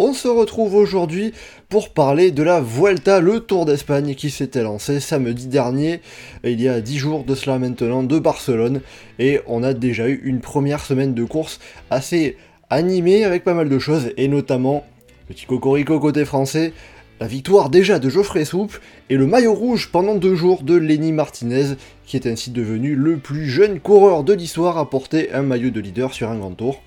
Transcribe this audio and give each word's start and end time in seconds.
On 0.00 0.12
se 0.12 0.28
retrouve 0.28 0.76
aujourd'hui 0.76 1.32
pour 1.68 1.88
parler 1.88 2.30
de 2.30 2.44
la 2.44 2.60
Vuelta, 2.60 3.18
le 3.18 3.40
Tour 3.40 3.66
d'Espagne 3.66 4.14
qui 4.14 4.30
s'était 4.30 4.62
lancé 4.62 5.00
samedi 5.00 5.48
dernier, 5.48 6.00
il 6.44 6.60
y 6.60 6.68
a 6.68 6.80
10 6.80 6.98
jours 6.98 7.24
de 7.24 7.34
cela 7.34 7.58
maintenant, 7.58 8.04
de 8.04 8.16
Barcelone, 8.20 8.80
et 9.18 9.40
on 9.48 9.64
a 9.64 9.74
déjà 9.74 10.08
eu 10.08 10.20
une 10.22 10.38
première 10.38 10.84
semaine 10.84 11.14
de 11.14 11.24
course 11.24 11.58
assez 11.90 12.36
animée 12.70 13.24
avec 13.24 13.42
pas 13.42 13.54
mal 13.54 13.68
de 13.68 13.78
choses, 13.80 14.12
et 14.16 14.28
notamment, 14.28 14.84
petit 15.26 15.46
cocorico 15.46 15.98
côté 15.98 16.24
français, 16.24 16.72
la 17.18 17.26
victoire 17.26 17.68
déjà 17.68 17.98
de 17.98 18.08
Geoffrey 18.08 18.44
Soupe 18.44 18.78
et 19.10 19.16
le 19.16 19.26
maillot 19.26 19.52
rouge 19.52 19.90
pendant 19.90 20.14
deux 20.14 20.36
jours 20.36 20.62
de 20.62 20.76
Lenny 20.76 21.10
Martinez, 21.10 21.74
qui 22.06 22.16
est 22.16 22.28
ainsi 22.28 22.52
devenu 22.52 22.94
le 22.94 23.16
plus 23.16 23.48
jeune 23.48 23.80
coureur 23.80 24.22
de 24.22 24.32
l'histoire 24.32 24.78
à 24.78 24.88
porter 24.88 25.32
un 25.32 25.42
maillot 25.42 25.70
de 25.70 25.80
leader 25.80 26.14
sur 26.14 26.30
un 26.30 26.38
grand 26.38 26.52
tour. 26.52 26.80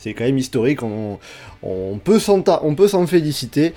C'est 0.00 0.14
quand 0.14 0.24
même 0.24 0.38
historique, 0.38 0.80
on, 0.82 1.18
peut 2.02 2.18
s'en 2.18 3.06
féliciter. 3.06 3.74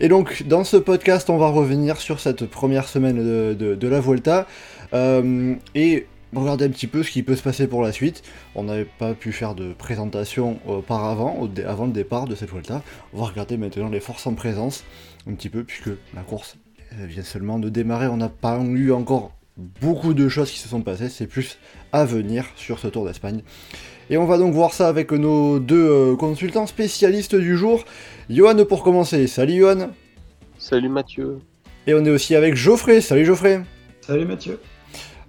Et 0.00 0.08
donc, 0.08 0.42
dans 0.46 0.64
ce 0.64 0.76
podcast, 0.76 1.30
on 1.30 1.38
va 1.38 1.48
revenir 1.48 1.98
sur 1.98 2.20
cette 2.20 2.44
première 2.44 2.86
semaine 2.88 3.16
de, 3.54 3.88
la 3.88 4.00
Vuelta. 4.00 4.46
Euh, 4.92 5.54
et 5.74 6.06
regarder 6.34 6.66
un 6.66 6.68
petit 6.68 6.86
peu 6.86 7.02
ce 7.02 7.10
qui 7.10 7.22
peut 7.22 7.36
se 7.36 7.42
passer 7.42 7.66
pour 7.66 7.82
la 7.82 7.90
suite. 7.90 8.22
On 8.54 8.64
n'avait 8.64 8.84
pas 8.84 9.14
pu 9.14 9.32
faire 9.32 9.54
de 9.54 9.72
présentation 9.72 10.58
auparavant, 10.66 11.48
avant 11.66 11.86
le 11.86 11.92
départ 11.92 12.26
de 12.26 12.34
cette 12.34 12.50
Vuelta. 12.50 12.82
On 13.14 13.20
va 13.20 13.26
regarder 13.26 13.56
maintenant 13.56 13.88
les 13.88 14.00
forces 14.00 14.26
en 14.26 14.34
présence, 14.34 14.84
un 15.26 15.32
petit 15.32 15.48
peu, 15.48 15.64
puisque 15.64 15.90
la 16.14 16.20
course 16.20 16.58
vient 16.98 17.22
seulement 17.22 17.58
de 17.58 17.70
démarrer. 17.70 18.08
On 18.08 18.18
n'a 18.18 18.28
pas 18.28 18.58
eu 18.58 18.92
encore 18.92 19.32
beaucoup 19.56 20.14
de 20.14 20.28
choses 20.28 20.50
qui 20.50 20.58
se 20.58 20.68
sont 20.68 20.82
passées, 20.82 21.08
c'est 21.08 21.26
plus 21.26 21.58
à 21.92 22.04
venir 22.04 22.46
sur 22.56 22.78
ce 22.78 22.88
Tour 22.88 23.04
d'Espagne. 23.04 23.42
Et 24.10 24.16
on 24.16 24.26
va 24.26 24.38
donc 24.38 24.52
voir 24.52 24.72
ça 24.72 24.88
avec 24.88 25.12
nos 25.12 25.58
deux 25.58 25.88
euh, 25.88 26.16
consultants 26.16 26.66
spécialistes 26.66 27.34
du 27.34 27.56
jour. 27.56 27.84
Johan 28.28 28.64
pour 28.64 28.82
commencer. 28.82 29.26
Salut 29.26 29.58
Johan. 29.58 29.90
Salut 30.58 30.88
Mathieu. 30.88 31.38
Et 31.86 31.94
on 31.94 32.04
est 32.04 32.10
aussi 32.10 32.34
avec 32.34 32.54
Geoffrey. 32.54 33.00
Salut 33.00 33.24
Geoffrey. 33.24 33.62
Salut 34.00 34.24
Mathieu. 34.24 34.58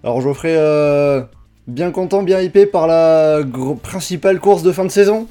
Alors 0.03 0.21
Geoffrey, 0.21 0.55
euh, 0.57 1.21
bien 1.67 1.91
content, 1.91 2.23
bien 2.23 2.41
hypé 2.41 2.65
par 2.65 2.87
la 2.87 3.41
principale 3.81 4.39
course 4.39 4.63
de 4.63 4.71
fin 4.71 4.85
de 4.85 4.91
saison? 4.91 5.27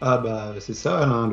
Ah 0.00 0.18
bah 0.18 0.54
c'est 0.58 0.74
ça, 0.74 1.04
hein, 1.04 1.30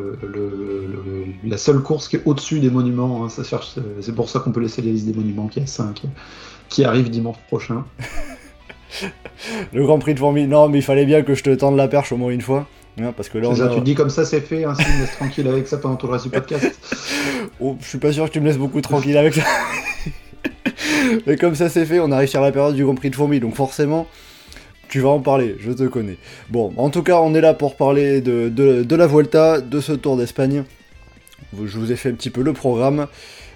la 1.43 1.57
seule 1.57 1.81
course 1.81 2.07
qui 2.07 2.15
est 2.15 2.21
au-dessus 2.25 2.61
des 2.61 2.69
monuments, 2.69 3.25
hein, 3.25 3.27
c'est 3.29 4.15
pour 4.15 4.29
ça 4.29 4.39
qu'on 4.39 4.53
peut 4.53 4.61
laisser 4.61 4.81
les 4.81 4.93
listes 4.93 5.05
des 5.05 5.13
monuments 5.13 5.47
qui 5.47 5.59
est 5.59 5.65
5, 5.65 6.03
qui 6.69 6.85
arrive 6.85 7.09
dimanche 7.09 7.35
prochain. 7.47 7.83
le 9.73 9.83
Grand 9.83 9.99
Prix 9.99 10.13
de 10.13 10.19
Formule. 10.19 10.47
Non, 10.47 10.69
mais 10.69 10.79
il 10.79 10.83
fallait 10.83 11.05
bien 11.05 11.23
que 11.23 11.35
je 11.35 11.43
te 11.43 11.49
tende 11.51 11.75
la 11.75 11.87
perche 11.87 12.11
au 12.11 12.17
moins 12.17 12.31
une 12.31 12.41
fois. 12.41 12.67
Hein, 13.01 13.11
parce 13.15 13.27
que 13.27 13.39
là, 13.39 13.53
ça, 13.55 13.69
tu 13.69 13.81
dis 13.81 13.95
comme 13.95 14.11
ça, 14.11 14.23
c'est 14.23 14.41
fait, 14.41 14.65
hein, 14.65 14.73
me 14.77 15.01
laisse 15.01 15.15
tranquille 15.15 15.47
avec 15.47 15.67
ça 15.67 15.77
pendant 15.77 15.95
tout 15.95 16.05
le 16.05 16.13
reste 16.13 16.25
du 16.25 16.29
podcast. 16.29 16.79
oh, 17.59 17.75
je 17.81 17.87
suis 17.87 17.97
pas 17.97 18.11
sûr 18.11 18.25
que 18.25 18.29
tu 18.29 18.39
me 18.39 18.45
laisses 18.45 18.57
beaucoup 18.57 18.81
tranquille 18.81 19.17
avec 19.17 19.33
ça. 19.33 19.41
mais 21.25 21.35
comme 21.35 21.55
ça 21.55 21.69
c'est 21.69 21.85
fait, 21.85 21.99
on 21.99 22.11
arrive 22.11 22.29
sur 22.29 22.41
la 22.41 22.51
période 22.51 22.75
du 22.75 22.83
Grand 22.83 22.93
Prix 22.93 23.09
de 23.09 23.15
Fourmi, 23.15 23.39
donc 23.39 23.55
forcément, 23.55 24.07
tu 24.89 24.99
vas 24.99 25.09
en 25.09 25.21
parler, 25.21 25.55
je 25.59 25.71
te 25.71 25.83
connais. 25.85 26.17
Bon, 26.51 26.71
en 26.77 26.91
tout 26.91 27.01
cas, 27.01 27.19
on 27.19 27.33
est 27.33 27.41
là 27.41 27.55
pour 27.55 27.77
parler 27.77 28.21
de, 28.21 28.49
de 28.49 28.95
la 28.95 29.07
Vuelta, 29.07 29.59
de 29.59 29.81
ce 29.81 29.93
Tour 29.93 30.15
d'Espagne. 30.15 30.63
Je 31.53 31.77
vous 31.77 31.91
ai 31.91 31.95
fait 31.95 32.09
un 32.09 32.13
petit 32.13 32.29
peu 32.29 32.43
le 32.43 32.53
programme. 32.53 33.07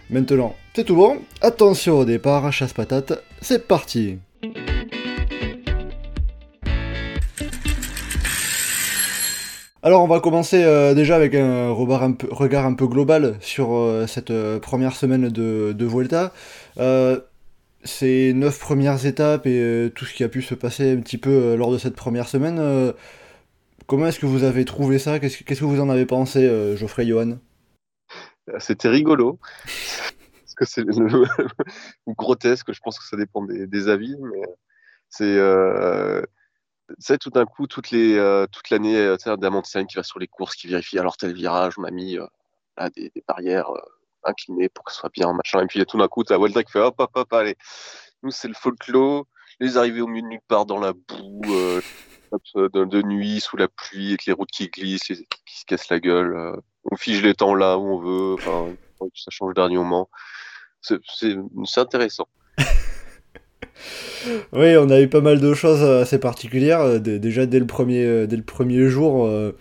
Maintenant, 0.09 0.55
c'est 0.73 0.83
tout 0.83 0.95
bon. 0.95 1.17
Attention 1.41 1.99
au 1.99 2.05
départ, 2.05 2.51
chasse 2.51 2.73
patate, 2.73 3.21
c'est 3.41 3.67
parti. 3.67 4.17
Alors 9.87 10.03
on 10.03 10.07
va 10.07 10.19
commencer 10.19 10.65
euh, 10.65 10.93
déjà 10.93 11.15
avec 11.15 11.33
un 11.33 11.69
regard 11.69 12.03
un 12.03 12.73
peu, 12.73 12.87
global 12.87 13.37
sur 13.39 13.73
euh, 13.73 14.05
cette 14.05 14.31
euh, 14.31 14.59
première 14.59 14.93
semaine 14.93 15.29
de, 15.29 15.71
de 15.71 15.85
Vuelta. 15.85 16.33
ces 17.85 18.33
neuf 18.33 18.59
premières 18.59 19.05
étapes 19.05 19.47
et 19.47 19.89
tout 19.95 20.03
ce 20.03 20.13
qui 20.13 20.25
a 20.25 20.27
pu 20.27 20.41
se 20.41 20.55
passer 20.55 20.91
un 20.91 20.99
petit 20.99 21.17
peu 21.17 21.55
lors 21.55 21.71
de 21.71 21.77
cette 21.77 21.95
première 21.95 22.27
semaine, 22.27 22.93
comment 23.85 24.07
est-ce 24.07 24.19
que 24.19 24.25
vous 24.25 24.43
avez 24.43 24.65
trouvé 24.65 24.99
ça? 24.99 25.19
Qu'est-ce 25.19 25.45
que 25.45 25.63
vous 25.63 25.79
en 25.79 25.87
avez 25.87 26.05
pensé, 26.05 26.75
Geoffrey 26.75 27.05
Johan? 27.05 27.37
C'était 28.59 28.89
rigolo. 28.89 29.39
Parce 29.63 30.55
que 30.57 30.65
c'est 30.65 30.83
grotesque, 32.09 32.73
je 32.73 32.79
pense 32.81 32.99
que 32.99 33.05
ça 33.05 33.15
dépend 33.15 33.45
des, 33.45 33.67
des 33.67 33.87
avis, 33.87 34.17
mais 34.19 34.41
c'est 35.07 35.39
sais, 36.99 37.17
tout 37.17 37.29
d'un 37.29 37.45
coup, 37.45 37.67
toutes 37.67 37.91
les, 37.91 38.15
euh, 38.17 38.45
toute 38.51 38.69
l'année, 38.69 38.97
euh, 38.97 39.17
tu 39.17 39.29
sais, 39.63 39.85
qui 39.85 39.95
va 39.95 40.03
sur 40.03 40.19
les 40.19 40.27
courses, 40.27 40.55
qui 40.55 40.67
vérifie 40.67 40.99
alors 40.99 41.17
tel 41.17 41.33
virage, 41.33 41.73
on 41.77 41.83
a 41.83 41.91
mis 41.91 42.17
euh, 42.17 42.89
des, 42.95 43.11
barrières 43.27 43.69
inclinées 44.23 44.69
pour 44.69 44.85
que 44.85 44.91
ce 44.91 44.99
soit 44.99 45.11
bien, 45.13 45.33
machin. 45.33 45.61
Et 45.61 45.67
puis 45.67 45.85
tout 45.85 45.97
d'un 45.97 46.07
coup, 46.07 46.23
tu 46.23 46.33
as 46.33 46.37
Volta 46.37 46.63
qui 46.63 46.71
fait 46.71 46.79
hop, 46.79 46.95
hop, 46.97 47.11
hop, 47.13 47.33
allez. 47.33 47.55
Nous, 48.23 48.31
c'est 48.31 48.47
le 48.47 48.53
folklore, 48.53 49.25
les 49.59 49.77
arrivées 49.77 50.01
au 50.01 50.07
milieu 50.07 50.23
de 50.23 50.27
nulle 50.27 50.41
part 50.47 50.65
dans 50.65 50.79
la 50.79 50.93
boue, 50.93 51.41
de, 52.55 53.01
nuit, 53.03 53.39
sous 53.39 53.57
la 53.57 53.67
pluie, 53.67 54.09
avec 54.09 54.25
les 54.25 54.33
routes 54.33 54.51
qui 54.51 54.67
glissent, 54.67 55.03
qui 55.03 55.59
se 55.59 55.65
cassent 55.65 55.89
la 55.89 55.99
gueule. 55.99 56.59
on 56.91 56.95
fige 56.97 57.21
les 57.21 57.33
temps 57.33 57.55
là 57.55 57.77
où 57.77 57.83
on 57.83 57.99
veut, 57.99 58.35
ça 59.15 59.31
change 59.31 59.53
dernier 59.53 59.77
moment. 59.77 60.09
C'est 60.81 61.77
intéressant. 61.77 62.27
Oui, 64.53 64.75
on 64.77 64.89
a 64.89 65.01
eu 65.01 65.07
pas 65.07 65.21
mal 65.21 65.39
de 65.39 65.53
choses 65.53 65.83
assez 65.83 66.19
particulières. 66.19 66.81
Euh, 66.81 66.99
déjà 66.99 67.45
dès 67.45 67.59
le 67.59 67.67
premier, 67.67 68.05
euh, 68.05 68.27
dès 68.27 68.37
le 68.37 68.43
premier 68.43 68.87
jour, 68.89 69.25
euh, 69.25 69.55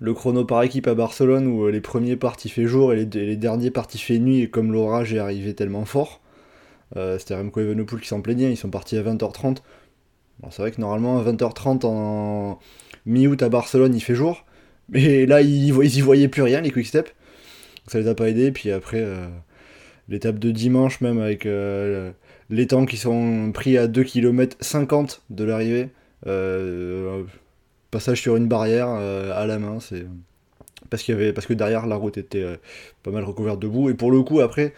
le 0.00 0.14
chrono 0.14 0.44
par 0.44 0.62
équipe 0.62 0.86
à 0.86 0.94
Barcelone 0.94 1.46
où 1.46 1.68
les 1.68 1.80
premiers 1.80 2.16
parties 2.16 2.48
fait 2.48 2.66
jour 2.66 2.92
et 2.92 3.04
les, 3.04 3.36
derniers 3.36 3.70
parties 3.70 3.98
fait 3.98 4.18
nuit 4.18 4.42
et 4.42 4.50
comme 4.50 4.72
l'orage 4.72 5.12
est 5.14 5.18
arrivé 5.18 5.54
tellement 5.54 5.84
fort. 5.84 6.20
C'était 7.18 7.34
Remco 7.34 7.60
Evenepoel 7.60 8.02
qui 8.02 8.08
s'en 8.08 8.20
plaignait, 8.20 8.50
ils 8.52 8.56
sont 8.56 8.68
partis 8.68 8.98
à 8.98 9.02
20h30. 9.02 9.58
c'est 10.50 10.60
vrai 10.60 10.72
que 10.72 10.80
normalement 10.80 11.18
à 11.20 11.24
20h30 11.24 11.86
en 11.86 12.58
mi-août 13.06 13.42
à 13.42 13.48
Barcelone 13.48 13.94
il 13.94 14.00
fait 14.00 14.14
jour. 14.14 14.44
Mais 14.90 15.24
là 15.24 15.40
ils, 15.40 15.68
y 15.68 16.00
voyaient 16.00 16.28
plus 16.28 16.42
rien 16.42 16.60
les 16.60 16.70
quick-step. 16.70 17.08
Ça 17.86 17.98
les 17.98 18.08
a 18.08 18.14
pas 18.14 18.28
aidés. 18.28 18.52
Puis 18.52 18.70
après 18.72 19.06
l'étape 20.08 20.38
de 20.38 20.50
dimanche 20.50 21.00
même 21.00 21.18
avec 21.18 21.46
les 22.52 22.66
temps 22.66 22.84
qui 22.84 22.98
sont 22.98 23.50
pris 23.52 23.78
à 23.78 23.88
2 23.88 24.04
km 24.04 24.58
50 24.60 25.22
de 25.30 25.44
l'arrivée. 25.44 25.88
Euh, 26.26 27.22
passage 27.90 28.20
sur 28.20 28.36
une 28.36 28.46
barrière 28.46 28.88
euh, 28.90 29.32
à 29.34 29.46
la 29.46 29.58
main, 29.58 29.80
c'est 29.80 30.04
parce 30.90 31.02
qu'il 31.02 31.14
y 31.14 31.18
avait 31.18 31.32
parce 31.32 31.46
que 31.46 31.54
derrière 31.54 31.86
la 31.86 31.96
route 31.96 32.18
était 32.18 32.42
euh, 32.42 32.56
pas 33.02 33.10
mal 33.10 33.24
recouverte 33.24 33.58
de 33.58 33.66
boue 33.66 33.88
et 33.88 33.94
pour 33.94 34.10
le 34.10 34.22
coup 34.22 34.40
après 34.40 34.74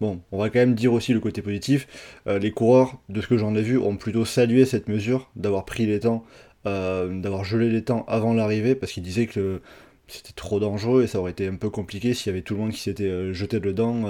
bon 0.00 0.20
on 0.32 0.38
va 0.38 0.48
quand 0.48 0.60
même 0.60 0.74
dire 0.74 0.92
aussi 0.92 1.12
le 1.12 1.20
côté 1.20 1.42
positif 1.42 1.86
les 2.26 2.52
coureurs 2.52 2.98
de 3.08 3.20
ce 3.20 3.26
que 3.26 3.36
j'en 3.36 3.54
ai 3.54 3.62
vu 3.62 3.76
ont 3.76 3.96
plutôt 3.96 4.24
salué 4.24 4.64
cette 4.64 4.88
mesure 4.88 5.30
d'avoir 5.36 5.64
pris 5.64 5.84
les 5.86 6.00
temps 6.00 6.24
d'avoir 6.64 7.44
gelé 7.44 7.68
les 7.68 7.82
temps 7.82 8.04
avant 8.06 8.32
l'arrivée 8.32 8.74
parce 8.76 8.92
qu'ils 8.92 9.02
disaient 9.02 9.26
que 9.26 9.60
c'était 10.06 10.32
trop 10.32 10.60
dangereux 10.60 11.02
et 11.02 11.06
ça 11.08 11.18
aurait 11.18 11.32
été 11.32 11.48
un 11.48 11.56
peu 11.56 11.68
compliqué 11.68 12.14
s'il 12.14 12.28
y 12.28 12.34
avait 12.34 12.42
tout 12.42 12.54
le 12.54 12.60
monde 12.60 12.70
qui 12.70 12.80
s'était 12.80 13.34
jeté 13.34 13.58
dedans 13.58 14.04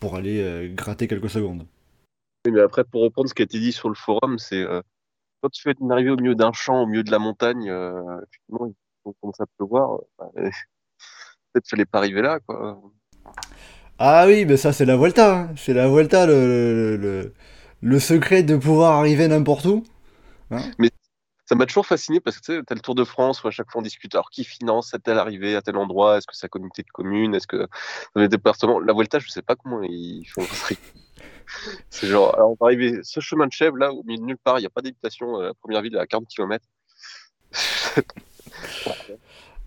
pour 0.00 0.16
aller 0.16 0.72
gratter 0.74 1.06
quelques 1.06 1.30
secondes 1.30 1.64
mais 2.50 2.60
après, 2.60 2.84
pour 2.84 3.02
reprendre 3.02 3.28
ce 3.28 3.34
qui 3.34 3.42
a 3.42 3.44
été 3.44 3.58
dit 3.58 3.72
sur 3.72 3.88
le 3.88 3.94
forum, 3.94 4.38
c'est 4.38 4.62
euh, 4.62 4.82
quand 5.40 5.48
tu 5.50 5.62
fais 5.62 5.74
arriver 5.90 6.10
au 6.10 6.16
milieu 6.16 6.34
d'un 6.34 6.52
champ, 6.52 6.82
au 6.82 6.86
milieu 6.86 7.02
de 7.02 7.10
la 7.10 7.18
montagne, 7.18 7.70
euh, 7.70 8.00
effectivement, 8.22 8.66
il 9.06 9.12
commence 9.20 9.40
à 9.40 9.46
pleuvoir. 9.56 10.00
Euh, 10.20 10.50
peut-être 11.52 11.68
fallait 11.68 11.84
pas 11.84 11.98
arriver 11.98 12.22
là, 12.22 12.40
quoi. 12.40 12.80
Ah 13.98 14.24
oui, 14.26 14.44
mais 14.44 14.56
ça, 14.56 14.72
c'est 14.72 14.84
la 14.84 14.96
Volta. 14.96 15.36
Hein. 15.36 15.54
C'est 15.56 15.72
la 15.72 15.88
Volta, 15.88 16.26
le, 16.26 16.96
le, 16.96 17.32
le, 17.80 17.98
secret 18.00 18.42
de 18.42 18.56
pouvoir 18.56 18.98
arriver 18.98 19.28
n'importe 19.28 19.64
où. 19.66 19.84
Hein. 20.50 20.60
mais 20.78 20.90
ça 21.46 21.54
m'a 21.54 21.66
toujours 21.66 21.86
fasciné 21.86 22.20
parce 22.20 22.38
que 22.38 22.44
tu 22.44 22.52
sais, 22.52 22.62
as 22.68 22.74
le 22.74 22.80
Tour 22.80 22.94
de 22.94 23.04
France 23.04 23.42
où 23.42 23.48
à 23.48 23.50
chaque 23.50 23.70
fois 23.70 23.80
on 23.80 23.82
discute 23.82 24.14
alors 24.14 24.30
qui 24.30 24.44
finance 24.44 24.94
à 24.94 24.98
tel 24.98 25.18
arrivée 25.18 25.56
à 25.56 25.62
tel 25.62 25.76
endroit, 25.76 26.18
est-ce 26.18 26.26
que 26.26 26.34
c'est 26.34 26.46
la 26.46 26.48
communauté 26.48 26.82
de 26.82 26.90
communes, 26.90 27.34
est-ce 27.34 27.46
que 27.46 27.68
dans 28.14 28.22
les 28.22 28.28
départements. 28.28 28.80
La 28.80 28.92
Volta, 28.92 29.18
je 29.18 29.28
sais 29.28 29.42
pas 29.42 29.56
comment 29.56 29.82
ils 29.82 30.24
font. 30.26 30.42
C'est 31.90 32.06
genre, 32.06 32.34
alors 32.34 32.50
on 32.50 32.56
va 32.60 32.66
arriver, 32.66 33.00
ce 33.02 33.20
chemin 33.20 33.46
de 33.46 33.52
chèvre 33.52 33.76
là, 33.76 33.92
au 33.92 34.02
milieu 34.04 34.18
de 34.18 34.24
nulle 34.24 34.38
part, 34.38 34.58
il 34.58 34.62
n'y 34.62 34.66
a 34.66 34.70
pas 34.70 34.82
d'habitation, 34.82 35.40
euh, 35.40 35.48
la 35.48 35.54
première 35.54 35.82
ville 35.82 35.96
à 35.98 36.06
40 36.06 36.26
km. 36.28 36.64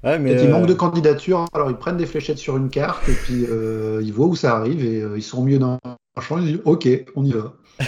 ouais, 0.03 0.19
mais 0.19 0.41
il 0.41 0.49
manque 0.49 0.63
euh, 0.63 0.67
de 0.67 0.73
candidatures, 0.73 1.45
alors 1.53 1.69
ils 1.69 1.77
prennent 1.77 1.97
des 1.97 2.05
fléchettes 2.05 2.37
sur 2.37 2.57
une 2.57 2.69
carte 2.69 3.07
et 3.07 3.13
puis 3.13 3.45
euh, 3.49 4.01
ils 4.03 4.13
voient 4.13 4.27
où 4.27 4.35
ça 4.35 4.55
arrive 4.57 4.83
et 4.83 5.03
ils 5.15 5.23
sont 5.23 5.43
mieux 5.43 5.59
dans 5.59 5.79
un 5.85 6.21
champ, 6.21 6.37
ils 6.39 6.45
disent 6.45 6.61
ok, 6.65 6.87
on 7.15 7.23
y 7.23 7.31
va. 7.31 7.53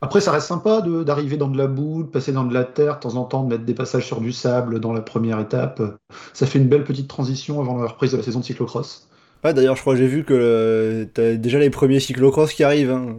Après, 0.00 0.20
ça 0.20 0.30
reste 0.30 0.46
sympa 0.46 0.80
de- 0.80 1.02
d'arriver 1.02 1.36
dans 1.36 1.48
de 1.48 1.58
la 1.58 1.66
boue, 1.66 2.04
de 2.04 2.08
passer 2.08 2.32
dans 2.32 2.44
de 2.44 2.54
la 2.54 2.64
terre, 2.64 2.96
de 2.96 3.00
temps 3.00 3.16
en 3.16 3.24
temps, 3.24 3.42
de 3.42 3.48
mettre 3.48 3.64
des 3.64 3.74
passages 3.74 4.06
sur 4.06 4.20
du 4.20 4.32
sable 4.32 4.78
dans 4.80 4.92
la 4.92 5.00
première 5.02 5.40
étape. 5.40 5.82
Ça 6.34 6.46
fait 6.46 6.58
une 6.58 6.68
belle 6.68 6.84
petite 6.84 7.08
transition 7.08 7.60
avant 7.60 7.76
la 7.82 7.88
reprise 7.88 8.12
de 8.12 8.16
la 8.16 8.22
saison 8.22 8.40
de 8.40 8.44
cyclocross. 8.44 9.08
Ouais, 9.46 9.54
d'ailleurs, 9.54 9.76
je 9.76 9.80
crois 9.80 9.94
que 9.94 10.00
j'ai 10.00 10.08
vu 10.08 10.24
que 10.24 10.34
euh, 10.34 11.04
t'as 11.14 11.34
déjà 11.36 11.60
les 11.60 11.70
premiers 11.70 12.00
cyclocross 12.00 12.52
qui 12.52 12.64
arrivent. 12.64 12.90
hein. 12.90 13.16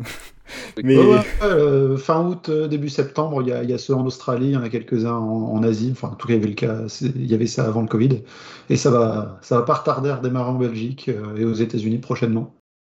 Mais 0.83 0.97
Ouais, 0.97 1.03
ouais, 1.05 1.15
ouais, 1.15 1.21
euh, 1.43 1.97
fin 1.97 2.25
août, 2.25 2.49
euh, 2.49 2.67
début 2.67 2.89
septembre, 2.89 3.41
il 3.41 3.47
y 3.49 3.51
a, 3.53 3.63
il 3.63 3.69
y 3.69 3.73
a 3.73 3.77
ceux 3.77 3.93
en 3.93 4.05
Australie, 4.05 4.47
il 4.47 4.51
y 4.51 4.57
en 4.57 4.63
a 4.63 4.69
quelques-uns 4.69 5.15
en, 5.15 5.53
en 5.53 5.63
Asie. 5.63 5.89
Enfin, 5.93 6.09
en 6.09 6.15
tout 6.15 6.27
cas, 6.27 6.33
il 6.33 6.37
y 6.37 6.39
avait 6.39 6.49
le 6.49 6.55
cas, 6.55 6.83
il 7.01 7.25
y 7.25 7.33
avait 7.33 7.47
ça 7.47 7.65
avant 7.65 7.81
le 7.81 7.87
Covid. 7.87 8.23
Et 8.69 8.75
ça 8.77 8.91
va, 8.91 9.39
ça 9.41 9.57
va 9.57 9.63
pas 9.63 9.75
retarder 9.75 10.09
à 10.09 10.17
redémarrer 10.17 10.49
en 10.49 10.55
Belgique 10.57 11.09
euh, 11.09 11.37
et 11.37 11.45
aux 11.45 11.53
États-Unis 11.53 11.99
prochainement. 11.99 12.53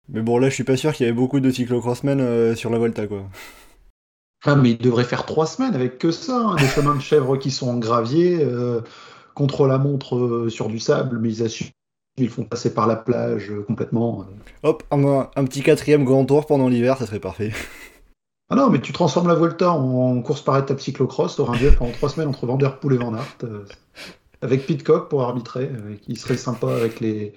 Mais 0.09 0.21
bon, 0.21 0.37
là, 0.37 0.49
je 0.49 0.53
suis 0.55 0.63
pas 0.63 0.77
sûr 0.77 0.93
qu'il 0.93 1.05
y 1.05 1.09
avait 1.09 1.15
beaucoup 1.17 1.39
de 1.39 1.49
cyclocrossmen 1.51 2.19
euh, 2.21 2.55
sur 2.55 2.69
la 2.69 2.77
Volta, 2.77 3.07
quoi. 3.07 3.23
Ah, 4.45 4.55
mais 4.55 4.71
il 4.71 4.77
devrait 4.77 5.05
faire 5.05 5.25
trois 5.25 5.45
semaines 5.47 5.73
avec 5.73 5.97
que 5.97 6.11
ça. 6.11 6.37
hein, 6.37 6.55
des 6.57 6.67
chemins 6.67 6.95
de 6.95 7.01
chèvre 7.01 7.37
qui 7.37 7.49
sont 7.51 7.69
en 7.69 7.77
gravier, 7.77 8.43
euh, 8.43 8.81
contre 9.33 9.67
la 9.67 9.77
montre 9.77 10.15
euh, 10.17 10.49
sur 10.49 10.67
du 10.67 10.79
sable, 10.79 11.19
mais 11.19 11.29
ils 11.29 11.43
assument. 11.43 11.71
Ils 12.17 12.29
font 12.29 12.43
passer 12.43 12.73
par 12.73 12.85
la 12.87 12.95
plage 12.95 13.49
euh, 13.49 13.63
complètement. 13.63 14.25
Hop, 14.61 14.83
un, 14.91 15.29
un 15.35 15.45
petit 15.45 15.61
quatrième 15.63 16.03
grand 16.03 16.25
tour 16.25 16.45
pendant 16.45 16.67
l'hiver, 16.69 16.97
ça 16.97 17.05
serait 17.05 17.19
parfait. 17.19 17.51
Ah 18.49 18.55
non, 18.55 18.69
mais 18.69 18.79
tu 18.81 18.93
transformes 18.93 19.29
la 19.29 19.33
Volta 19.33 19.71
en 19.71 20.21
course 20.21 20.41
par 20.43 20.57
étape 20.59 20.79
cyclocross, 20.79 21.37
t'auras 21.37 21.55
un 21.55 21.57
duel 21.57 21.75
pendant 21.75 21.91
trois 21.93 22.09
semaines 22.09 22.27
entre 22.27 22.45
Vanderpool 22.45 22.93
et 22.93 22.97
Van 22.97 23.15
Aert, 23.15 23.37
euh, 23.45 23.65
avec 24.43 24.67
Pitcock 24.67 25.09
pour 25.09 25.23
arbitrer, 25.23 25.71
euh, 25.73 25.95
qui 25.95 26.15
serait 26.17 26.37
sympa 26.37 26.67
avec 26.71 26.99
les, 26.99 27.33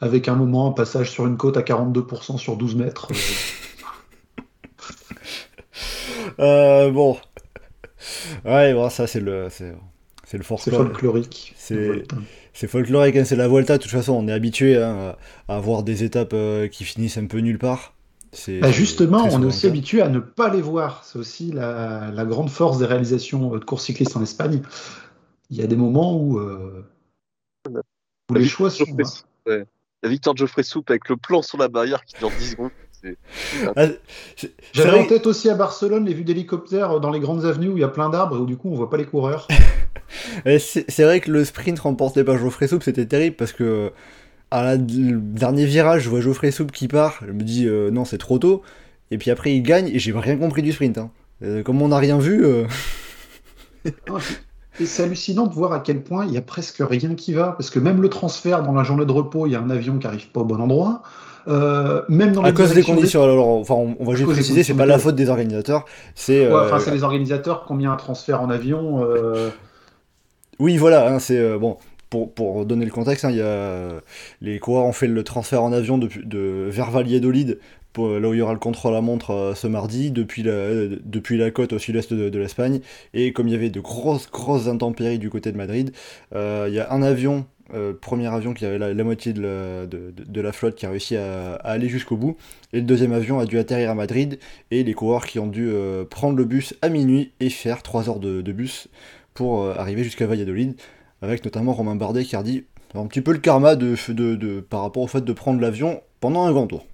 avec 0.00 0.26
un 0.26 0.34
moment, 0.34 0.68
un 0.68 0.72
passage 0.72 1.10
sur 1.10 1.26
une 1.28 1.36
côte 1.36 1.56
à 1.58 1.62
42% 1.62 2.38
sur 2.38 2.56
12 2.56 2.74
mètres. 2.76 3.08
euh. 3.12 3.14
Euh, 6.38 6.90
bon. 6.90 7.18
Ouais, 8.44 8.72
bon, 8.72 8.88
ça, 8.88 9.06
c'est 9.06 9.20
le, 9.20 9.48
c'est, 9.50 9.74
c'est 10.24 10.38
le 10.38 10.44
C'est 10.58 10.70
folklorique. 10.70 11.54
C'est-. 11.56 12.04
C'est 12.60 12.68
folklorique, 12.68 13.16
hein, 13.16 13.24
c'est 13.24 13.36
la 13.36 13.48
Volta. 13.48 13.78
De 13.78 13.82
toute 13.82 13.90
façon, 13.90 14.12
on 14.12 14.28
est 14.28 14.32
habitué 14.32 14.76
hein, 14.76 15.16
à 15.48 15.56
avoir 15.56 15.82
des 15.82 16.04
étapes 16.04 16.34
euh, 16.34 16.68
qui 16.68 16.84
finissent 16.84 17.16
un 17.16 17.24
peu 17.24 17.38
nulle 17.38 17.56
part. 17.56 17.94
C'est, 18.32 18.60
Bah, 18.60 18.70
justement, 18.70 19.24
on 19.32 19.42
est 19.42 19.46
aussi 19.46 19.66
habitué 19.66 20.02
à 20.02 20.10
ne 20.10 20.18
pas 20.18 20.52
les 20.52 20.60
voir. 20.60 21.02
C'est 21.06 21.18
aussi 21.18 21.52
la, 21.52 22.10
la 22.10 22.24
grande 22.26 22.50
force 22.50 22.78
des 22.78 22.84
réalisations 22.84 23.52
de 23.56 23.64
courses 23.64 23.84
cyclistes 23.84 24.14
en 24.14 24.22
Espagne. 24.22 24.60
Il 25.48 25.56
y 25.56 25.62
a 25.62 25.66
des 25.66 25.74
moments 25.74 26.20
où, 26.22 26.38
euh, 26.38 26.84
où 28.30 28.34
les 28.34 28.44
choix 28.44 28.68
sont. 28.68 28.84
Soupe, 28.84 29.00
ouais. 29.46 29.64
La 30.02 30.10
victoire 30.10 30.34
de 30.34 30.40
Geoffrey 30.40 30.62
Soupe 30.62 30.90
avec 30.90 31.08
le 31.08 31.16
plan 31.16 31.40
sur 31.40 31.56
la 31.56 31.68
barrière 31.68 32.04
qui 32.04 32.18
dure 32.18 32.30
10 32.38 32.50
secondes. 32.50 32.70
C'est- 33.02 33.16
Ah, 33.76 33.86
J'avais 34.72 34.98
en 34.98 35.06
tête 35.06 35.26
aussi 35.26 35.48
à 35.50 35.54
Barcelone 35.54 36.04
les 36.06 36.14
vues 36.14 36.24
d'hélicoptères 36.24 37.00
dans 37.00 37.10
les 37.10 37.20
grandes 37.20 37.44
avenues 37.44 37.68
où 37.68 37.76
il 37.76 37.80
y 37.80 37.84
a 37.84 37.88
plein 37.88 38.08
d'arbres 38.10 38.36
et 38.36 38.40
où 38.40 38.46
du 38.46 38.56
coup 38.56 38.70
on 38.70 38.76
voit 38.76 38.90
pas 38.90 38.96
les 38.96 39.06
coureurs. 39.06 39.46
C'est 40.58 41.02
vrai 41.04 41.20
que 41.20 41.30
le 41.30 41.44
sprint 41.44 41.78
remporté 41.78 42.24
par 42.24 42.36
Geoffrey 42.38 42.66
Soupe, 42.68 42.82
c'était 42.82 43.06
terrible 43.06 43.36
parce 43.36 43.52
que 43.52 43.92
à 44.50 44.64
la 44.64 44.76
le 44.76 45.20
dernier 45.20 45.64
virage, 45.66 46.02
je 46.02 46.10
vois 46.10 46.20
Geoffrey 46.20 46.50
Soupe 46.50 46.72
qui 46.72 46.88
part, 46.88 47.20
je 47.26 47.32
me 47.32 47.42
dis 47.42 47.66
euh, 47.66 47.90
non, 47.90 48.04
c'est 48.04 48.18
trop 48.18 48.38
tôt. 48.38 48.62
Et 49.12 49.18
puis 49.18 49.30
après, 49.30 49.54
il 49.54 49.62
gagne 49.62 49.88
et 49.88 49.98
j'ai 49.98 50.12
rien 50.12 50.36
compris 50.36 50.62
du 50.62 50.72
sprint. 50.72 50.98
hein. 50.98 51.10
Euh, 51.42 51.62
comme 51.62 51.80
on 51.82 51.88
n'a 51.88 51.98
rien 51.98 52.18
vu, 52.18 52.44
euh, 52.44 52.66
Et 54.80 54.86
c'est 54.86 55.02
hallucinant 55.02 55.46
de 55.46 55.52
voir 55.54 55.72
à 55.72 55.80
quel 55.80 56.02
point 56.02 56.24
il 56.26 56.32
y 56.32 56.36
a 56.38 56.42
presque 56.42 56.78
rien 56.80 57.14
qui 57.14 57.32
va. 57.32 57.52
Parce 57.52 57.70
que 57.70 57.78
même 57.78 58.00
le 58.00 58.08
transfert 58.08 58.62
dans 58.62 58.72
la 58.72 58.82
journée 58.82 59.04
de 59.04 59.12
repos, 59.12 59.46
il 59.46 59.52
y 59.52 59.56
a 59.56 59.60
un 59.60 59.68
avion 59.70 59.98
qui 59.98 60.06
arrive 60.06 60.28
pas 60.30 60.40
au 60.40 60.44
bon 60.44 60.60
endroit. 60.60 61.02
Euh, 61.48 62.02
même 62.08 62.32
dans 62.32 62.42
à 62.42 62.52
cause 62.52 62.74
des 62.74 62.82
conditions. 62.82 63.22
Alors, 63.22 63.46
enfin, 63.46 63.74
on, 63.74 63.96
on 63.98 64.04
va 64.04 64.14
juste 64.14 64.30
préciser, 64.30 64.62
c'est 64.62 64.74
pas 64.74 64.86
la 64.86 64.98
faute 64.98 65.14
des 65.16 65.28
organisateurs. 65.28 65.84
C'est 66.14 66.46
Ouais, 66.46 66.52
euh, 66.52 66.64
enfin, 66.66 66.78
c'est 66.78 66.90
les 66.90 67.02
organisateurs 67.02 67.70
mis 67.72 67.86
un 67.86 67.96
transfert 67.96 68.42
en 68.42 68.50
avion. 68.50 69.04
euh, 69.04 69.50
Oui, 70.58 70.76
voilà, 70.76 71.10
hein, 71.10 71.18
c'est 71.18 71.38
euh, 71.38 71.58
bon. 71.58 71.78
Pour, 72.10 72.34
pour 72.34 72.66
donner 72.66 72.84
le 72.84 72.90
contexte, 72.90 73.24
hein, 73.24 73.30
il 73.30 73.36
y 73.36 73.40
a, 73.40 73.44
euh, 73.44 74.00
les 74.40 74.58
coureurs 74.58 74.84
ont 74.84 74.92
fait 74.92 75.06
le 75.06 75.22
transfert 75.22 75.62
en 75.62 75.72
avion 75.72 75.96
de, 75.96 76.08
vers 76.68 76.90
Valladolid, 76.90 77.60
pour, 77.92 78.08
là 78.18 78.28
où 78.28 78.34
il 78.34 78.38
y 78.38 78.42
aura 78.42 78.52
le 78.52 78.58
contrôle 78.58 78.96
à 78.96 79.00
montre 79.00 79.30
euh, 79.30 79.54
ce 79.54 79.68
mardi, 79.68 80.10
depuis 80.10 80.42
la, 80.42 80.50
euh, 80.50 80.96
depuis 81.04 81.38
la 81.38 81.52
côte 81.52 81.72
au 81.72 81.78
sud-est 81.78 82.12
de, 82.12 82.28
de 82.28 82.38
l'Espagne. 82.40 82.80
Et 83.14 83.32
comme 83.32 83.46
il 83.46 83.52
y 83.52 83.54
avait 83.54 83.70
de 83.70 83.78
grosses, 83.78 84.28
grosses 84.28 84.66
intempéries 84.66 85.20
du 85.20 85.30
côté 85.30 85.52
de 85.52 85.56
Madrid, 85.56 85.92
euh, 86.34 86.66
il 86.68 86.74
y 86.74 86.80
a 86.80 86.92
un 86.92 87.00
avion, 87.02 87.46
euh, 87.74 87.92
premier 87.92 88.26
avion 88.26 88.54
qui 88.54 88.64
avait 88.64 88.78
la, 88.78 89.04
moitié 89.04 89.32
de 89.32 90.40
la, 90.40 90.52
flotte 90.52 90.74
qui 90.74 90.86
a 90.86 90.90
réussi 90.90 91.16
à, 91.16 91.54
aller 91.54 91.88
jusqu'au 91.88 92.16
bout. 92.16 92.36
Et 92.72 92.76
le 92.76 92.82
deuxième 92.82 93.12
avion 93.12 93.38
a 93.38 93.46
dû 93.46 93.58
atterrir 93.58 93.90
à 93.90 93.94
Madrid. 93.94 94.38
Et 94.70 94.82
les 94.82 94.94
coureurs 94.94 95.26
qui 95.26 95.38
ont 95.38 95.46
dû 95.46 95.68
euh, 95.70 96.04
prendre 96.04 96.36
le 96.36 96.44
bus 96.44 96.74
à 96.82 96.88
minuit 96.88 97.32
et 97.40 97.50
faire 97.50 97.82
3 97.82 98.08
heures 98.08 98.20
de, 98.20 98.52
bus 98.52 98.88
pour 99.34 99.62
euh, 99.62 99.74
arriver 99.76 100.04
jusqu'à 100.04 100.26
Valladolid, 100.26 100.74
avec 101.22 101.44
notamment 101.44 101.72
Romain 101.72 101.96
Bardet 101.96 102.24
qui 102.24 102.36
a 102.36 102.42
dit 102.42 102.64
un 102.94 103.06
petit 103.06 103.20
peu 103.20 103.32
le 103.32 103.38
karma 103.38 103.76
de- 103.76 104.60
par 104.60 104.82
rapport 104.82 105.02
au 105.02 105.06
fait 105.06 105.24
de 105.24 105.32
prendre 105.32 105.60
l'avion 105.60 106.02
pendant 106.20 106.44
un 106.44 106.52
grand 106.52 106.66
tour. 106.66 106.86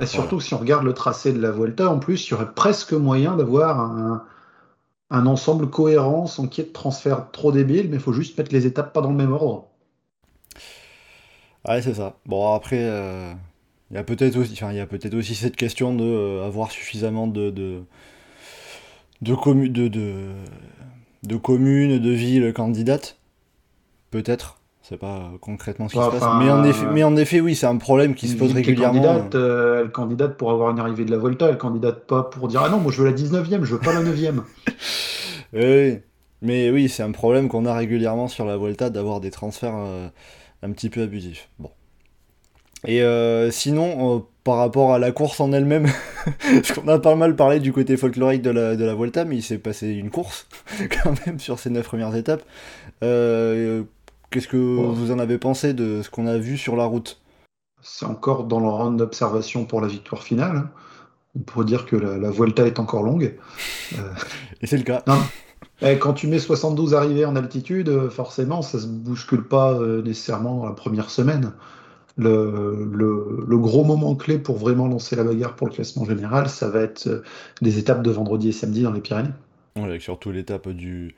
Et 0.00 0.06
surtout, 0.06 0.40
si 0.40 0.54
on 0.54 0.58
regarde 0.58 0.84
le 0.84 0.92
tracé 0.92 1.32
de 1.32 1.40
la 1.40 1.50
Vuelta, 1.50 1.90
en 1.90 1.98
plus, 1.98 2.28
il 2.28 2.30
y 2.30 2.34
aurait 2.34 2.52
presque 2.54 2.92
moyen 2.92 3.36
d'avoir 3.36 3.80
un, 3.80 4.22
un 5.10 5.26
ensemble 5.26 5.70
cohérent 5.70 6.26
sans 6.26 6.46
qu'il 6.46 6.64
y 6.64 6.66
ait 6.66 6.70
de 6.70 6.74
transfert 6.74 7.30
trop 7.30 7.52
débile, 7.52 7.88
mais 7.88 7.96
il 7.96 8.02
faut 8.02 8.12
juste 8.12 8.36
mettre 8.36 8.52
les 8.52 8.66
étapes 8.66 8.92
pas 8.92 9.00
dans 9.00 9.10
le 9.10 9.16
même 9.16 9.32
ordre. 9.32 9.67
Ouais, 11.68 11.82
c'est 11.82 11.94
ça. 11.94 12.16
Bon, 12.26 12.52
après, 12.54 12.78
euh, 12.80 13.32
il 13.90 13.94
y 13.94 13.98
a 13.98 14.04
peut-être 14.04 14.36
aussi, 14.36 14.52
enfin, 14.54 14.70
il 14.72 14.76
y 14.76 14.80
a 14.80 14.86
peut-être 14.86 15.14
aussi 15.14 15.34
cette 15.34 15.56
question 15.56 15.94
de 15.94 16.04
euh, 16.04 16.46
avoir 16.46 16.70
suffisamment 16.70 17.26
de 17.26 17.50
de 17.50 17.82
de, 19.20 19.34
commu- 19.34 19.70
de, 19.72 19.88
de, 19.88 20.14
de 21.24 21.36
communes, 21.36 21.98
de 21.98 22.10
villes 22.10 22.52
candidates. 22.52 23.18
Peut-être. 24.10 24.54
C'est 24.80 24.96
pas 24.96 25.16
euh, 25.16 25.38
concrètement 25.40 25.88
ce 25.88 25.94
qui 25.94 26.00
se 26.02 26.08
passe. 26.08 26.22
enfin, 26.22 26.38
Mais 26.42 26.50
en, 26.50 26.64
effet, 26.64 26.86
euh, 26.86 26.92
mais 26.94 27.02
en 27.04 27.14
effet, 27.16 27.40
oui, 27.40 27.54
c'est 27.54 27.66
un 27.66 27.76
problème 27.76 28.14
qui 28.14 28.26
se 28.28 28.36
pose 28.36 28.52
régulièrement. 28.54 29.02
Candidate, 29.02 29.34
euh, 29.34 29.82
elle 29.82 29.90
candidate 29.90 30.36
pour 30.38 30.50
avoir 30.50 30.70
une 30.70 30.78
arrivée 30.78 31.04
de 31.04 31.10
la 31.10 31.18
Volta, 31.18 31.48
elle 31.50 31.58
candidate 31.58 32.06
pas 32.06 32.22
pour 32.22 32.48
dire 32.48 32.62
Ah 32.64 32.70
non, 32.70 32.78
moi 32.78 32.90
je 32.90 33.02
veux 33.02 33.08
la 33.10 33.14
19e, 33.14 33.64
je 33.64 33.74
veux 33.74 33.80
pas 33.80 33.92
la 33.92 34.02
9e. 34.02 34.40
Oui, 35.54 35.98
mais 36.42 36.70
oui, 36.70 36.88
c'est 36.90 37.02
un 37.02 37.10
problème 37.12 37.48
qu'on 37.48 37.64
a 37.64 37.74
régulièrement 37.74 38.28
sur 38.28 38.44
la 38.44 38.56
Volta 38.58 38.90
d'avoir 38.90 39.20
des 39.20 39.30
transferts 39.30 39.74
un 40.62 40.70
petit 40.72 40.90
peu 40.90 41.02
abusifs. 41.02 41.48
Bon. 41.58 41.70
Et 42.86 43.02
euh, 43.02 43.50
sinon, 43.50 44.16
euh, 44.16 44.20
par 44.44 44.56
rapport 44.56 44.94
à 44.94 44.98
la 44.98 45.10
course 45.10 45.40
en 45.40 45.52
elle-même, 45.52 45.88
parce 46.24 46.72
qu'on 46.72 46.86
a 46.88 46.98
pas 46.98 47.16
mal 47.16 47.34
parlé 47.34 47.58
du 47.60 47.72
côté 47.72 47.96
folklorique 47.96 48.42
de 48.42 48.50
la, 48.50 48.76
de 48.76 48.84
la 48.84 48.94
Volta, 48.94 49.24
mais 49.24 49.36
il 49.36 49.42
s'est 49.42 49.58
passé 49.58 49.88
une 49.88 50.10
course 50.10 50.46
quand 51.02 51.26
même 51.26 51.38
sur 51.40 51.58
ces 51.58 51.70
neuf 51.70 51.86
premières 51.86 52.14
étapes. 52.14 52.42
Euh, 53.02 53.82
Qu'est-ce 54.30 54.48
que 54.48 54.58
vous 54.58 55.10
en 55.10 55.18
avez 55.18 55.38
pensé 55.38 55.72
de 55.72 56.02
ce 56.02 56.10
qu'on 56.10 56.26
a 56.26 56.36
vu 56.36 56.58
sur 56.58 56.76
la 56.76 56.84
route? 56.84 57.18
C'est 57.80 58.04
encore 58.04 58.44
dans 58.44 58.60
le 58.60 58.68
round 58.68 58.98
d'observation 58.98 59.64
pour 59.64 59.80
la 59.80 59.88
victoire 59.88 60.22
finale. 60.22 60.68
On 61.34 61.40
pourrait 61.40 61.64
dire 61.64 61.86
que 61.86 61.96
la, 61.96 62.18
la 62.18 62.30
Vuelta 62.30 62.66
est 62.66 62.78
encore 62.78 63.02
longue. 63.02 63.36
Et 64.60 64.66
c'est 64.66 64.76
le 64.76 64.82
cas. 64.82 65.02
Et 65.80 65.98
quand 65.98 66.12
tu 66.12 66.26
mets 66.26 66.40
72 66.40 66.94
arrivées 66.94 67.24
en 67.24 67.36
altitude, 67.36 67.88
euh, 67.88 68.10
forcément, 68.10 68.62
ça 68.62 68.80
se 68.80 68.86
bouscule 68.86 69.44
pas 69.46 69.74
euh, 69.74 70.02
nécessairement 70.02 70.66
la 70.66 70.72
première 70.72 71.10
semaine. 71.10 71.52
Le, 72.16 73.56
gros 73.58 73.84
moment 73.84 74.16
clé 74.16 74.38
pour 74.38 74.56
vraiment 74.56 74.88
lancer 74.88 75.14
la 75.14 75.22
bagarre 75.22 75.54
pour 75.54 75.68
le 75.68 75.72
classement 75.72 76.04
général, 76.04 76.48
ça 76.48 76.68
va 76.68 76.80
être 76.80 77.06
euh, 77.06 77.22
les 77.60 77.78
étapes 77.78 78.02
de 78.02 78.10
vendredi 78.10 78.48
et 78.48 78.52
samedi 78.52 78.82
dans 78.82 78.92
les 78.92 79.00
Pyrénées. 79.00 79.30
Avec 79.76 80.02
surtout 80.02 80.32
l'étape 80.32 80.68
du, 80.70 81.14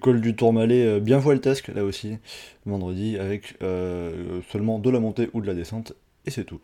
col 0.00 0.20
du 0.20 0.36
Tourmalet, 0.36 1.00
bien 1.00 1.18
voiltesque 1.18 1.72
là 1.74 1.84
aussi, 1.84 2.18
vendredi, 2.64 3.18
avec 3.18 3.58
seulement 4.52 4.78
de 4.78 4.90
la 4.90 5.00
montée 5.00 5.28
ou 5.32 5.40
de 5.40 5.46
la 5.48 5.54
descente, 5.54 5.94
et 6.24 6.30
c'est 6.30 6.44
tout. 6.44 6.60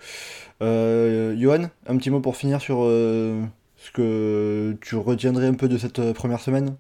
Johan, 0.60 1.64
un 1.88 1.96
petit 1.96 2.10
mot 2.10 2.20
pour 2.20 2.36
finir 2.36 2.60
sur 2.60 2.84
ce 2.84 3.90
que 3.92 4.76
tu 4.82 4.94
retiendrais 4.94 5.48
un 5.48 5.54
peu 5.54 5.66
de 5.66 5.78
cette 5.78 6.12
première 6.12 6.38
semaine? 6.38 6.76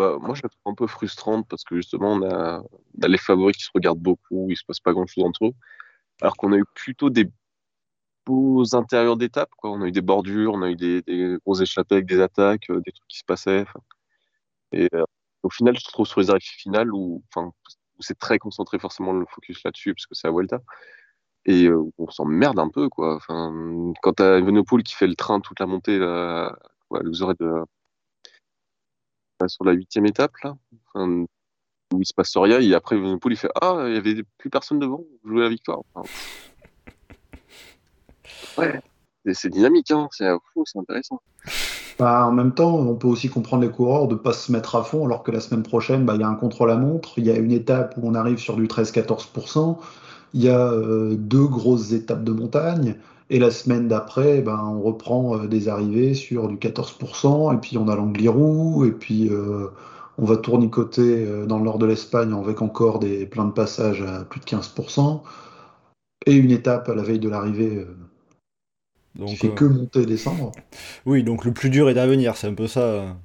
Bah, 0.00 0.16
moi, 0.18 0.34
je 0.34 0.42
la 0.42 0.48
trouve 0.48 0.72
un 0.72 0.74
peu 0.74 0.86
frustrante 0.86 1.46
parce 1.46 1.62
que 1.62 1.76
justement, 1.76 2.12
on 2.14 2.22
a, 2.22 2.62
a 3.02 3.08
les 3.08 3.18
favoris 3.18 3.54
qui 3.54 3.64
se 3.64 3.70
regardent 3.74 4.00
beaucoup, 4.00 4.46
il 4.48 4.56
se 4.56 4.64
passe 4.64 4.80
pas 4.80 4.92
grand-chose 4.94 5.24
entre 5.24 5.44
eux. 5.46 5.52
Alors 6.22 6.36
qu'on 6.38 6.52
a 6.52 6.56
eu 6.56 6.64
plutôt 6.74 7.10
des 7.10 7.30
beaux 8.26 8.74
intérieurs 8.74 9.18
d'étapes, 9.18 9.50
quoi. 9.58 9.70
On 9.72 9.82
a 9.82 9.88
eu 9.88 9.92
des 9.92 10.00
bordures, 10.00 10.54
on 10.54 10.62
a 10.62 10.70
eu 10.70 10.76
des, 10.76 11.02
gros 11.44 11.54
échappées 11.56 11.96
avec 11.96 12.06
des 12.06 12.20
attaques, 12.20 12.70
euh, 12.70 12.80
des 12.80 12.92
trucs 12.92 13.08
qui 13.08 13.18
se 13.18 13.24
passaient. 13.24 13.66
Et 14.72 14.88
euh, 14.94 15.04
au 15.42 15.50
final, 15.50 15.76
je 15.78 15.84
trouve 15.84 16.06
sur 16.06 16.20
les 16.20 16.30
arrivées 16.30 16.44
finales 16.46 16.92
où, 16.94 17.22
c'est 18.00 18.18
très 18.18 18.38
concentré 18.38 18.78
forcément 18.78 19.12
le 19.12 19.26
focus 19.26 19.62
là-dessus 19.64 19.94
parce 19.94 20.06
que 20.06 20.14
c'est 20.14 20.28
à 20.28 20.30
Vuelta. 20.30 20.60
Et 21.46 21.66
euh, 21.66 21.84
on 21.98 22.10
s'emmerde 22.10 22.58
un 22.58 22.70
peu, 22.70 22.88
quoi. 22.88 23.18
Quand 23.28 24.12
t'as 24.16 24.38
Evenepoel 24.38 24.82
qui 24.82 24.94
fait 24.94 25.06
le 25.06 25.16
train 25.16 25.40
toute 25.40 25.60
la 25.60 25.66
montée, 25.66 25.98
vous 25.98 27.22
aurez 27.22 27.34
de, 27.40 27.64
sur 29.48 29.64
la 29.64 29.72
huitième 29.72 30.06
étape, 30.06 30.32
là, 30.44 30.56
enfin, 30.94 31.24
où 31.92 32.00
il 32.00 32.06
se 32.06 32.14
passe 32.14 32.36
rien, 32.36 32.60
et 32.60 32.74
après 32.74 32.96
Evenepoel 32.96 33.32
il 33.32 33.36
fait 33.36 33.50
Ah, 33.60 33.84
il 33.86 33.94
y 33.94 33.96
avait 33.96 34.22
plus 34.38 34.50
personne 34.50 34.78
devant, 34.78 35.02
jouer 35.24 35.42
la 35.42 35.48
victoire. 35.48 35.80
Enfin, 35.94 36.08
ouais, 38.58 38.80
c'est 39.32 39.50
dynamique, 39.50 39.90
hein, 39.90 40.08
c'est 40.12 40.28
fou, 40.52 40.64
c'est 40.66 40.78
intéressant. 40.78 41.20
Bah, 42.00 42.26
en 42.26 42.32
même 42.32 42.54
temps, 42.54 42.76
on 42.76 42.94
peut 42.94 43.08
aussi 43.08 43.28
comprendre 43.28 43.62
les 43.62 43.70
coureurs 43.70 44.08
de 44.08 44.14
ne 44.14 44.18
pas 44.18 44.32
se 44.32 44.50
mettre 44.50 44.74
à 44.74 44.82
fond, 44.82 45.04
alors 45.04 45.22
que 45.22 45.30
la 45.30 45.40
semaine 45.40 45.62
prochaine, 45.62 46.06
bah, 46.06 46.14
il 46.14 46.22
y 46.22 46.24
a 46.24 46.28
un 46.28 46.34
contre-la-montre, 46.34 47.18
il 47.18 47.26
y 47.26 47.30
a 47.30 47.36
une 47.36 47.52
étape 47.52 47.94
où 47.98 48.08
on 48.08 48.14
arrive 48.14 48.38
sur 48.38 48.56
du 48.56 48.66
13-14%, 48.66 49.78
il 50.32 50.42
y 50.42 50.48
a 50.48 50.58
euh, 50.58 51.14
deux 51.16 51.46
grosses 51.46 51.92
étapes 51.92 52.24
de 52.24 52.32
montagne, 52.32 52.96
et 53.30 53.38
la 53.38 53.50
semaine 53.50 53.88
d'après, 53.88 54.42
ben, 54.42 54.60
on 54.62 54.82
reprend 54.82 55.38
euh, 55.38 55.46
des 55.46 55.68
arrivées 55.68 56.14
sur 56.14 56.48
du 56.48 56.58
14%, 56.58 57.54
et 57.54 57.58
puis 57.58 57.78
on 57.78 57.88
a 57.88 57.94
l'Angliru, 57.96 58.88
et 58.88 58.92
puis 58.92 59.28
euh, 59.30 59.68
on 60.18 60.24
va 60.24 60.36
tournicoter 60.36 61.24
euh, 61.24 61.46
dans 61.46 61.58
le 61.58 61.64
nord 61.64 61.78
de 61.78 61.86
l'Espagne 61.86 62.32
avec 62.34 62.60
encore 62.60 62.98
des, 62.98 63.26
plein 63.26 63.44
de 63.46 63.52
passages 63.52 64.02
à 64.02 64.24
plus 64.24 64.40
de 64.40 64.44
15%, 64.44 65.22
et 66.26 66.34
une 66.34 66.50
étape 66.50 66.88
à 66.88 66.94
la 66.94 67.02
veille 67.02 67.20
de 67.20 67.28
l'arrivée 67.28 67.86
qui 69.26 69.36
fait 69.36 69.48
euh, 69.48 69.54
que 69.54 69.64
monter 69.64 70.00
et 70.02 70.06
descendre. 70.06 70.52
oui, 71.06 71.22
donc 71.22 71.44
le 71.44 71.52
plus 71.52 71.70
dur 71.70 71.88
est 71.88 71.98
à 71.98 72.06
venir, 72.06 72.36
c'est 72.36 72.48
un 72.48 72.54
peu 72.54 72.66
ça. 72.66 73.16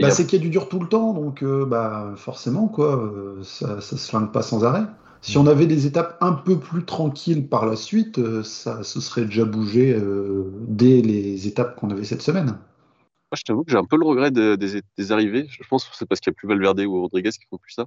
Bah, 0.00 0.06
a- 0.06 0.10
c'est 0.10 0.26
qu'il 0.26 0.38
y 0.38 0.42
a 0.42 0.44
du 0.44 0.50
dur 0.50 0.68
tout 0.68 0.78
le 0.78 0.88
temps, 0.88 1.12
donc 1.12 1.42
euh, 1.42 1.66
bah, 1.66 2.14
forcément, 2.16 2.68
quoi, 2.68 3.12
ça, 3.42 3.80
ça 3.80 3.96
se 3.96 4.08
flingue 4.08 4.30
pas 4.30 4.42
sans 4.42 4.64
arrêt. 4.64 4.84
Si 5.20 5.36
on 5.36 5.46
avait 5.46 5.66
des 5.66 5.86
étapes 5.86 6.16
un 6.20 6.32
peu 6.32 6.58
plus 6.58 6.84
tranquilles 6.84 7.48
par 7.48 7.66
la 7.66 7.76
suite, 7.76 8.18
euh, 8.18 8.42
ça 8.42 8.82
se 8.84 9.00
serait 9.00 9.24
déjà 9.24 9.44
bougé 9.44 9.94
euh, 9.94 10.44
dès 10.68 11.02
les 11.02 11.46
étapes 11.48 11.76
qu'on 11.76 11.90
avait 11.90 12.04
cette 12.04 12.22
semaine. 12.22 12.46
Moi, 12.46 13.36
je 13.36 13.42
t'avoue 13.42 13.64
que 13.64 13.70
j'ai 13.70 13.76
un 13.76 13.84
peu 13.84 13.98
le 13.98 14.06
regret 14.06 14.30
de- 14.30 14.56
des, 14.56 15.12
arrivées. 15.12 15.46
Je 15.50 15.62
pense 15.68 15.84
que 15.84 15.96
c'est 15.96 16.06
parce 16.06 16.20
qu'il 16.20 16.30
n'y 16.30 16.36
a 16.36 16.38
plus 16.38 16.48
Valverde 16.48 16.80
ou 16.80 17.00
Rodriguez 17.02 17.30
qui 17.30 17.46
font 17.50 17.58
plus 17.58 17.72
ça. 17.72 17.86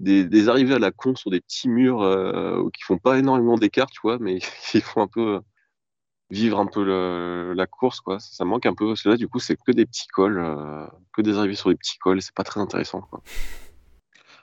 Des, 0.00 0.48
arrivées 0.48 0.74
à 0.74 0.78
la 0.78 0.90
con 0.90 1.16
sur 1.16 1.30
des 1.30 1.40
petits 1.40 1.68
murs 1.68 2.02
euh, 2.02 2.68
qui 2.72 2.82
font 2.82 2.98
pas 2.98 3.18
énormément 3.18 3.56
d'écart, 3.56 3.90
tu 3.90 4.00
vois, 4.02 4.18
mais 4.18 4.38
il 4.74 4.80
faut 4.80 5.00
un 5.00 5.08
peu 5.08 5.36
euh, 5.36 5.40
vivre 6.30 6.58
un 6.58 6.66
peu 6.66 6.82
la 7.52 7.66
course, 7.66 8.00
quoi. 8.00 8.20
Ça, 8.20 8.28
ça 8.32 8.44
manque 8.44 8.66
un 8.66 8.74
peu. 8.74 8.86
Parce 8.86 9.02
que 9.02 9.10
là, 9.10 9.16
du 9.16 9.28
coup, 9.28 9.38
c'est 9.38 9.56
que 9.56 9.72
des 9.72 9.86
petits 9.86 10.08
cols, 10.08 10.42
que 11.12 11.22
des 11.22 11.36
arrivées 11.36 11.54
sur 11.56 11.70
des 11.70 11.76
petits 11.76 11.98
cols. 11.98 12.22
C'est 12.22 12.34
pas 12.34 12.44
très 12.44 12.60
intéressant, 12.60 13.02
quoi. 13.02 13.22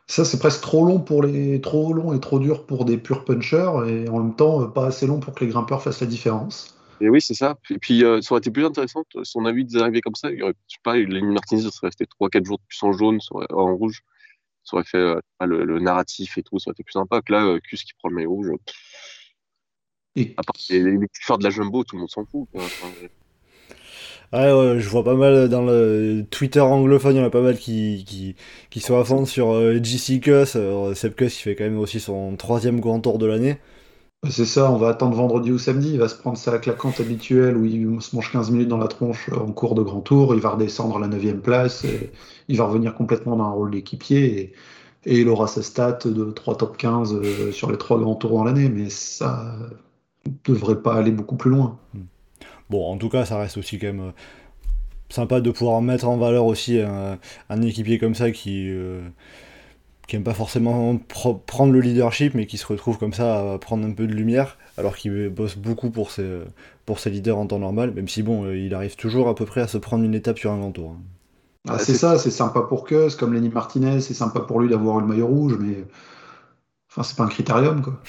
Ça, 0.07 0.23
c'est 0.23 0.37
presque 0.39 0.61
trop 0.61 0.85
long 0.85 0.99
pour 0.99 1.23
les, 1.23 1.59
trop 1.61 1.91
long 1.93 2.13
et 2.13 2.19
trop 2.19 2.37
dur 2.39 2.65
pour 2.67 2.85
des 2.85 2.97
purs 2.97 3.25
punchers, 3.25 3.71
et 3.87 4.07
en 4.09 4.19
même 4.19 4.35
temps, 4.35 4.61
euh, 4.61 4.67
pas 4.67 4.85
assez 4.85 5.07
long 5.07 5.19
pour 5.19 5.33
que 5.33 5.43
les 5.43 5.49
grimpeurs 5.49 5.81
fassent 5.81 6.01
la 6.01 6.07
différence. 6.07 6.77
Et 7.01 7.09
oui, 7.09 7.19
c'est 7.21 7.33
ça. 7.33 7.57
Et 7.71 7.79
puis, 7.79 8.03
euh, 8.05 8.21
ça 8.21 8.33
aurait 8.33 8.39
été 8.39 8.51
plus 8.51 8.63
intéressant 8.65 9.03
si 9.23 9.37
on 9.37 9.45
avait 9.45 9.61
eu 9.61 9.63
des 9.63 9.77
arrivées 9.77 10.01
comme 10.01 10.15
ça. 10.15 10.31
Il 10.31 10.39
y 10.39 10.43
aurait, 10.43 10.53
je 10.67 10.75
sais 10.75 10.79
pas, 10.83 10.95
Lenny 10.95 11.33
Martinez 11.33 11.61
serait 11.63 11.87
resté 11.87 12.05
3-4 12.05 12.45
jours 12.45 12.57
de 12.59 12.63
plus 12.67 12.81
en 12.83 12.93
jaune, 12.93 13.19
aurait- 13.31 13.51
en 13.51 13.75
rouge. 13.75 14.01
Ça 14.63 14.77
aurait 14.77 14.85
fait 14.85 14.97
euh, 14.97 15.19
le, 15.41 15.65
le 15.65 15.79
narratif 15.79 16.37
et 16.37 16.43
tout, 16.43 16.57
ça 16.59 16.69
aurait 16.69 16.73
été 16.75 16.83
plus 16.83 16.93
sympa. 16.93 17.21
Que 17.21 17.33
là, 17.33 17.43
euh, 17.45 17.59
Cus 17.59 17.77
qui 17.77 17.93
prend 17.97 18.09
le 18.09 18.15
maillot 18.15 18.29
rouge, 18.31 18.51
Et 20.15 20.33
à 20.37 20.43
part 20.43 20.55
les, 20.69 20.79
les, 20.79 20.91
les 20.91 20.97
de 20.97 21.43
la 21.43 21.49
jumbo, 21.49 21.83
tout 21.83 21.95
le 21.95 22.01
monde 22.01 22.09
s'en 22.09 22.25
fout. 22.25 22.47
quoi. 22.51 22.63
Enfin, 22.63 22.93
Ouais, 24.33 24.51
ouais, 24.51 24.79
je 24.79 24.89
vois 24.89 25.03
pas 25.03 25.15
mal 25.15 25.49
dans 25.49 25.63
le 25.63 26.25
Twitter 26.29 26.59
anglophone, 26.59 27.15
il 27.15 27.19
y 27.19 27.21
en 27.21 27.25
a 27.25 27.29
pas 27.29 27.41
mal 27.41 27.57
qui, 27.57 28.03
qui, 28.05 28.35
qui 28.69 28.79
sont 28.81 28.99
à 28.99 29.03
fond 29.05 29.25
sur 29.25 29.51
euh, 29.51 29.79
JC 29.81 30.19
Cuss. 30.19 30.57
Seb 30.95 31.15
Cuss 31.15 31.35
qui 31.35 31.41
fait 31.43 31.55
quand 31.55 31.63
même 31.63 31.79
aussi 31.79 31.99
son 31.99 32.35
troisième 32.35 32.79
grand 32.79 32.99
tour 32.99 33.17
de 33.17 33.25
l'année. 33.25 33.57
bah, 34.23 34.29
c'est 34.31 34.45
ça, 34.45 34.71
on 34.71 34.77
va 34.77 34.89
attendre 34.89 35.15
vendredi 35.15 35.51
ou 35.51 35.57
samedi, 35.57 35.91
il 35.93 35.99
va 35.99 36.07
se 36.07 36.15
prendre 36.15 36.37
sa 36.37 36.57
claquante 36.59 36.99
habituelle 36.99 37.57
où 37.57 37.65
il 37.65 38.01
se 38.01 38.15
mange 38.15 38.31
15 38.31 38.51
minutes 38.51 38.67
dans 38.69 38.77
la 38.77 38.87
tronche 38.87 39.29
en 39.31 39.51
cours 39.51 39.75
de 39.75 39.83
grand 39.83 40.01
tour, 40.01 40.33
il 40.33 40.41
va 40.41 40.49
redescendre 40.51 40.97
à 40.97 40.99
la 40.99 41.07
9 41.07 41.41
place, 41.41 41.83
et 41.85 42.11
il 42.47 42.57
va 42.57 42.65
revenir 42.65 42.95
complètement 42.95 43.35
dans 43.35 43.45
un 43.45 43.51
rôle 43.51 43.71
d'équipier, 43.71 44.39
et, 44.39 44.53
et 45.05 45.19
il 45.21 45.29
aura 45.29 45.47
sa 45.47 45.61
stat 45.61 45.99
de 46.05 46.31
3 46.31 46.57
top 46.57 46.77
15 46.77 47.13
euh, 47.13 47.51
sur 47.51 47.71
les 47.71 47.77
trois 47.77 47.99
grands 47.99 48.15
tours 48.15 48.31
dans 48.31 48.43
l'année, 48.43 48.69
mais 48.69 48.89
ça 48.89 49.55
devrait 50.45 50.81
pas 50.81 50.95
aller 50.95 51.11
beaucoup 51.11 51.37
plus 51.37 51.51
loin. 51.51 51.79
Bon, 52.69 52.91
en 52.91 52.97
tout 52.97 53.09
cas, 53.09 53.25
ça 53.25 53.37
reste 53.37 53.57
aussi 53.57 53.77
quand 53.79 53.87
même 53.87 53.99
euh, 54.01 54.11
sympa 55.09 55.41
de 55.41 55.51
pouvoir 55.51 55.81
mettre 55.81 56.07
en 56.07 56.17
valeur 56.17 56.45
aussi 56.45 56.79
un, 56.81 57.19
un 57.49 57.61
équipier 57.61 57.99
comme 57.99 58.15
ça 58.15 58.31
qui, 58.31 58.69
euh, 58.69 59.01
qui 60.07 60.15
aime 60.15 60.23
pas 60.23 60.33
forcément 60.35 60.97
prendre 61.47 61.73
le 61.73 61.79
leadership, 61.79 62.33
mais 62.35 62.45
qui 62.45 62.57
se 62.57 62.65
retrouve 62.67 62.97
comme 62.99 63.13
ça 63.13 63.53
à 63.53 63.57
prendre 63.59 63.85
un 63.87 63.91
peu 63.93 64.05
de 64.07 64.13
lumière, 64.13 64.57
alors 64.77 64.95
qu'il 64.95 65.29
bosse 65.29 65.57
beaucoup 65.57 65.89
pour 65.89 66.11
ses, 66.11 66.41
pour 66.85 66.99
ses 66.99 67.09
leaders 67.09 67.37
en 67.37 67.47
temps 67.47 67.59
normal, 67.59 67.91
même 67.91 68.07
si 68.07 68.21
bon, 68.23 68.45
euh, 68.45 68.57
il 68.57 68.73
arrive 68.75 68.95
toujours 68.95 69.27
à 69.29 69.35
peu 69.35 69.45
près 69.45 69.61
à 69.61 69.67
se 69.67 69.77
prendre 69.79 70.03
une 70.03 70.13
étape 70.15 70.37
sur 70.37 70.51
un 70.51 70.59
grand 70.59 70.71
tour. 70.71 70.91
hein. 70.91 71.01
Ah, 71.67 71.79
c'est 71.79 71.95
ça, 71.95 72.17
c'est 72.19 72.31
sympa 72.31 72.61
pour 72.61 72.83
Cus, 72.85 73.15
comme 73.17 73.33
Lenny 73.33 73.49
Martinez, 73.49 73.99
c'est 74.01 74.13
sympa 74.13 74.39
pour 74.41 74.59
lui 74.59 74.69
d'avoir 74.69 74.99
eu 74.99 75.01
le 75.01 75.07
maillot 75.07 75.27
rouge, 75.27 75.57
mais 75.59 75.85
enfin, 76.89 77.03
c'est 77.03 77.15
pas 77.15 77.23
un 77.23 77.27
critérium, 77.27 77.81
quoi. 77.81 78.01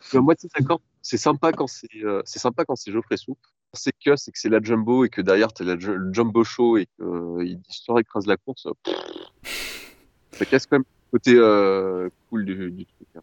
Je 0.00 0.08
suis 0.08 0.18
à 0.18 0.20
moitié 0.20 0.48
d'accord. 0.54 0.80
C'est 1.02 1.16
sympa 1.16 1.52
quand 1.52 1.66
c'est 1.66 1.88
euh, 2.04 2.22
c'est 2.24 2.38
sympa 2.38 2.64
quand 2.64 2.76
c'est 2.76 2.92
Geoffrey 2.92 3.16
Soupe. 3.16 3.38
C'est 3.72 3.92
que 3.92 4.16
c'est 4.16 4.32
que 4.32 4.38
c'est 4.38 4.48
la 4.48 4.60
jumbo 4.62 5.04
et 5.04 5.08
que 5.08 5.20
derrière 5.20 5.52
t'as 5.52 5.64
la 5.64 5.74
le 5.76 6.12
jumbo 6.12 6.44
show 6.44 6.76
et 6.76 6.86
que 6.98 7.04
euh, 7.04 7.44
il 7.44 7.60
l'histoire 7.68 7.98
écrase 7.98 8.26
la 8.26 8.36
course. 8.36 8.66
pff, 8.82 9.94
ça 10.32 10.44
casse 10.44 10.66
quand 10.66 10.76
même 10.76 10.84
le 11.12 11.18
côté 11.18 11.34
euh, 11.36 12.08
cool 12.28 12.44
du, 12.44 12.70
du 12.70 12.86
truc. 12.86 13.08
hein. 13.16 13.20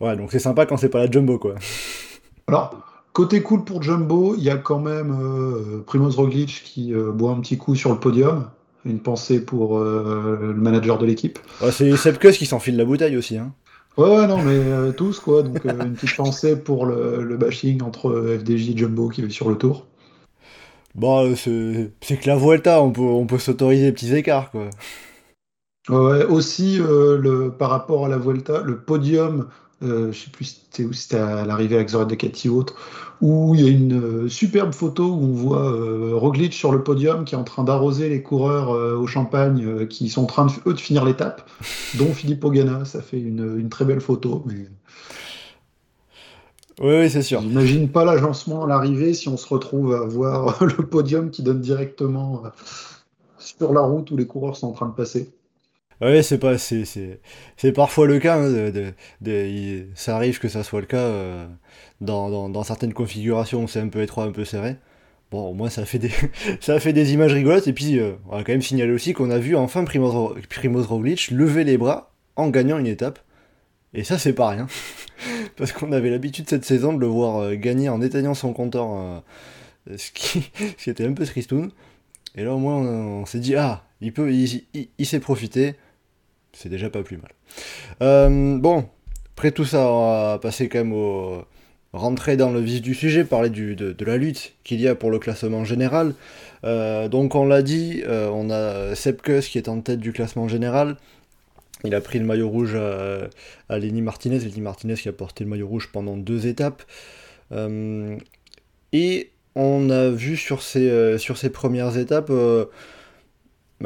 Ouais, 0.00 0.16
donc 0.16 0.32
c'est 0.32 0.38
sympa 0.38 0.66
quand 0.66 0.76
c'est 0.76 0.88
pas 0.88 1.04
la 1.04 1.10
jumbo, 1.10 1.38
quoi. 1.38 1.54
Alors, 2.46 2.82
côté 3.12 3.42
cool 3.42 3.64
pour 3.64 3.82
Jumbo, 3.82 4.34
il 4.36 4.42
y 4.42 4.50
a 4.50 4.56
quand 4.56 4.78
même 4.78 5.16
euh, 5.18 5.82
Primoz 5.86 6.16
Roglic 6.16 6.62
qui 6.64 6.92
euh, 6.92 7.10
boit 7.12 7.30
un 7.32 7.40
petit 7.40 7.58
coup 7.58 7.74
sur 7.74 7.92
le 7.92 7.98
podium. 7.98 8.50
Une 8.84 9.00
pensée 9.00 9.42
pour 9.42 9.78
euh, 9.78 10.38
le 10.42 10.54
manager 10.54 10.98
de 10.98 11.06
l'équipe. 11.06 11.38
Ouais, 11.62 11.72
c'est 11.72 11.96
Seb 11.96 12.18
Kuss 12.18 12.36
qui 12.36 12.44
s'enfile 12.44 12.76
la 12.76 12.84
bouteille 12.84 13.16
aussi, 13.16 13.38
hein. 13.38 13.54
Ouais, 13.96 14.08
ouais, 14.08 14.26
non, 14.26 14.42
mais 14.42 14.58
euh, 14.58 14.92
tous, 14.92 15.20
quoi. 15.20 15.42
Donc, 15.42 15.64
euh, 15.66 15.84
une 15.84 15.94
petite 15.94 16.16
pensée 16.16 16.56
pour 16.56 16.86
le, 16.86 17.22
le 17.22 17.36
bashing 17.36 17.82
entre 17.82 18.08
euh, 18.10 18.38
FDJ 18.38 18.70
et 18.70 18.76
Jumbo 18.76 19.08
qui 19.08 19.22
est 19.22 19.30
sur 19.30 19.48
le 19.48 19.56
tour. 19.56 19.86
Bon, 20.94 21.24
euh, 21.30 21.34
c'est 21.36 21.92
c'est 22.02 22.16
que 22.16 22.28
la 22.28 22.36
Vuelta, 22.36 22.82
on 22.82 22.90
peut, 22.92 23.02
on 23.02 23.26
peut 23.26 23.38
s'autoriser 23.38 23.84
des 23.84 23.92
petits 23.92 24.14
écarts, 24.14 24.50
quoi. 24.50 24.68
Ouais, 25.88 25.96
ouais, 25.96 26.24
aussi, 26.24 26.80
euh, 26.80 27.18
le, 27.18 27.50
par 27.50 27.70
rapport 27.70 28.06
à 28.06 28.08
la 28.08 28.18
Vuelta, 28.18 28.62
le 28.62 28.80
podium, 28.80 29.48
je 29.82 30.12
sais 30.12 30.30
plus 30.30 30.44
si 30.46 30.60
c'était 30.64 30.84
où, 30.84 30.92
si 30.92 31.02
c'était 31.02 31.18
à 31.18 31.44
l'arrivée 31.44 31.76
avec 31.76 31.90
Zoran 31.90 32.06
Decati 32.06 32.48
ou 32.48 32.58
autre, 32.58 32.74
où 33.24 33.54
il 33.54 33.62
y 33.62 33.66
a 33.66 33.70
une 33.70 33.94
euh, 34.24 34.28
superbe 34.28 34.74
photo 34.74 35.04
où 35.06 35.24
on 35.24 35.32
voit 35.32 35.72
euh, 35.72 36.10
Roglic 36.14 36.52
sur 36.52 36.70
le 36.72 36.84
podium 36.84 37.24
qui 37.24 37.34
est 37.34 37.38
en 37.38 37.42
train 37.44 37.64
d'arroser 37.64 38.10
les 38.10 38.22
coureurs 38.22 38.74
euh, 38.74 38.98
au 38.98 39.06
champagne 39.06 39.64
euh, 39.64 39.86
qui 39.86 40.10
sont 40.10 40.24
en 40.24 40.26
train, 40.26 40.44
de, 40.44 40.52
eux, 40.66 40.74
de 40.74 40.80
finir 40.80 41.06
l'étape, 41.06 41.48
dont 41.94 42.12
Philippe 42.12 42.44
Ogana. 42.44 42.84
Ça 42.84 43.00
fait 43.00 43.18
une, 43.18 43.58
une 43.58 43.70
très 43.70 43.86
belle 43.86 44.02
photo, 44.02 44.42
mais 44.44 44.66
Oui, 46.80 46.96
oui, 46.98 47.08
c'est 47.08 47.22
sûr. 47.22 47.40
j'imagine 47.40 47.88
pas 47.88 48.04
l'agencement 48.04 48.64
à 48.64 48.66
l'arrivée 48.68 49.14
si 49.14 49.30
on 49.30 49.38
se 49.38 49.48
retrouve 49.48 49.94
à 49.94 50.04
voir 50.04 50.62
le 50.78 50.86
podium 50.86 51.30
qui 51.30 51.42
donne 51.42 51.62
directement 51.62 52.42
sur 53.38 53.72
la 53.72 53.80
route 53.80 54.10
où 54.10 54.18
les 54.18 54.26
coureurs 54.26 54.56
sont 54.56 54.66
en 54.66 54.72
train 54.72 54.88
de 54.88 54.94
passer. 54.94 55.30
Ouais, 56.00 56.22
c'est 56.22 56.38
pas, 56.38 56.58
c'est, 56.58 56.84
c'est, 56.84 57.20
c'est 57.56 57.72
parfois 57.72 58.06
le 58.06 58.18
cas. 58.18 58.36
hein, 58.38 58.50
de- 59.20 59.86
ça 59.94 60.16
arrive 60.16 60.38
que 60.38 60.48
ça 60.48 60.62
soit 60.64 60.80
le 60.80 60.86
cas 60.86 60.98
euh, 60.98 61.46
dans, 62.00 62.30
dans, 62.30 62.48
dans 62.48 62.62
certaines 62.64 62.92
configurations 62.94 63.66
c'est 63.66 63.80
un 63.80 63.88
peu 63.88 64.02
étroit, 64.02 64.24
un 64.24 64.32
peu 64.32 64.44
serré. 64.44 64.76
Bon, 65.30 65.48
au 65.50 65.54
moins 65.54 65.70
ça 65.70 65.84
fait 65.86 65.98
des, 65.98 66.10
ça 66.60 66.78
fait 66.80 66.92
des 66.92 67.12
images 67.14 67.32
rigolotes. 67.32 67.66
Et 67.68 67.72
puis, 67.72 67.98
euh, 67.98 68.12
on 68.28 68.36
va 68.36 68.44
quand 68.44 68.52
même 68.52 68.62
signaler 68.62 68.92
aussi 68.92 69.12
qu'on 69.12 69.30
a 69.30 69.38
vu 69.38 69.56
enfin 69.56 69.84
Primoz, 69.84 70.34
Primoz 70.50 70.86
Roglic 70.86 71.30
lever 71.30 71.64
les 71.64 71.78
bras 71.78 72.12
en 72.36 72.48
gagnant 72.50 72.78
une 72.78 72.86
étape. 72.86 73.20
Et 73.94 74.04
ça, 74.04 74.18
c'est 74.18 74.32
pas 74.34 74.48
rien. 74.50 74.66
Parce 75.56 75.72
qu'on 75.72 75.92
avait 75.92 76.10
l'habitude 76.10 76.48
cette 76.48 76.64
saison 76.64 76.92
de 76.92 77.00
le 77.00 77.06
voir 77.06 77.38
euh, 77.38 77.54
gagner 77.56 77.88
en 77.88 78.02
éteignant 78.02 78.34
son 78.34 78.52
compteur, 78.52 79.22
ce, 79.96 80.10
qui, 80.12 80.50
ce 80.78 80.84
qui 80.84 80.90
était 80.90 81.06
un 81.06 81.12
peu 81.12 81.24
tristoun. 81.26 81.70
Et 82.36 82.44
là, 82.44 82.54
au 82.54 82.58
moins, 82.58 82.76
on, 82.76 83.26
s'est 83.26 83.38
dit, 83.40 83.54
ah, 83.56 83.84
il 84.00 84.12
peut, 84.12 84.32
il, 84.32 84.64
il- 84.74 84.88
il 84.98 85.06
s'est 85.06 85.20
profité. 85.20 85.74
C'est 86.54 86.68
déjà 86.68 86.88
pas 86.88 87.02
plus 87.02 87.16
mal. 87.16 87.30
Euh, 88.02 88.58
bon, 88.58 88.86
après 89.34 89.50
tout 89.50 89.64
ça, 89.64 89.90
on 89.90 90.30
va 90.32 90.38
passer 90.38 90.68
quand 90.68 90.78
même 90.78 90.92
au. 90.92 91.44
rentrer 91.92 92.36
dans 92.36 92.50
le 92.50 92.60
vif 92.60 92.80
du 92.80 92.94
sujet, 92.94 93.24
parler 93.24 93.50
de, 93.50 94.04
la 94.04 94.16
lutte 94.16 94.54
qu'il 94.64 94.80
y 94.80 94.88
a 94.88 94.94
pour 94.94 95.10
le 95.10 95.18
classement 95.18 95.64
général. 95.64 96.14
Euh, 96.64 97.08
donc, 97.08 97.34
on 97.34 97.44
l'a 97.44 97.62
dit, 97.62 98.02
euh, 98.06 98.28
on 98.32 98.50
a 98.50 98.94
Sepkus 98.94 99.48
qui 99.48 99.58
est 99.58 99.68
en 99.68 99.80
tête 99.80 100.00
du 100.00 100.12
classement 100.12 100.48
général. 100.48 100.96
Il 101.84 101.94
a 101.94 102.00
pris 102.00 102.18
le 102.18 102.24
maillot 102.24 102.48
rouge 102.48 102.74
à, 102.76 103.28
à 103.68 103.78
Lenny 103.78 104.00
Martinez. 104.00 104.38
Lenny 104.38 104.62
Martinez 104.62 104.94
qui 104.94 105.08
a 105.08 105.12
porté 105.12 105.44
le 105.44 105.50
maillot 105.50 105.68
rouge 105.68 105.90
pendant 105.92 106.16
deux 106.16 106.46
étapes. 106.46 106.82
Et 108.92 109.30
on 109.54 109.90
a 109.90 110.08
vu 110.08 110.36
sur 110.36 110.62
ces, 110.62 111.18
sur 111.18 111.36
ces 111.36 111.50
premières 111.50 111.98
étapes 111.98 112.30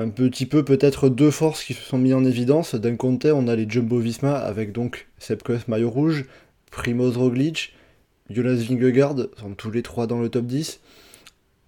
un 0.01 0.09
petit 0.09 0.47
peu 0.47 0.65
peut-être 0.65 1.09
deux 1.09 1.31
forces 1.31 1.65
qui 1.65 1.75
se 1.75 1.83
sont 1.83 1.99
mises 1.99 2.15
en 2.15 2.25
évidence. 2.25 2.75
D'un 2.75 2.97
côté, 2.97 3.33
on 3.33 3.49
a 3.49 3.57
les 3.57 3.69
Jumbo 3.69 3.99
Visma 3.99 4.37
avec 4.37 4.73
donc 4.73 5.09
Sepkus 5.19 5.69
maillot 5.69 5.91
rouge, 5.91 6.27
Primoz 6.71 7.17
Roglic, 7.17 7.75
Jonas 8.31 8.65
Vingegaard 8.69 9.17
sont 9.41 9.55
tous 9.55 9.71
les 9.71 9.83
trois 9.83 10.07
dans 10.07 10.21
le 10.21 10.29
top 10.29 10.47
10. 10.47 10.81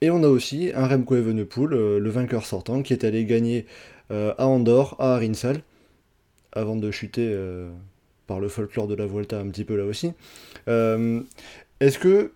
Et 0.02 0.10
on 0.10 0.22
a 0.22 0.28
aussi 0.28 0.70
un 0.74 0.86
Remco 0.86 1.16
Evenepoel, 1.16 1.72
euh, 1.72 1.98
le 1.98 2.10
vainqueur 2.10 2.46
sortant, 2.46 2.82
qui 2.82 2.92
est 2.92 3.04
allé 3.04 3.24
gagner 3.24 3.66
euh, 4.10 4.34
à 4.38 4.46
Andorre, 4.46 4.96
à 4.98 5.14
Arinsal, 5.14 5.62
avant 6.52 6.76
de 6.76 6.90
chuter 6.90 7.28
euh, 7.30 7.70
par 8.26 8.40
le 8.40 8.48
folklore 8.48 8.88
de 8.88 8.94
la 8.94 9.06
Vuelta 9.06 9.38
un 9.38 9.48
petit 9.48 9.64
peu 9.64 9.76
là 9.76 9.84
aussi. 9.84 10.12
Est-ce 10.66 11.98
que 11.98 12.32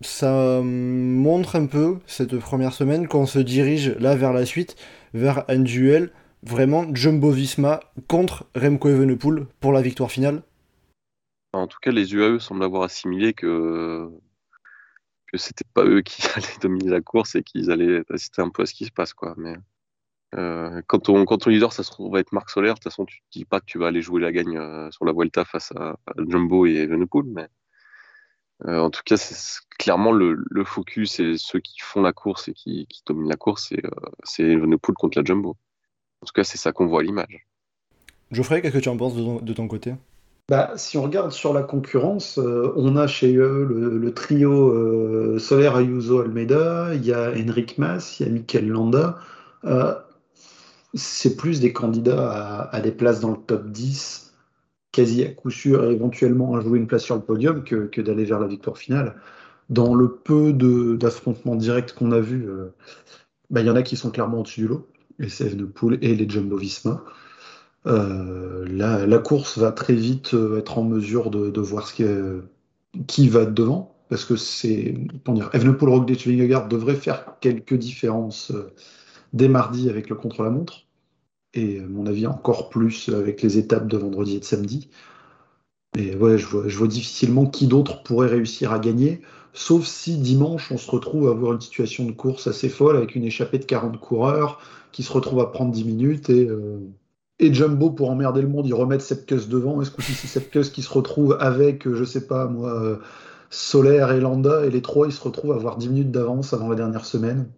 ça 0.00 0.60
montre 0.62 1.56
un 1.56 1.66
peu, 1.66 1.96
cette 2.06 2.36
première 2.38 2.72
semaine, 2.72 3.08
qu'on 3.08 3.26
se 3.26 3.38
dirige 3.38 3.94
là 3.98 4.14
vers 4.14 4.32
la 4.32 4.44
suite, 4.44 4.76
vers 5.14 5.48
un 5.48 5.60
duel 5.60 6.12
vraiment 6.42 6.94
Jumbo 6.94 7.30
Visma 7.30 7.80
contre 8.08 8.46
Remco 8.54 8.88
Evenepoel 8.88 9.46
pour 9.60 9.72
la 9.72 9.80
victoire 9.80 10.10
finale 10.10 10.42
En 11.54 11.66
tout 11.66 11.78
cas, 11.80 11.90
les 11.90 12.12
UAE 12.12 12.38
semblent 12.38 12.64
avoir 12.64 12.82
assimilé 12.82 13.32
que 13.32 14.10
que 15.32 15.38
c'était 15.38 15.64
pas 15.72 15.84
eux 15.84 16.02
qui 16.02 16.22
allaient 16.36 16.60
dominer 16.60 16.90
la 16.90 17.00
course 17.00 17.34
et 17.34 17.42
qu'ils 17.42 17.70
allaient 17.70 18.02
assister 18.10 18.42
un 18.42 18.50
peu 18.50 18.62
à 18.62 18.66
ce 18.66 18.74
qui 18.74 18.84
se 18.84 18.92
passe 18.92 19.14
quoi. 19.14 19.34
Mais 19.36 19.56
euh, 20.36 20.82
quand, 20.86 20.98
ton, 20.98 21.24
quand 21.24 21.38
ton 21.38 21.50
leader 21.50 21.72
ça 21.72 21.82
se 21.82 21.90
trouve 21.90 22.16
être 22.18 22.32
Marc 22.32 22.50
Solaire, 22.50 22.74
de 22.74 22.78
toute 22.78 22.84
façon 22.84 23.04
tu 23.04 23.20
te 23.20 23.38
dis 23.38 23.44
pas 23.44 23.60
que 23.60 23.66
tu 23.66 23.78
vas 23.78 23.86
aller 23.88 24.02
jouer 24.02 24.20
la 24.20 24.32
gagne 24.32 24.58
euh, 24.58 24.90
sur 24.90 25.04
la 25.04 25.12
Vuelta 25.12 25.44
face 25.44 25.72
à, 25.76 25.96
Jumbo 26.28 26.66
et 26.66 26.74
Evenepoel, 26.74 27.26
mais 27.26 27.48
euh, 28.66 28.78
en 28.78 28.90
tout 28.90 29.02
cas 29.04 29.16
c'est 29.16 29.60
clairement 29.78 30.12
le, 30.12 30.36
le, 30.48 30.64
focus 30.64 31.20
et 31.20 31.36
ceux 31.36 31.60
qui 31.60 31.80
font 31.80 32.02
la 32.02 32.12
course 32.12 32.48
et 32.48 32.54
qui, 32.54 32.86
qui 32.88 33.02
dominent 33.06 33.28
la 33.28 33.36
course, 33.36 33.72
c'est 34.22 34.42
Evenepoel 34.42 34.94
contre 34.94 35.18
la 35.18 35.24
Jumbo. 35.24 35.56
En 36.24 36.26
tout 36.26 36.32
cas, 36.32 36.44
c'est 36.44 36.56
ça 36.56 36.72
qu'on 36.72 36.86
voit 36.86 37.00
à 37.00 37.02
l'image. 37.02 37.46
Geoffrey, 38.30 38.62
qu'est-ce 38.62 38.72
que 38.72 38.78
tu 38.78 38.88
en 38.88 38.96
penses 38.96 39.14
de 39.14 39.52
ton, 39.52 39.68
côté? 39.68 39.94
Bah, 40.48 40.72
si 40.76 40.96
on 40.96 41.02
regarde 41.02 41.32
sur 41.32 41.52
la 41.52 41.62
concurrence, 41.62 42.38
euh, 42.38 42.72
on 42.76 42.96
a 42.96 43.06
chez 43.06 43.36
eux 43.36 43.66
le, 43.66 44.14
trio 44.14 44.70
euh, 44.70 45.38
Soler 45.38 45.70
Ayuso 45.74 46.20
Almeida, 46.20 46.94
il 46.94 47.04
y 47.04 47.12
a 47.12 47.30
Henrik 47.32 47.76
Mas, 47.76 48.18
il 48.18 48.26
y 48.26 48.28
a 48.30 48.32
Mikel 48.32 48.68
Landa. 48.68 49.18
Euh, 49.66 49.94
c'est 50.94 51.36
plus 51.36 51.60
des 51.60 51.74
candidats 51.74 52.70
à, 52.72 52.80
des 52.80 52.92
places 52.92 53.20
dans 53.20 53.32
le 53.32 53.36
top 53.36 53.66
10, 53.66 54.23
quasi 54.94 55.24
à 55.24 55.30
coup 55.30 55.50
sûr, 55.50 55.84
éventuellement 55.90 56.54
à 56.56 56.60
jouer 56.60 56.78
une 56.78 56.86
place 56.86 57.02
sur 57.02 57.16
le 57.16 57.22
podium, 57.22 57.64
que, 57.64 58.00
d'aller 58.00 58.24
vers 58.24 58.40
la 58.40 58.46
victoire 58.46 58.78
finale. 58.78 59.16
Dans 59.70 59.94
le 59.94 60.08
peu 60.08 60.52
d'affrontements 60.52 61.56
directs 61.56 61.94
qu'on 61.94 62.12
a 62.12 62.20
vus, 62.20 62.46
bah, 63.50 63.60
il 63.60 63.66
y 63.66 63.70
en 63.70 63.76
a 63.76 63.82
qui 63.82 63.96
sont 63.96 64.10
clairement 64.10 64.40
au-dessus 64.40 64.60
du 64.60 64.68
lot 64.68 64.88
CF 65.20 65.56
de 65.56 65.68
et 66.00 66.14
les 66.14 66.28
Jumbo 66.28 66.56
Visma. 66.56 67.04
Euh, 67.86 68.64
la, 68.66 69.18
course 69.18 69.58
va 69.58 69.70
très 69.70 69.94
vite 69.94 70.34
euh, 70.34 70.58
être 70.58 70.78
en 70.78 70.84
mesure 70.84 71.30
de, 71.30 71.60
voir 71.60 71.86
ce 71.86 72.40
qui 73.06 73.28
va 73.28 73.44
devant, 73.44 73.94
parce 74.08 74.24
que 74.24 74.36
c'est, 74.36 74.94
comment 75.24 75.38
dire, 75.38 75.50
Evenepoel, 75.52 75.90
Roglic, 75.90 76.26
devrait 76.68 76.94
faire 76.94 77.36
quelques 77.40 77.74
différences 77.74 78.52
euh, 78.52 78.72
dès 79.32 79.48
mardi 79.48 79.90
avec 79.90 80.08
le 80.08 80.16
contre-la-montre, 80.16 80.86
et 81.54 81.80
à 81.80 81.86
mon 81.86 82.06
avis 82.06 82.26
encore 82.26 82.68
plus 82.68 83.08
avec 83.08 83.42
les 83.42 83.58
étapes 83.58 83.88
de 83.88 83.96
vendredi 83.96 84.36
et 84.36 84.40
de 84.40 84.44
samedi. 84.44 84.88
Et 85.96 86.16
ouais, 86.16 86.38
je 86.38 86.46
vois, 86.46 86.88
difficilement 86.88 87.46
qui 87.46 87.66
d'autre 87.68 88.02
pourrait 88.02 88.28
réussir 88.28 88.72
à 88.72 88.80
gagner, 88.80 89.22
sauf 89.52 89.86
si 89.86 90.18
dimanche 90.18 90.72
on 90.72 90.78
se 90.78 90.90
retrouve 90.90 91.28
à 91.28 91.30
avoir 91.30 91.52
une 91.52 91.60
situation 91.60 92.04
de 92.04 92.12
course 92.12 92.48
assez 92.48 92.68
folle 92.68 92.96
avec 92.96 93.14
une 93.14 93.24
échappée 93.24 93.58
de 93.58 93.64
40 93.64 94.00
coureurs, 94.00 94.60
qui 94.90 95.02
se 95.02 95.12
retrouve 95.12 95.40
à 95.40 95.46
prendre 95.50 95.72
10 95.72 95.84
minutes 95.84 96.30
et, 96.30 96.48
euh, 96.48 96.80
et 97.38 97.52
Jumbo 97.52 97.90
pour 97.90 98.10
emmerder 98.10 98.42
le 98.42 98.48
monde, 98.48 98.66
ils 98.66 98.74
remettent 98.74 99.02
Sepkus 99.02 99.48
devant. 99.48 99.80
Est-ce 99.82 99.90
que 99.90 100.02
c'est 100.02 100.26
Sepkus 100.26 100.70
qui 100.70 100.82
se 100.82 100.92
retrouve 100.92 101.36
avec, 101.40 101.86
euh, 101.86 101.94
je 101.94 102.04
sais 102.04 102.26
pas 102.26 102.46
moi, 102.46 102.72
euh, 102.72 102.98
Solaire 103.50 104.12
et 104.12 104.20
Landa 104.20 104.64
et 104.66 104.70
les 104.70 104.82
trois 104.82 105.06
ils 105.06 105.12
se 105.12 105.20
retrouvent 105.20 105.52
à 105.52 105.56
avoir 105.56 105.76
10 105.76 105.88
minutes 105.88 106.10
d'avance 106.10 106.52
avant 106.52 106.68
la 106.68 106.76
dernière 106.76 107.04
semaine? 107.04 107.48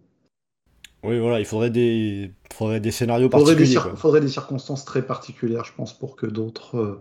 Oui, 1.03 1.19
voilà, 1.19 1.39
il 1.39 1.45
faudrait 1.45 1.69
des, 1.69 2.31
faudrait 2.53 2.79
des 2.79 2.91
scénarios 2.91 3.29
particuliers. 3.29 3.77
Il 3.91 3.97
faudrait 3.97 4.21
des 4.21 4.27
circonstances 4.27 4.83
très 4.83 5.01
particulières, 5.01 5.63
je 5.63 5.73
pense, 5.73 5.97
pour 5.97 6.15
que 6.15 6.25
d'autres 6.25 6.99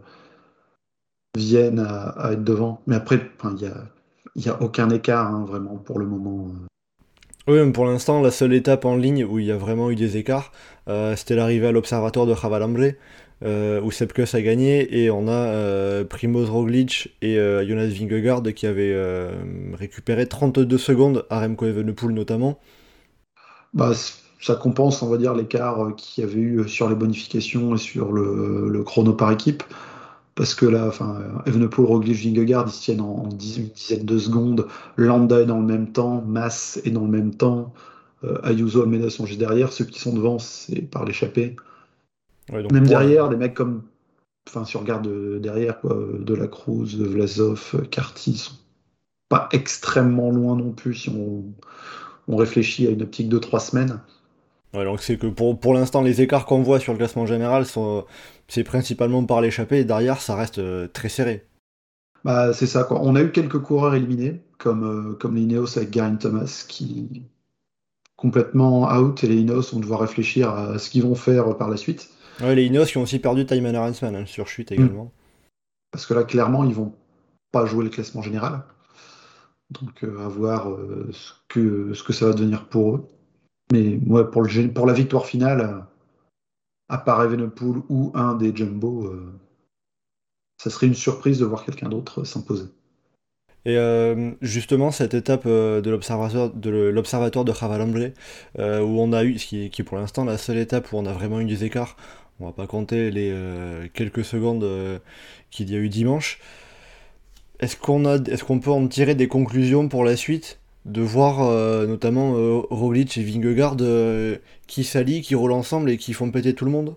viennent 1.37 1.81
à, 1.81 2.33
être 2.33 2.45
devant. 2.45 2.83
Mais 2.87 2.97
après, 2.97 3.21
il 3.45 3.55
n'y 3.55 3.67
a, 3.67 3.75
y 4.37 4.49
a 4.49 4.63
aucun 4.63 4.91
écart 4.91 5.35
hein, 5.35 5.45
vraiment 5.47 5.77
pour 5.77 5.99
le 5.99 6.07
moment. 6.07 6.49
Oui, 7.49 7.61
mais 7.65 7.73
pour 7.73 7.85
l'instant, 7.85 8.21
la 8.21 8.33
seule 8.33 8.55
étape 8.55 8.85
en 8.85 8.97
ligne 8.97 9.25
où 9.25 9.39
il 9.39 9.47
y 9.47 9.53
a 9.53 9.57
vraiment 9.57 9.91
eu 9.91 9.95
des 9.95 10.17
écarts, 10.17 10.51
euh, 10.89 11.15
c'était 11.15 11.37
l'arrivée 11.37 11.69
à 11.69 11.73
l'Observatoire 11.73 12.27
de 12.27 12.35
Javalambre, 12.35 12.95
euh, 13.45 13.81
où 13.83 13.93
Sepkus 13.93 14.35
a 14.35 14.43
gagné, 14.43 15.03
et 15.03 15.11
on 15.11 15.29
a 15.29 15.31
euh, 15.31 16.05
Primoz 16.05 16.51
Roglic 16.51 17.15
et 17.23 17.37
Jonas 17.37 17.87
Vingegaard 17.87 18.43
qui 18.55 18.67
avaient 18.67 18.97
récupéré 19.75 20.27
32 20.27 20.77
secondes 20.77 21.25
à 21.31 21.41
Remco 21.41 21.67
Evenepoel 21.67 22.15
notamment. 22.15 22.59
Bah, 23.77 23.93
ça 24.41 24.57
compense, 24.57 25.03
on 25.03 25.09
va 25.09 25.17
dire, 25.17 25.35
l'écart 25.35 25.95
qu'il 25.97 26.25
y 26.25 26.27
avait 26.27 26.41
eu 26.41 26.69
sur 26.69 26.89
les 26.89 26.97
bonifications 26.97 27.77
et 27.77 27.79
sur 27.79 28.13
le 28.13 28.83
chrono 28.83 29.13
par 29.13 29.31
équipe 29.31 29.63
parce 30.37 30.55
que 30.55 30.67
là, 30.67 30.87
enfin, 30.87 31.19
Evenepoel, 31.47 31.87
Roglic, 31.87 32.15
Vingegaard, 32.15 32.67
ils 32.69 32.73
se 32.73 32.83
tiennent 32.83 33.01
en, 33.01 33.25
une 33.25 33.37
dizaine 33.37 34.05
de 34.05 34.19
secondes. 34.19 34.69
Landa 34.97 35.41
est 35.41 35.47
dans 35.47 35.59
le 35.59 35.67
même 35.67 35.93
temps, 35.93 36.23
Mass 36.23 36.79
est 36.85 36.91
dans 36.91 37.07
le 37.07 37.11
même 37.11 37.35
temps, 37.35 37.73
euh, 38.23 38.39
Ayuso, 38.45 38.83
Almeida 38.83 39.09
sont 39.09 39.25
juste 39.25 39.41
derrière. 39.41 39.73
Ceux 39.73 39.87
qui 39.87 39.99
sont 39.99 40.13
devant, 40.13 40.39
c'est 40.39 40.83
par 40.83 41.07
l'échappée. 41.07 41.57
Même 42.53 42.87
derrière, 42.87 43.31
des 43.31 43.37
mecs 43.37 43.55
comme, 43.55 43.83
enfin, 44.47 44.67
si 44.67 44.77
on 44.77 44.81
regarde 44.81 45.09
derrière, 45.41 45.81
quoi, 45.81 45.99
De 46.19 46.35
la 46.35 46.47
Cruz, 46.47 46.99
Vlasov, 46.99 47.89
Carty, 47.91 48.37
sont 48.37 48.57
pas 49.31 49.49
extrêmement 49.53 50.31
loin 50.31 50.55
non 50.55 50.71
plus 50.71 50.95
si 50.95 51.09
on, 51.09 51.45
on 52.29 52.37
réfléchit 52.37 52.87
à 52.87 52.91
une 52.91 53.03
optique 53.03 53.29
de 53.29 53.39
trois 53.39 53.61
semaines. 53.61 54.01
Ouais, 54.75 54.85
donc 54.85 55.01
c'est 55.01 55.17
que 55.17 55.27
pour, 55.27 55.59
pour 55.59 55.75
l'instant, 55.75 56.03
les 56.03 56.21
écarts 56.21 56.47
qu'on 56.47 56.63
voit 56.63 56.81
sur 56.81 56.93
le 56.93 56.99
classement 56.99 57.27
général 57.27 57.67
sont 57.67 58.05
c'est 58.49 58.65
principalement 58.65 59.25
par 59.25 59.41
l'échappée 59.41 59.79
et 59.79 59.85
derrière 59.85 60.21
ça 60.21 60.37
reste 60.37 60.59
euh, 60.59 60.87
très 60.89 61.09
serré. 61.09 61.47
Bah, 62.25 62.53
c'est 62.53 62.67
ça. 62.67 62.85
Quoi. 62.85 63.01
On 63.03 63.15
a 63.15 63.23
eu 63.23 63.31
quelques 63.31 63.61
coureurs 63.61 63.95
éliminés, 63.95 64.43
comme, 64.59 64.85
euh, 64.85 65.15
comme 65.15 65.37
l'Ineos 65.37 65.79
avec 65.79 65.91
Garen 65.91 66.19
Thomas, 66.19 66.65
qui 66.69 67.23
complètement 68.17 68.91
out, 68.93 69.23
et 69.23 69.29
les 69.29 69.37
Ineos, 69.37 69.75
on 69.75 69.79
doit 69.79 69.99
réfléchir 69.99 70.51
à 70.51 70.79
ce 70.79 70.91
qu'ils 70.91 71.03
vont 71.03 71.15
faire 71.15 71.57
par 71.57 71.69
la 71.69 71.77
suite. 71.77 72.09
Ouais, 72.41 72.55
les 72.55 72.65
Ineos 72.65 72.87
qui 72.87 72.99
ont 72.99 73.03
aussi 73.03 73.19
perdu 73.19 73.47
Time 73.47 73.67
Arensman 73.67 74.17
hein, 74.17 74.27
sur 74.27 74.49
chute 74.49 74.73
également. 74.73 75.13
Parce 75.93 76.07
que 76.07 76.15
là, 76.15 76.25
clairement, 76.25 76.65
ils 76.65 76.75
vont 76.75 76.95
pas 77.53 77.67
jouer 77.67 77.85
le 77.85 77.91
classement 77.91 78.23
général. 78.23 78.63
Donc, 79.71 80.05
euh, 80.05 80.25
à 80.25 80.29
voir 80.29 80.69
ce, 81.13 81.33
que, 81.49 81.93
ce 81.93 82.03
que 82.03 82.13
ça 82.13 82.27
va 82.27 82.33
devenir 82.33 82.69
pour 82.69 82.97
eux. 82.97 83.09
Mais 83.73 83.99
ouais, 84.07 84.25
pour, 84.31 84.43
le, 84.43 84.73
pour 84.73 84.87
la 84.87 84.93
victoire 84.93 85.27
finale, 85.27 85.85
à 86.89 86.99
part 86.99 87.23
Evenepoel 87.23 87.83
ou 87.89 88.13
un 88.15 88.35
des 88.35 88.55
Jumbo, 88.55 89.07
euh, 89.07 89.33
ça 90.59 90.71
serait 90.71 90.87
une 90.87 90.95
surprise 90.95 91.39
de 91.41 91.45
voir 91.45 91.65
quelqu'un 91.65 91.89
d'autre 91.89 92.25
s'imposer. 92.25 92.67
Et 93.65 93.77
euh, 93.77 94.31
justement, 94.41 94.93
cette 94.93 95.15
étape 95.15 95.43
euh, 95.47 95.81
de 95.81 95.91
l'observatoire 95.91 97.45
de 97.45 97.53
Javalambre, 97.53 98.13
où 98.57 99.01
on 99.01 99.13
a 99.13 99.25
eu, 99.25 99.39
ce 99.39 99.47
qui 99.47 99.65
est, 99.65 99.83
pour 99.83 99.99
l'instant 99.99 100.25
la 100.25 100.39
seule 100.39 100.59
étape 100.59 100.93
où 100.93 100.97
on 100.97 101.07
a 101.07 101.13
vraiment 101.13 101.41
eu 101.41 101.45
des 101.45 101.65
écarts, 101.65 101.97
on 102.39 102.47
va 102.47 102.53
pas 102.53 102.67
compter 102.67 103.11
les 103.11 103.35
quelques 103.95 104.25
secondes 104.25 104.65
qu'il 105.51 105.71
y 105.71 105.75
a 105.75 105.79
eu 105.79 105.89
dimanche. 105.89 106.39
Est-ce 107.61 107.77
qu'on 107.77 108.05
a, 108.05 108.17
est-ce 108.17 108.45
qu'on 108.45 108.59
peut 108.59 108.71
en 108.71 108.87
tirer 108.87 109.15
des 109.15 109.29
conclusions 109.29 109.89
pour 109.89 110.05
la 110.05 110.17
suite? 110.17 110.61
De 110.85 111.01
voir 111.01 111.43
euh, 111.43 111.87
notamment 111.87 112.37
euh, 112.37 112.61
Roglic 112.71 113.19
et 113.19 113.23
Vingegaard 113.23 113.77
euh, 113.81 114.37
qui 114.67 114.85
s'allient, 114.85 115.23
qui 115.23 115.35
roulent 115.35 115.53
ensemble 115.53 115.91
et 115.91 115.97
qui 115.97 116.13
font 116.13 116.31
péter 116.31 116.55
tout 116.55 116.65
le 116.65 116.71
monde? 116.71 116.95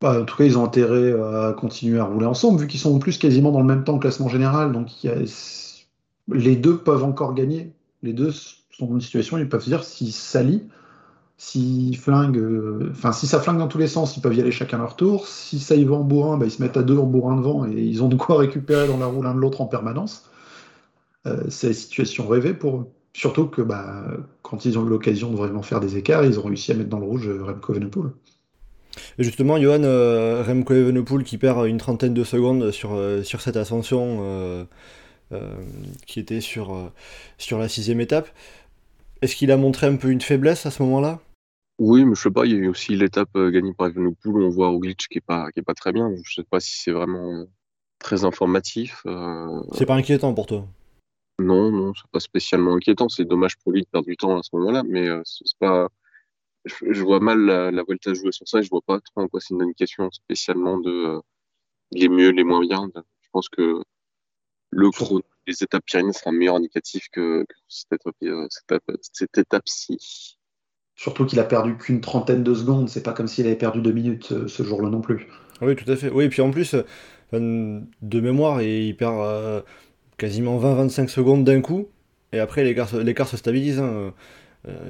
Bah, 0.00 0.22
En 0.22 0.24
tout 0.24 0.36
cas, 0.36 0.44
ils 0.44 0.56
ont 0.56 0.64
intérêt 0.64 1.12
à 1.12 1.52
continuer 1.52 1.98
à 1.98 2.04
rouler 2.04 2.26
ensemble, 2.26 2.60
vu 2.60 2.66
qu'ils 2.66 2.80
sont 2.80 2.94
en 2.94 2.98
plus 2.98 3.18
quasiment 3.18 3.50
dans 3.50 3.60
le 3.60 3.66
même 3.66 3.84
temps 3.84 3.96
au 3.96 3.98
classement 3.98 4.28
général. 4.28 4.72
Donc 4.72 4.88
les 6.32 6.56
deux 6.56 6.78
peuvent 6.78 7.04
encore 7.04 7.34
gagner. 7.34 7.72
Les 8.02 8.14
deux 8.14 8.30
sont 8.32 8.86
dans 8.86 8.94
une 8.94 9.00
situation 9.02 9.36
ils 9.36 9.48
peuvent 9.48 9.62
se 9.62 9.68
dire 9.68 9.84
s'ils 9.84 10.12
s'allient, 10.12 10.62
s'ils 11.42 11.96
flinguent, 11.96 12.90
enfin 12.90 13.12
si 13.12 13.26
ça 13.26 13.40
flingue 13.40 13.58
dans 13.58 13.68
tous 13.68 13.78
les 13.78 13.88
sens, 13.88 14.16
ils 14.16 14.20
peuvent 14.20 14.34
y 14.34 14.40
aller 14.40 14.50
chacun 14.52 14.78
leur 14.78 14.94
tour. 14.96 15.26
Si 15.26 15.58
ça 15.58 15.74
y 15.74 15.84
va 15.84 15.94
en 15.96 16.04
bourrin, 16.04 16.36
bah, 16.36 16.44
ils 16.44 16.50
se 16.50 16.62
mettent 16.62 16.76
à 16.76 16.82
deux 16.82 16.98
en 16.98 17.06
bourrin 17.06 17.36
devant 17.36 17.66
et 17.66 17.80
ils 17.80 18.02
ont 18.02 18.08
de 18.08 18.16
quoi 18.16 18.38
récupérer 18.38 18.86
dans 18.86 18.98
la 18.98 19.06
roue 19.06 19.22
l'un 19.22 19.34
de 19.34 19.40
l'autre 19.40 19.60
en 19.62 19.66
permanence. 19.66 20.28
c'est 21.48 21.68
la 21.68 21.74
situation 21.74 22.28
rêvée 22.28 22.54
pour 22.54 22.76
eux. 22.76 22.86
Surtout 23.12 23.46
que 23.46 23.62
bah, 23.62 24.04
quand 24.42 24.64
ils 24.64 24.78
ont 24.78 24.86
eu 24.86 24.88
l'occasion 24.88 25.30
de 25.30 25.36
vraiment 25.36 25.62
faire 25.62 25.80
des 25.80 25.96
écarts, 25.96 26.24
ils 26.24 26.38
ont 26.38 26.42
réussi 26.42 26.72
à 26.72 26.74
mettre 26.74 26.90
dans 26.90 27.00
le 27.00 27.06
rouge 27.06 27.28
euh, 27.28 27.42
Remco 27.42 27.74
Evenepoel. 27.74 28.12
justement, 29.18 29.60
Johan, 29.60 29.82
euh, 29.82 30.44
Remco 30.46 30.74
Evenepoel 30.74 31.24
qui 31.24 31.36
perd 31.36 31.66
une 31.66 31.78
trentaine 31.78 32.14
de 32.14 32.24
secondes 32.24 32.70
sur, 32.70 32.94
euh, 32.94 33.22
sur 33.22 33.40
cette 33.40 33.56
ascension 33.56 34.66
qui 36.06 36.18
était 36.18 36.40
sur, 36.40 36.90
sur 37.38 37.58
la 37.58 37.68
sixième 37.68 38.00
étape. 38.00 38.28
Est-ce 39.22 39.36
qu'il 39.36 39.52
a 39.52 39.56
montré 39.56 39.86
un 39.86 39.94
peu 39.94 40.10
une 40.10 40.20
faiblesse 40.20 40.66
à 40.66 40.72
ce 40.72 40.82
moment-là? 40.82 41.20
Oui, 41.80 42.04
mais 42.04 42.14
je 42.14 42.20
sais 42.20 42.30
pas, 42.30 42.44
il 42.44 42.52
y 42.52 42.54
a 42.54 42.58
eu 42.58 42.68
aussi 42.68 42.94
l'étape 42.94 43.34
gagnée 43.34 43.72
par 43.72 43.86
Evenepoel 43.86 44.36
on 44.36 44.50
voit 44.50 44.68
Roglic 44.68 45.08
qui 45.08 45.16
est 45.16 45.22
pas, 45.22 45.50
qui 45.50 45.60
est 45.60 45.62
pas 45.62 45.72
très 45.72 45.92
bien. 45.92 46.14
Je 46.22 46.34
sais 46.34 46.44
pas 46.44 46.60
si 46.60 46.78
c'est 46.78 46.90
vraiment 46.92 47.46
très 47.98 48.24
informatif. 48.26 49.02
C'est 49.72 49.86
pas 49.86 49.94
inquiétant 49.94 50.34
pour 50.34 50.46
toi? 50.46 50.68
Non, 51.38 51.72
non, 51.72 51.94
c'est 51.94 52.10
pas 52.10 52.20
spécialement 52.20 52.74
inquiétant. 52.74 53.08
C'est 53.08 53.24
dommage 53.24 53.56
pour 53.56 53.72
lui 53.72 53.80
de 53.80 53.86
perdre 53.86 54.06
du 54.06 54.16
temps 54.16 54.38
à 54.38 54.42
ce 54.42 54.50
moment-là, 54.52 54.82
mais 54.86 55.08
euh, 55.08 55.22
c'est 55.24 55.44
pas. 55.58 55.88
Je, 56.66 57.02
vois 57.02 57.20
mal 57.20 57.40
la, 57.40 57.70
la 57.70 57.82
Volta 57.82 58.12
jouer 58.12 58.32
sur 58.32 58.46
ça 58.46 58.58
et 58.58 58.62
je 58.62 58.68
vois 58.68 58.82
pas 58.82 59.00
trop 59.00 59.22
en 59.22 59.28
quoi 59.28 59.40
c'est 59.40 59.54
une 59.54 59.62
indication 59.62 60.10
spécialement 60.10 60.76
de 60.76 60.90
euh, 60.90 61.20
les 61.92 62.10
mieux, 62.10 62.28
les 62.28 62.44
moins 62.44 62.60
bien. 62.60 62.90
Je 62.94 63.28
pense 63.32 63.48
que 63.48 63.82
le 64.68 64.90
chrono 64.90 65.22
les 65.46 65.62
étapes 65.62 65.84
Pyrénées 65.86 66.12
sera 66.12 66.30
un 66.30 66.34
meilleur 66.34 66.56
indicatif 66.56 67.08
que, 67.10 67.44
que 67.44 67.54
cette 67.66 67.92
étape- 67.92 68.14
euh, 68.24 68.46
cette 68.50 68.70
étape- 68.70 68.98
cette 69.00 69.38
étape-ci. 69.38 70.38
Surtout 71.00 71.24
qu'il 71.24 71.40
a 71.40 71.44
perdu 71.44 71.78
qu'une 71.78 72.02
trentaine 72.02 72.42
de 72.44 72.52
secondes, 72.52 72.90
c'est 72.90 73.02
pas 73.02 73.14
comme 73.14 73.26
s'il 73.26 73.46
avait 73.46 73.56
perdu 73.56 73.80
deux 73.80 73.90
minutes 73.90 74.32
euh, 74.32 74.48
ce 74.48 74.62
jour-là 74.62 74.90
non 74.90 75.00
plus. 75.00 75.28
Oui, 75.62 75.74
tout 75.74 75.90
à 75.90 75.96
fait. 75.96 76.10
Oui, 76.10 76.24
et 76.24 76.28
puis 76.28 76.42
en 76.42 76.50
plus, 76.50 76.74
euh, 77.32 77.80
de 78.02 78.20
mémoire, 78.20 78.60
il 78.60 78.94
perd 78.94 79.14
euh, 79.18 79.62
quasiment 80.18 80.58
20-25 80.58 81.08
secondes 81.08 81.42
d'un 81.42 81.62
coup, 81.62 81.88
et 82.34 82.38
après 82.38 82.64
l'écart 82.64 82.90
se- 82.90 83.36
stabilise. 83.38 83.78
hein. 83.78 84.12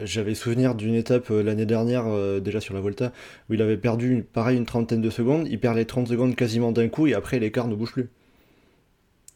J'avais 0.03 0.35
souvenir 0.35 0.75
d'une 0.75 0.96
étape 0.96 1.29
l'année 1.29 1.64
dernière, 1.64 2.07
déjà 2.40 2.59
sur 2.59 2.75
la 2.75 2.81
Volta, 2.81 3.12
où 3.49 3.55
il 3.55 3.62
avait 3.62 3.77
perdu 3.77 4.27
pareil 4.33 4.57
une 4.59 4.66
trentaine 4.66 5.01
de 5.01 5.11
secondes, 5.11 5.46
il 5.49 5.61
perd 5.61 5.77
les 5.77 5.85
30 5.85 6.09
secondes 6.09 6.35
quasiment 6.35 6.73
d'un 6.73 6.88
coup, 6.88 7.07
et 7.07 7.14
après 7.14 7.38
l'écart 7.38 7.68
ne 7.68 7.77
bouge 7.77 7.92
plus. 7.92 8.09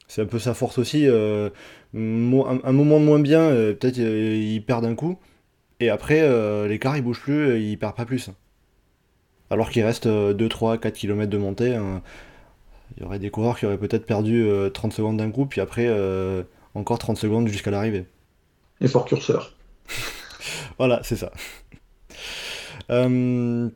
C'est 0.09 0.23
un 0.23 0.27
peu 0.27 0.41
sa 0.41 0.53
force 0.53 0.79
aussi. 0.79 1.07
un, 1.07 1.51
un 1.95 2.73
moment 2.73 2.99
moins 2.99 3.21
bien, 3.21 3.51
peut-être 3.51 3.99
il 3.99 4.61
perd 4.67 4.83
d'un 4.83 4.97
coup, 4.97 5.19
et 5.85 5.91
après 5.91 6.21
euh, 6.23 6.67
l'écart 6.69 6.97
il 6.97 7.03
bouge 7.03 7.21
plus, 7.21 7.39
euh, 7.51 7.59
il 7.59 7.79
perd 7.79 7.95
pas 7.97 8.05
plus. 8.07 8.31
Alors 9.51 9.71
qu'il 9.71 9.85
reste 9.85 10.07
euh, 10.07 10.33
2, 10.35 10.49
3, 10.49 10.79
4 10.79 10.95
km 10.97 11.31
de 11.31 11.39
montée. 11.39 11.75
hein. 11.75 12.03
Il 12.97 13.03
y 13.03 13.07
aurait 13.07 13.19
des 13.19 13.31
coureurs 13.31 13.59
qui 13.59 13.67
auraient 13.67 13.79
peut-être 13.79 14.07
perdu 14.07 14.45
euh, 14.45 14.71
30 14.71 14.93
secondes 14.93 15.17
d'un 15.17 15.31
coup, 15.31 15.47
puis 15.47 15.61
après 15.61 15.87
euh, 15.89 16.43
encore 16.75 16.99
30 16.99 17.17
secondes 17.17 17.49
jusqu'à 17.49 17.71
l'arrivée. 17.71 18.07
Effort 18.81 19.05
curseur. 19.05 19.55
Voilà, 20.79 21.01
c'est 21.05 21.17
ça. 21.17 21.31
Euh, 22.91 23.69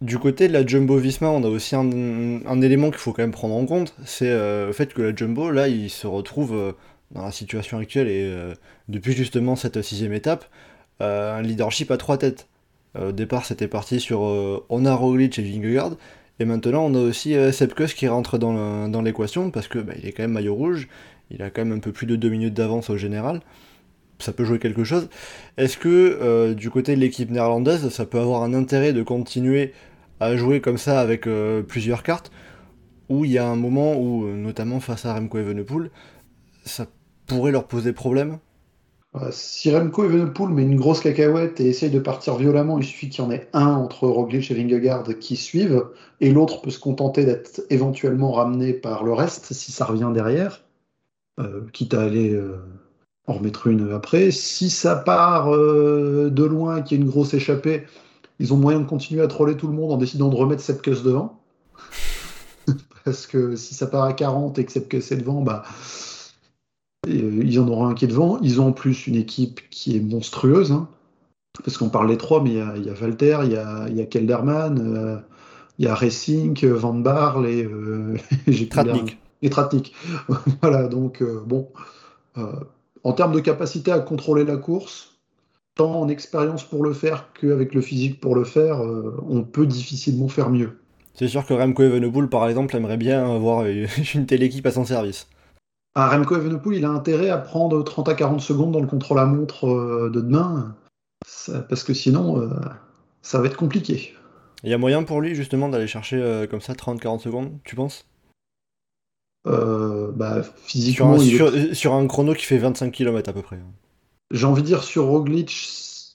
du 0.00 0.18
côté 0.18 0.48
de 0.48 0.52
la 0.52 0.66
Jumbo 0.66 0.96
Visma, 0.98 1.28
on 1.28 1.44
a 1.44 1.48
aussi 1.48 1.76
un, 1.76 2.44
un 2.46 2.60
élément 2.62 2.90
qu'il 2.90 2.98
faut 2.98 3.12
quand 3.12 3.22
même 3.22 3.30
prendre 3.32 3.54
en 3.54 3.66
compte, 3.66 3.94
c'est 4.04 4.30
euh, 4.30 4.66
le 4.68 4.72
fait 4.72 4.92
que 4.92 5.02
la 5.02 5.14
Jumbo, 5.14 5.50
là, 5.50 5.68
il 5.68 5.90
se 5.90 6.06
retrouve 6.06 6.54
euh, 6.54 6.72
dans 7.10 7.24
la 7.24 7.32
situation 7.32 7.78
actuelle 7.78 8.08
et 8.08 8.22
euh, 8.24 8.54
depuis 8.88 9.12
justement 9.12 9.56
cette 9.56 9.82
sixième 9.82 10.12
étape, 10.12 10.44
euh, 10.44 10.48
un 11.00 11.42
leadership 11.42 11.90
à 11.90 11.96
trois 11.96 12.18
têtes. 12.18 12.48
Euh, 12.96 13.10
au 13.10 13.12
départ, 13.12 13.44
c'était 13.44 13.68
parti 13.68 14.00
sur 14.00 14.24
euh, 14.24 14.64
on 14.68 14.84
a 14.84 14.94
Roglic 14.94 15.38
et 15.38 15.42
Vingegaard, 15.42 15.92
et 16.38 16.44
maintenant 16.44 16.84
on 16.84 16.94
a 16.94 17.00
aussi 17.00 17.36
euh, 17.36 17.52
Sepkus 17.52 17.94
qui 17.94 18.08
rentre 18.08 18.38
dans 18.38 19.02
l'équation 19.02 19.50
parce 19.50 19.68
que 19.68 19.78
bah, 19.78 19.92
il 19.96 20.06
est 20.08 20.12
quand 20.12 20.22
même 20.22 20.32
maillot 20.32 20.54
rouge, 20.54 20.88
il 21.30 21.42
a 21.42 21.50
quand 21.50 21.64
même 21.64 21.76
un 21.76 21.80
peu 21.80 21.92
plus 21.92 22.06
de 22.06 22.16
deux 22.16 22.30
minutes 22.30 22.54
d'avance 22.54 22.90
au 22.90 22.96
général. 22.96 23.40
Ça 24.18 24.32
peut 24.32 24.44
jouer 24.44 24.58
quelque 24.58 24.84
chose. 24.84 25.08
Est-ce 25.56 25.78
que 25.78 25.88
euh, 26.20 26.52
du 26.52 26.68
côté 26.68 26.94
de 26.94 27.00
l'équipe 27.00 27.30
néerlandaise, 27.30 27.88
ça 27.88 28.04
peut 28.04 28.18
avoir 28.18 28.42
un 28.42 28.52
intérêt 28.52 28.92
de 28.92 29.02
continuer 29.02 29.72
à 30.18 30.36
jouer 30.36 30.60
comme 30.60 30.76
ça 30.76 31.00
avec 31.00 31.26
euh, 31.26 31.62
plusieurs 31.62 32.02
cartes, 32.02 32.30
où 33.08 33.24
il 33.24 33.30
y 33.30 33.38
a 33.38 33.46
un 33.46 33.56
moment 33.56 33.96
où, 33.96 34.26
euh, 34.26 34.36
notamment 34.36 34.80
face 34.80 35.06
à 35.06 35.14
Remco 35.14 35.38
Evenepoel, 35.38 35.90
ça 36.64 36.86
pourrait 37.26 37.52
leur 37.52 37.66
poser 37.66 37.92
problème? 37.94 38.32
Euh, 38.32 38.49
Si 39.32 39.74
Remco 39.74 40.04
Evenepoel 40.04 40.50
met 40.50 40.62
une 40.62 40.76
grosse 40.76 41.00
cacahuète 41.00 41.60
et 41.60 41.66
essaye 41.66 41.90
de 41.90 41.98
partir 41.98 42.36
violemment, 42.36 42.78
il 42.78 42.84
suffit 42.84 43.08
qu'il 43.08 43.24
y 43.24 43.26
en 43.26 43.30
ait 43.32 43.48
un 43.52 43.66
entre 43.66 44.06
Roglic 44.06 44.50
et 44.50 44.54
Vingegaard 44.54 45.04
qui 45.18 45.34
suivent, 45.34 45.84
et 46.20 46.30
l'autre 46.30 46.60
peut 46.60 46.70
se 46.70 46.78
contenter 46.78 47.24
d'être 47.24 47.62
éventuellement 47.70 48.30
ramené 48.30 48.72
par 48.72 49.02
le 49.02 49.12
reste 49.12 49.52
si 49.52 49.72
ça 49.72 49.84
revient 49.84 50.10
derrière, 50.14 50.62
euh, 51.40 51.62
quitte 51.72 51.94
à 51.94 52.02
aller 52.02 52.32
euh, 52.32 52.58
en 53.26 53.34
remettre 53.34 53.66
une 53.66 53.92
après. 53.92 54.30
Si 54.30 54.70
ça 54.70 54.94
part 54.94 55.52
euh, 55.52 56.30
de 56.30 56.44
loin 56.44 56.78
et 56.78 56.84
qu'il 56.84 56.98
y 56.98 57.00
a 57.00 57.04
une 57.04 57.10
grosse 57.10 57.34
échappée, 57.34 57.86
ils 58.38 58.54
ont 58.54 58.56
moyen 58.56 58.80
de 58.80 58.86
continuer 58.86 59.22
à 59.22 59.28
troller 59.28 59.56
tout 59.56 59.66
le 59.66 59.74
monde 59.74 59.92
en 59.92 59.96
décidant 59.96 60.28
de 60.28 60.36
remettre 60.36 60.62
Sepkus 60.62 61.02
devant. 61.02 61.40
Parce 63.04 63.26
que 63.26 63.56
si 63.56 63.74
ça 63.74 63.86
part 63.86 64.04
à 64.04 64.12
40 64.12 64.58
et 64.58 64.64
que 64.64 64.72
Sepkus 64.72 65.10
est 65.10 65.16
devant, 65.16 65.42
bah, 65.42 65.62
euh, 65.66 66.09
ils 67.08 67.58
en 67.60 67.68
auront 67.68 67.86
un 67.88 67.94
qui 67.94 68.04
est 68.04 68.08
devant. 68.08 68.38
Ils 68.42 68.60
ont 68.60 68.68
en 68.68 68.72
plus 68.72 69.06
une 69.06 69.16
équipe 69.16 69.60
qui 69.70 69.96
est 69.96 70.00
monstrueuse. 70.00 70.72
hein. 70.72 70.88
parce 71.64 71.78
qu'on 71.78 71.90
parle 71.90 72.08
des 72.08 72.18
trois, 72.18 72.42
mais 72.42 72.50
il 72.50 72.56
y 72.56 72.60
a, 72.60 72.74
il 72.76 72.84
y 72.84 72.90
a 72.90 72.94
Walter, 73.00 73.38
il 73.44 73.52
y 73.52 73.56
a, 73.56 73.86
il 73.88 73.96
y 73.96 74.00
a 74.02 74.06
Kelderman, 74.06 74.78
euh, 74.80 75.18
il 75.78 75.86
y 75.86 75.88
a 75.88 75.94
Racing, 75.94 76.58
euh, 76.64 76.74
Van 76.74 76.94
Barle 76.94 77.46
et 77.48 77.64
euh, 77.64 78.16
Tratnik. 78.70 79.18
et 79.42 79.50
Tratnik. 79.50 79.94
voilà, 80.62 80.88
donc 80.88 81.22
euh, 81.22 81.42
bon. 81.46 81.68
euh, 82.38 82.52
en 83.04 83.12
termes 83.14 83.32
de 83.34 83.40
capacité 83.40 83.92
à 83.92 84.00
contrôler 84.00 84.44
la 84.44 84.56
course, 84.58 85.18
tant 85.76 86.00
en 86.00 86.08
expérience 86.08 86.64
pour 86.64 86.84
le 86.84 86.92
faire 86.94 87.32
qu'avec 87.40 87.74
le 87.74 87.80
physique 87.82 88.20
pour 88.20 88.34
le 88.36 88.44
faire, 88.44 88.82
euh, 88.84 89.16
on 89.28 89.42
peut 89.44 89.66
difficilement 89.66 90.28
faire 90.28 90.50
mieux. 90.50 90.78
C'est 91.14 91.28
sûr 91.28 91.46
que 91.46 91.54
Remco 91.54 91.82
Evenepoel, 91.82 92.28
par 92.28 92.48
exemple, 92.48 92.74
aimerait 92.76 92.96
bien 92.96 93.34
avoir 93.34 93.64
une 94.14 94.26
telle 94.26 94.42
équipe 94.42 94.66
à 94.66 94.70
son 94.72 94.84
service. 94.84 95.28
Ah, 95.94 96.08
Remco 96.08 96.36
Evenepoel, 96.36 96.78
il 96.78 96.84
a 96.84 96.90
intérêt 96.90 97.30
à 97.30 97.38
prendre 97.38 97.82
30 97.82 98.08
à 98.08 98.14
40 98.14 98.40
secondes 98.40 98.72
dans 98.72 98.80
le 98.80 98.86
contre-la-montre 98.86 99.66
euh, 99.68 100.10
de 100.10 100.20
demain, 100.20 100.76
parce 101.68 101.82
que 101.82 101.94
sinon, 101.94 102.40
euh, 102.40 102.48
ça 103.22 103.40
va 103.40 103.46
être 103.46 103.56
compliqué. 103.56 104.14
Il 104.62 104.70
y 104.70 104.74
a 104.74 104.78
moyen 104.78 105.02
pour 105.02 105.20
lui, 105.20 105.34
justement, 105.34 105.68
d'aller 105.68 105.86
chercher 105.88 106.16
euh, 106.16 106.46
comme 106.46 106.60
ça 106.60 106.74
30-40 106.74 107.20
secondes, 107.20 107.58
tu 107.64 107.74
penses? 107.74 108.06
Euh, 109.46 110.12
bah, 110.12 110.42
sur 110.42 110.52
physiquement, 110.66 111.14
un, 111.14 111.16
il 111.16 111.34
est- 111.34 111.36
sur, 111.36 111.76
sur 111.76 111.94
un 111.94 112.06
chrono 112.06 112.34
qui 112.34 112.44
fait 112.44 112.58
25 112.58 112.92
km 112.92 113.30
à 113.30 113.32
peu 113.32 113.42
près. 113.42 113.58
j'ai 114.30 114.46
envie 114.46 114.62
de 114.62 114.66
dire 114.66 114.84
sur 114.84 115.06
Roglic, 115.06 115.50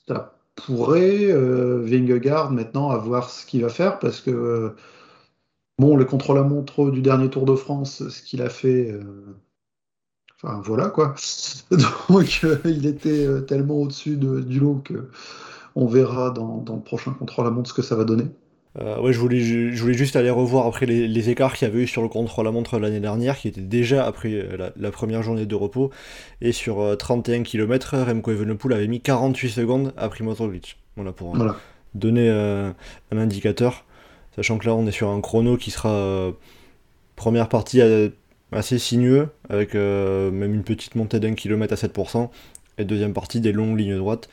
ça 0.08 0.38
pourrait. 0.54 1.26
euh, 1.30 1.82
Vingegaard, 1.84 2.50
maintenant, 2.50 2.90
à 2.90 2.96
voir 2.98 3.28
ce 3.30 3.44
qu'il 3.44 3.62
va 3.62 3.68
faire, 3.68 3.98
parce 3.98 4.20
que, 4.20 4.30
euh, 4.30 4.76
bon, 5.78 5.96
le 5.96 6.04
contre-la-montre 6.04 6.90
du 6.90 7.02
dernier 7.02 7.28
Tour 7.28 7.44
de 7.46 7.54
France, 7.56 8.08
ce 8.08 8.22
qu'il 8.22 8.40
a 8.42 8.48
fait. 8.48 8.90
euh, 8.90 9.36
Enfin, 10.42 10.60
voilà 10.64 10.88
quoi. 10.88 11.14
Donc, 12.10 12.40
euh, 12.44 12.58
il 12.64 12.86
était 12.86 13.26
euh, 13.26 13.40
tellement 13.40 13.76
au-dessus 13.76 14.16
de- 14.16 14.40
du 14.40 14.60
lot 14.60 14.80
que 14.84 15.08
on 15.74 15.86
verra 15.86 16.30
dans, 16.30 16.58
dans 16.58 16.76
le 16.76 16.82
prochain 16.82 17.12
contre-la-montre 17.12 17.68
ce 17.70 17.74
que 17.74 17.82
ça 17.82 17.96
va 17.96 18.04
donner. 18.04 18.24
Euh, 18.78 19.00
ouais, 19.00 19.14
je 19.14 19.18
voulais, 19.18 19.40
je 19.40 19.80
voulais 19.80 19.94
juste 19.94 20.16
aller 20.16 20.28
revoir 20.28 20.66
après 20.66 20.84
les, 20.84 21.08
les 21.08 21.30
écarts 21.30 21.54
qu'il 21.54 21.66
y 21.66 21.70
avait 21.70 21.82
eu 21.84 21.86
sur 21.86 22.02
le 22.02 22.08
contre-la-montre 22.08 22.78
l'année 22.78 23.00
dernière, 23.00 23.38
qui 23.38 23.48
était 23.48 23.62
déjà 23.62 24.06
après 24.06 24.32
euh, 24.34 24.56
la, 24.58 24.72
la 24.76 24.90
première 24.90 25.22
journée 25.22 25.46
de 25.46 25.54
repos. 25.54 25.90
Et 26.42 26.52
sur 26.52 26.80
euh, 26.80 26.96
31 26.96 27.42
km, 27.42 27.96
Remco 27.96 28.30
Evenepoel 28.32 28.74
avait 28.74 28.88
mis 28.88 29.00
48 29.00 29.48
secondes 29.50 29.94
à 29.96 30.08
Primoz 30.10 30.38
Roglic. 30.38 30.78
Voilà, 30.96 31.12
pour 31.12 31.34
Voilà. 31.34 31.56
donner 31.94 32.28
euh, 32.28 32.70
un 33.12 33.16
indicateur. 33.18 33.84
Sachant 34.34 34.58
que 34.58 34.66
là, 34.66 34.74
on 34.74 34.86
est 34.86 34.92
sur 34.92 35.08
un 35.08 35.20
chrono 35.22 35.56
qui 35.56 35.70
sera 35.70 36.30
première 37.16 37.48
partie 37.48 37.80
euh, 37.80 38.10
assez 38.52 38.78
sinueux, 38.78 39.28
avec 39.48 39.74
euh, 39.74 40.30
même 40.30 40.54
une 40.54 40.64
petite 40.64 40.94
montée 40.94 41.20
d'un 41.20 41.34
kilomètre 41.34 41.72
à 41.72 41.76
7%, 41.76 42.30
et 42.78 42.84
deuxième 42.84 43.12
partie 43.12 43.40
des 43.40 43.52
longues 43.52 43.78
lignes 43.78 43.96
droites. 43.96 44.28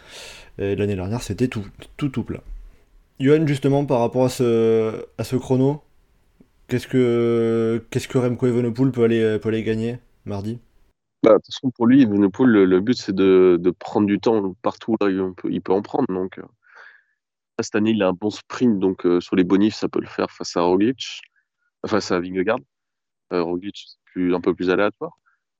Et 0.59 0.75
l'année 0.75 0.95
dernière, 0.95 1.21
c'était 1.21 1.47
tout, 1.47 1.65
tout, 1.97 2.09
tout 2.09 2.23
plat. 2.23 2.41
Johan, 3.19 3.47
justement, 3.47 3.85
par 3.85 3.99
rapport 3.99 4.25
à 4.25 4.29
ce, 4.29 5.05
à 5.17 5.23
ce 5.23 5.35
chrono, 5.35 5.81
qu'est-ce 6.67 6.87
que, 6.87 7.83
qu'est-ce 7.89 8.07
que 8.07 8.17
Remco 8.17 8.47
Evenepoel 8.47 8.91
peut 8.91 9.03
aller, 9.03 9.39
peut 9.41 9.49
aller 9.49 9.63
gagner 9.63 9.99
mardi? 10.25 10.59
Bah, 11.23 11.31
de 11.31 11.35
toute 11.37 11.45
façon, 11.53 11.71
pour 11.71 11.87
lui, 11.87 12.03
Evenepoel, 12.03 12.49
le, 12.49 12.79
but, 12.81 12.97
c'est 12.97 13.15
de, 13.15 13.57
de 13.59 13.71
prendre 13.71 14.07
du 14.07 14.19
temps 14.19 14.53
partout 14.61 14.97
là 14.99 15.07
on 15.23 15.33
peut, 15.33 15.49
il 15.51 15.61
peut 15.61 15.71
en 15.71 15.81
prendre. 15.81 16.07
Donc, 16.13 16.37
euh, 16.37 16.43
cette 17.61 17.75
année, 17.75 17.91
il 17.91 18.03
a 18.03 18.09
un 18.09 18.13
bon 18.13 18.29
sprint, 18.29 18.79
donc 18.79 19.05
euh, 19.05 19.21
sur 19.21 19.35
les 19.37 19.45
bonifs, 19.45 19.75
ça 19.75 19.87
peut 19.87 20.01
le 20.01 20.07
faire 20.07 20.29
face 20.31 20.57
à 20.57 20.61
Roglic, 20.61 21.21
face 21.87 22.11
à 22.11 22.19
Vingegaard. 22.19 22.59
Euh, 23.31 23.41
Roglic, 23.41 23.85
plus, 24.13 24.35
un 24.35 24.41
peu 24.41 24.53
plus 24.53 24.69
aléatoire. 24.69 25.17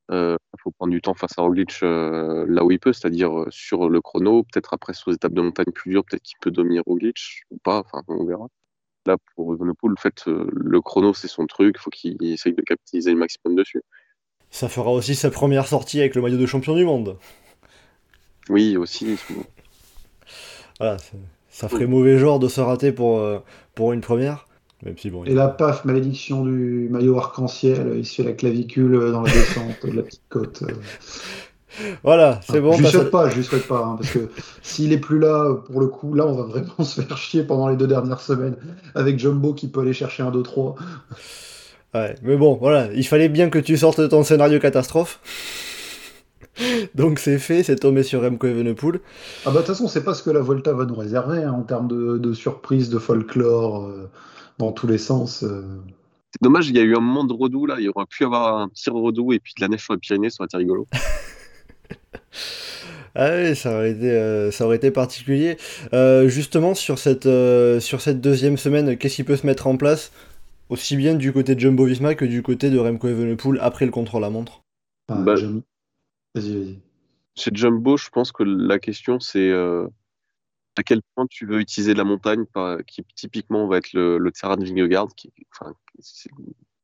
Il 0.10 0.38
faut 0.62 0.72
prendre 0.72 0.92
du 0.92 1.02
temps 1.02 1.13
face 1.13 1.38
à 1.38 1.42
Roglic 1.42 1.80
euh, 1.84 2.46
là 2.48 2.63
où 2.63 2.72
il 2.72 2.80
peut, 2.80 2.94
c'est-à-dire 2.94 3.38
euh, 3.38 3.48
sur 3.50 3.89
le 3.89 4.02
chrono. 4.02 4.44
Peut-être 4.44 4.74
après, 4.74 4.94
sur 4.94 5.10
les 5.10 5.16
étapes 5.16 5.34
de 5.34 5.42
montagne 5.42 5.72
plus 5.74 5.92
dures, 5.92 6.06
peut-être 6.06 6.22
qu'il 6.22 6.38
peut 6.39 6.52
dominer 6.52 6.82
Roglic 6.86 7.44
ou 7.52 7.58
pas, 7.58 7.80
enfin, 7.80 8.04
on 8.08 8.26
verra. 8.26 8.48
Là, 9.06 9.18
pour 9.36 9.54
Evenepoel, 9.54 9.92
le 9.92 9.98
fait, 10.00 10.28
euh, 10.28 10.48
le 10.54 10.82
chrono, 10.82 11.13
c'est 11.13 11.28
son 11.28 11.46
truc, 11.46 11.76
il 11.78 11.82
faut 11.82 11.89
qu'il 11.89 12.24
essaye 12.24 12.54
de 12.54 12.62
capitaliser 12.62 13.12
le 13.12 13.18
maximum 13.18 13.56
dessus. 13.56 13.82
Ça 14.50 14.70
fera 14.70 14.92
aussi 14.92 15.16
sa 15.16 15.32
première 15.32 15.68
sortie 15.68 16.00
avec 16.00 16.16
le 16.16 16.22
maillot 16.22 16.38
de 16.38 16.46
champion 16.46 16.76
du 16.76 16.86
monde. 16.86 17.18
Oui, 18.50 18.78
aussi. 18.78 19.18
Voilà, 20.80 20.98
ça, 21.50 21.70
ferait 21.70 21.88
mauvais 21.88 22.18
genre 22.18 22.39
de 22.39 22.48
se 22.48 22.62
rater 22.62 22.92
pour, 22.92 23.20
euh, 23.20 23.39
pour 23.76 23.94
une 23.94 24.02
première. 24.02 24.48
Même 24.86 24.98
si 24.98 25.10
bon, 25.10 25.24
Et 25.24 25.34
la 25.34 25.48
paf, 25.48 25.86
malédiction 25.86 26.43
du 26.43 26.89
maillot 26.91 27.17
arc-en-ciel, 27.17 27.93
il 27.98 28.06
se 28.06 28.15
fait 28.15 28.24
la 28.24 28.34
clavicule 28.34 29.12
dans 29.12 29.22
la 29.22 29.32
descente 29.32 29.86
de 29.86 29.91
la 29.91 30.02
petite 30.04 30.24
côte. 30.30 30.63
Voilà, 32.04 32.39
c'est 32.48 32.62
bon. 32.62 32.74
je 32.74 32.84
lui 32.84 32.88
souhaite 32.88 33.04
ça- 33.06 33.10
pas, 33.10 33.30
je 33.30 33.36
lui 33.38 33.43
souhaite 33.43 33.67
pas, 33.67 33.80
hein, 33.84 33.96
parce 34.00 34.12
que 34.12 34.30
s'il 34.62 34.93
est 34.93 35.00
plus 35.00 35.17
là, 35.19 35.56
pour 35.56 35.80
le 35.80 35.88
coup, 35.88 36.13
là, 36.13 36.28
on 36.28 36.34
va 36.34 36.43
vraiment 36.43 36.84
se 36.84 37.02
faire 37.02 37.17
chier 37.17 37.43
pendant 37.43 37.67
les 37.67 37.76
deux 37.76 37.88
dernières 37.88 38.19
semaines 38.22 38.56
avec 38.93 39.17
Jumbo 39.17 39.54
qui 39.54 39.67
peut 39.67 39.80
aller 39.82 39.93
chercher 39.93 40.22
un 40.22 40.30
2-3. 40.32 40.76
Ouais, 41.96 42.15
mais 42.22 42.36
bon, 42.38 42.58
voilà, 42.60 42.89
il 42.93 43.06
fallait 43.08 43.30
bien 43.30 43.50
que 43.50 43.60
tu 43.60 43.78
sortes 43.78 44.00
de 44.02 44.08
ton 44.08 44.24
scénario 44.24 44.60
catastrophe. 44.60 45.19
Donc 46.96 47.17
c'est 47.19 47.39
fait, 47.39 47.63
c'est 47.63 47.78
tombé 47.78 48.04
sur 48.04 48.22
Remco 48.22 48.46
Evenepoel. 48.48 49.00
Ah 49.46 49.50
bah 49.50 49.54
de 49.54 49.58
toute 49.60 49.67
façon, 49.67 49.88
c'est 49.88 50.04
pas 50.04 50.13
ce 50.13 50.22
que 50.22 50.30
la 50.30 50.41
Volta 50.41 50.74
va 50.74 50.86
nous 50.86 50.96
réserver 50.96 51.43
hein, 51.43 51.54
en 51.54 51.63
termes 51.63 51.88
de, 51.88 52.17
de 52.17 52.34
surprise, 52.34 52.89
de 52.89 53.00
folklore, 53.00 53.86
euh, 53.86 54.10
dans 54.60 54.72
tous 54.72 54.88
les 54.88 54.98
sens. 54.98 55.44
euh. 55.44 55.63
C'est 56.32 56.42
dommage, 56.42 56.68
il 56.70 56.76
y 56.76 56.80
a 56.80 56.84
eu 56.84 56.96
un 56.96 57.00
moment 57.00 57.24
de 57.26 57.34
redoux 57.34 57.66
là. 57.68 57.76
Il 57.80 57.89
aurait 57.89 58.06
pu 58.08 58.24
avoir 58.26 58.58
un 58.58 58.68
petit 58.70 58.89
redoux 58.89 59.34
et 59.34 59.39
puis 59.39 59.54
de 59.58 59.62
la 59.62 59.68
neige 59.68 59.82
sur 59.84 59.94
les 59.94 60.00
Pyrénées, 60.00 60.30
ça 60.30 60.38
aurait 60.39 60.46
été 60.48 60.58
rigolo. 60.58 60.88
Ah 63.16 63.30
oui, 63.36 63.56
ça 63.56 63.76
aurait 63.76 63.92
été, 63.92 64.10
euh, 64.10 64.50
ça 64.50 64.66
aurait 64.66 64.78
été 64.78 64.89
particulier. 64.89 65.58
Euh, 65.94 66.28
justement, 66.28 66.74
sur 66.74 66.98
cette, 66.98 67.28
euh, 67.28 67.80
sur 67.80 68.02
cette 68.02 68.22
deuxième 68.22 68.58
semaine, 68.58 68.98
qu'est-ce 68.98 69.18
qui 69.18 69.24
peut 69.24 69.36
se 69.36 69.46
mettre 69.46 69.68
en 69.68 69.78
place 69.78 70.12
aussi 70.70 70.96
bien 70.98 71.13
du 71.13 71.32
côté 71.32 71.54
de 71.54 71.60
Jumbo 71.60 71.86
Visma 71.86 72.16
que 72.16 72.26
du 72.26 72.42
côté 72.42 72.72
de 72.72 72.80
Remco 72.80 73.08
Evenepoel 73.08 73.60
après 73.62 73.86
le 73.86 73.92
contre-la-montre 73.92 74.62
Ah, 75.10 75.16
Bah, 75.22 75.36
j'aime- 75.36 75.62
Vas-y, 76.34 76.54
vas-y. 76.58 76.80
Chez 77.36 77.52
Jumbo, 77.54 77.98
je 77.98 78.10
pense 78.10 78.32
que 78.32 78.42
la 78.42 78.80
question 78.80 79.20
c'est 79.20 79.48
euh, 79.52 79.86
à 80.78 80.84
quel 80.84 81.02
point 81.16 81.28
tu 81.28 81.46
veux 81.46 81.60
utiliser 81.60 81.94
la 81.94 82.04
montagne, 82.04 82.46
qui 82.88 83.04
typiquement 83.16 83.68
va 83.68 83.78
être 83.78 83.94
le, 83.94 84.32
terrain 84.32 84.58
de 84.58 84.66
Vingegaard, 84.66 85.10
qui 85.16 85.32
enfin, 85.52 85.74
c'est 86.00 86.32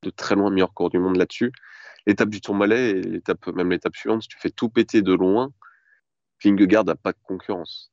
de 0.03 0.09
très 0.09 0.35
loin 0.35 0.49
le 0.49 0.55
meilleur 0.55 0.73
cours 0.73 0.89
du 0.89 0.99
monde 0.99 1.17
là-dessus. 1.17 1.51
L'étape 2.05 2.29
du 2.29 2.41
Tourmalet 2.41 3.01
et 3.01 3.21
même 3.53 3.71
l'étape 3.71 3.95
suivante, 3.95 4.23
si 4.23 4.27
tu 4.27 4.37
fais 4.39 4.49
tout 4.49 4.69
péter 4.69 5.01
de 5.01 5.13
loin, 5.13 5.51
Vingegaard 6.43 6.85
n'a 6.85 6.95
pas 6.95 7.11
de 7.11 7.17
concurrence. 7.23 7.91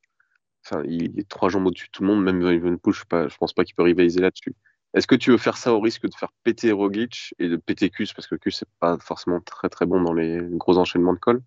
Il 0.85 1.19
est 1.19 1.29
trois 1.29 1.49
jambes 1.49 1.67
au-dessus 1.67 1.87
de 1.87 1.93
tout 1.93 2.03
le 2.03 2.09
monde, 2.09 2.23
même 2.23 2.43
Evenepoel, 2.43 2.95
je, 2.95 3.29
je 3.29 3.37
pense 3.37 3.53
pas 3.53 3.65
qu'il 3.65 3.75
peut 3.75 3.83
rivaliser 3.83 4.21
là-dessus. 4.21 4.55
Est-ce 4.95 5.07
que 5.07 5.15
tu 5.15 5.31
veux 5.31 5.39
faire 5.39 5.57
ça 5.57 5.75
au 5.75 5.81
risque 5.81 6.09
de 6.09 6.15
faire 6.15 6.33
péter 6.43 6.73
Roglic 6.73 7.35
et 7.39 7.49
de 7.49 7.57
péter 7.57 7.91
Kus, 7.91 8.13
parce 8.15 8.27
que 8.27 8.35
Kus 8.35 8.53
c'est 8.53 8.69
pas 8.81 8.99
forcément 8.99 9.41
très 9.41 9.69
très 9.69 9.87
bon 9.87 10.01
dans 10.01 10.15
les 10.15 10.41
gros 10.43 10.79
enchaînements 10.79 11.13
de 11.13 11.19
col 11.19 11.43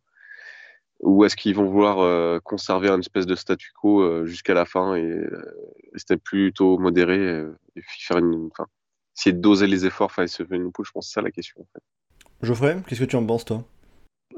ou 1.00 1.24
est-ce 1.24 1.36
qu'ils 1.36 1.56
vont 1.56 1.66
vouloir 1.66 2.00
euh, 2.00 2.40
conserver 2.44 2.90
un 2.90 3.00
espèce 3.00 3.26
de 3.26 3.36
statu 3.36 3.72
quo 3.80 4.02
euh, 4.02 4.26
jusqu'à 4.26 4.54
la 4.54 4.66
fin 4.66 4.96
et 4.96 5.04
euh, 5.04 5.44
rester 5.94 6.18
plutôt 6.18 6.78
modéré 6.78 7.18
euh, 7.18 7.58
et 7.76 7.82
faire 7.86 8.18
une, 8.18 8.50
enfin, 8.52 8.68
essayer 9.18 9.34
de 9.34 9.42
doser 9.42 9.68
les 9.68 9.86
efforts 9.86 10.12
face 10.12 10.40
à 10.40 10.44
Evenepoel, 10.44 10.86
je 10.86 10.92
pense 10.92 11.06
que 11.06 11.10
c'est 11.10 11.16
ça 11.16 11.22
la 11.22 11.32
question. 11.32 11.62
En 11.62 11.66
fait. 11.74 11.82
Geoffrey, 12.42 12.78
qu'est-ce 12.88 13.02
que 13.02 13.06
tu 13.06 13.16
en 13.16 13.26
penses 13.26 13.46
toi? 13.46 13.64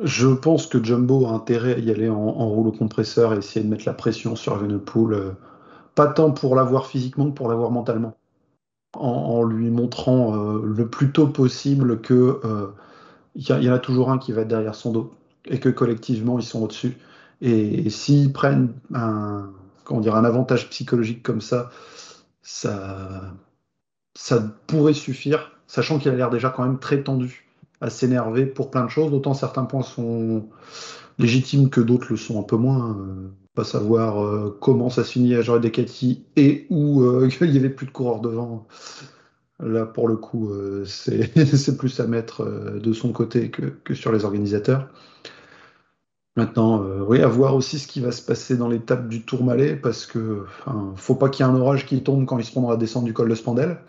Je 0.01 0.27
pense 0.27 0.67
que 0.67 0.83
Jumbo 0.83 1.25
a 1.25 1.31
intérêt 1.31 1.75
à 1.75 1.79
y 1.79 1.91
aller 1.91 2.09
en, 2.09 2.15
en 2.15 2.47
rouleau 2.49 2.71
compresseur 2.71 3.33
et 3.33 3.37
essayer 3.37 3.63
de 3.63 3.69
mettre 3.69 3.83
la 3.85 3.93
pression 3.93 4.35
sur 4.35 4.55
Evenepoel, 4.55 5.13
euh, 5.13 5.31
pas 5.95 6.07
tant 6.07 6.31
pour 6.31 6.55
l'avoir 6.55 6.87
physiquement 6.87 7.29
que 7.29 7.35
pour 7.35 7.49
l'avoir 7.49 7.71
mentalement, 7.71 8.15
en, 8.95 9.07
en 9.07 9.43
lui 9.43 9.69
montrant 9.69 10.35
euh, 10.35 10.61
le 10.63 10.87
plus 10.87 11.11
tôt 11.11 11.27
possible 11.27 12.01
que 12.01 12.39
euh, 12.45 12.67
il 13.35 13.47
y, 13.47 13.51
a- 13.51 13.57
il 13.59 13.65
y 13.65 13.69
en 13.69 13.73
a 13.73 13.79
toujours 13.79 14.11
un 14.11 14.17
qui 14.17 14.31
va 14.31 14.41
être 14.41 14.47
derrière 14.47 14.75
son 14.75 14.91
dos 14.91 15.13
et 15.45 15.59
que 15.59 15.69
collectivement 15.69 16.39
ils 16.39 16.45
sont 16.45 16.61
au-dessus. 16.63 16.97
Et, 17.41 17.89
s'ils 17.89 18.31
prennent 18.31 18.73
un, 18.93 19.51
comment 19.83 20.01
dire, 20.01 20.15
un 20.15 20.25
avantage 20.25 20.69
psychologique 20.69 21.23
comme 21.23 21.41
ça, 21.41 21.71
ça, 22.43 23.33
pourrait 24.67 24.93
suffire, 24.93 25.51
sachant 25.67 25.99
qu'il 25.99 26.11
a 26.11 26.15
l'air 26.15 26.29
déjà 26.29 26.49
quand 26.49 26.63
même 26.63 26.79
très 26.79 27.03
tendu 27.03 27.47
à 27.81 27.89
s'énerver 27.89 28.45
pour 28.45 28.69
plein 28.69 28.85
de 28.85 28.89
choses, 28.89 29.09
d'autant 29.11 29.33
certains 29.33 29.65
points 29.65 29.81
sont 29.81 30.47
légitimes 31.17 31.69
que 31.69 31.81
d'autres 31.81 32.07
le 32.09 32.17
sont 32.17 32.39
un 32.39 32.43
peu 32.43 32.57
moins. 32.57 32.97
euh, 32.97 33.31
pas 33.53 33.63
savoir 33.63 34.23
euh, 34.23 34.57
comment 34.61 34.89
ça 34.89 35.03
se 35.03 35.11
finit 35.11 35.35
à 35.35 35.41
Jorge 35.41 35.61
Decati 35.61 36.25
et 36.35 36.67
où 36.69 37.01
euh, 37.01 37.29
il 37.41 37.51
y 37.51 37.57
avait 37.57 37.69
plus 37.69 37.85
de 37.85 37.91
coureurs 37.91 38.21
devant. 38.21 38.67
Là, 39.61 39.85
pour 39.85 40.07
le 40.07 40.17
coup, 40.17 40.51
euh, 40.51 40.85
c'est 40.85 41.77
plus 41.77 41.99
à 41.99 42.07
mettre 42.07 42.43
euh, 42.43 42.79
de 42.79 42.93
son 42.93 43.11
côté 43.11 43.49
que, 43.51 43.61
que 43.83 43.93
sur 43.93 44.11
les 44.11 44.25
organisateurs. 44.25 44.87
Maintenant, 46.35 46.83
euh, 46.83 47.03
oui, 47.05 47.21
à 47.21 47.27
voir 47.27 47.55
aussi 47.55 47.77
ce 47.77 47.87
qui 47.87 47.99
va 47.99 48.11
se 48.11 48.21
passer 48.21 48.55
dans 48.55 48.69
l'étape 48.69 49.09
du 49.09 49.21
Tourmalet, 49.23 49.75
parce 49.75 50.05
que 50.05 50.45
enfin, 50.45 50.93
faut 50.95 51.15
pas 51.15 51.29
qu'il 51.29 51.45
y 51.45 51.49
ait 51.49 51.51
un 51.51 51.55
orage 51.55 51.85
qui 51.85 52.01
tombe 52.01 52.25
quand 52.25 52.39
ils 52.39 52.45
seront 52.45 52.61
dans 52.61 52.71
la 52.71 52.77
descente 52.77 53.03
du 53.03 53.13
col 53.13 53.29
de 53.29 53.35
Spandel. 53.35 53.77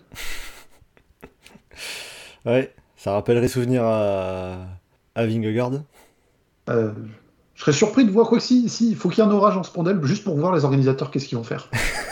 Ouais, 2.44 2.74
ça 2.96 3.12
rappellerait 3.12 3.46
souvenir 3.46 3.84
à, 3.84 4.66
à 5.14 5.26
Vingegaard. 5.26 5.84
Je 6.66 6.90
serais 7.56 7.72
surpris 7.72 8.04
de 8.04 8.10
voir 8.10 8.26
quoi 8.26 8.38
que 8.38 8.44
si, 8.44 8.68
si, 8.68 8.90
il 8.90 8.96
faut 8.96 9.08
qu'il 9.08 9.22
y 9.22 9.26
ait 9.26 9.30
un 9.30 9.32
orage 9.32 9.56
en 9.56 9.62
Spandel, 9.62 10.04
juste 10.04 10.24
pour 10.24 10.36
voir 10.36 10.52
les 10.52 10.64
organisateurs 10.64 11.12
qu'est-ce 11.12 11.28
qu'ils 11.28 11.38
vont 11.38 11.44
faire. 11.44 11.68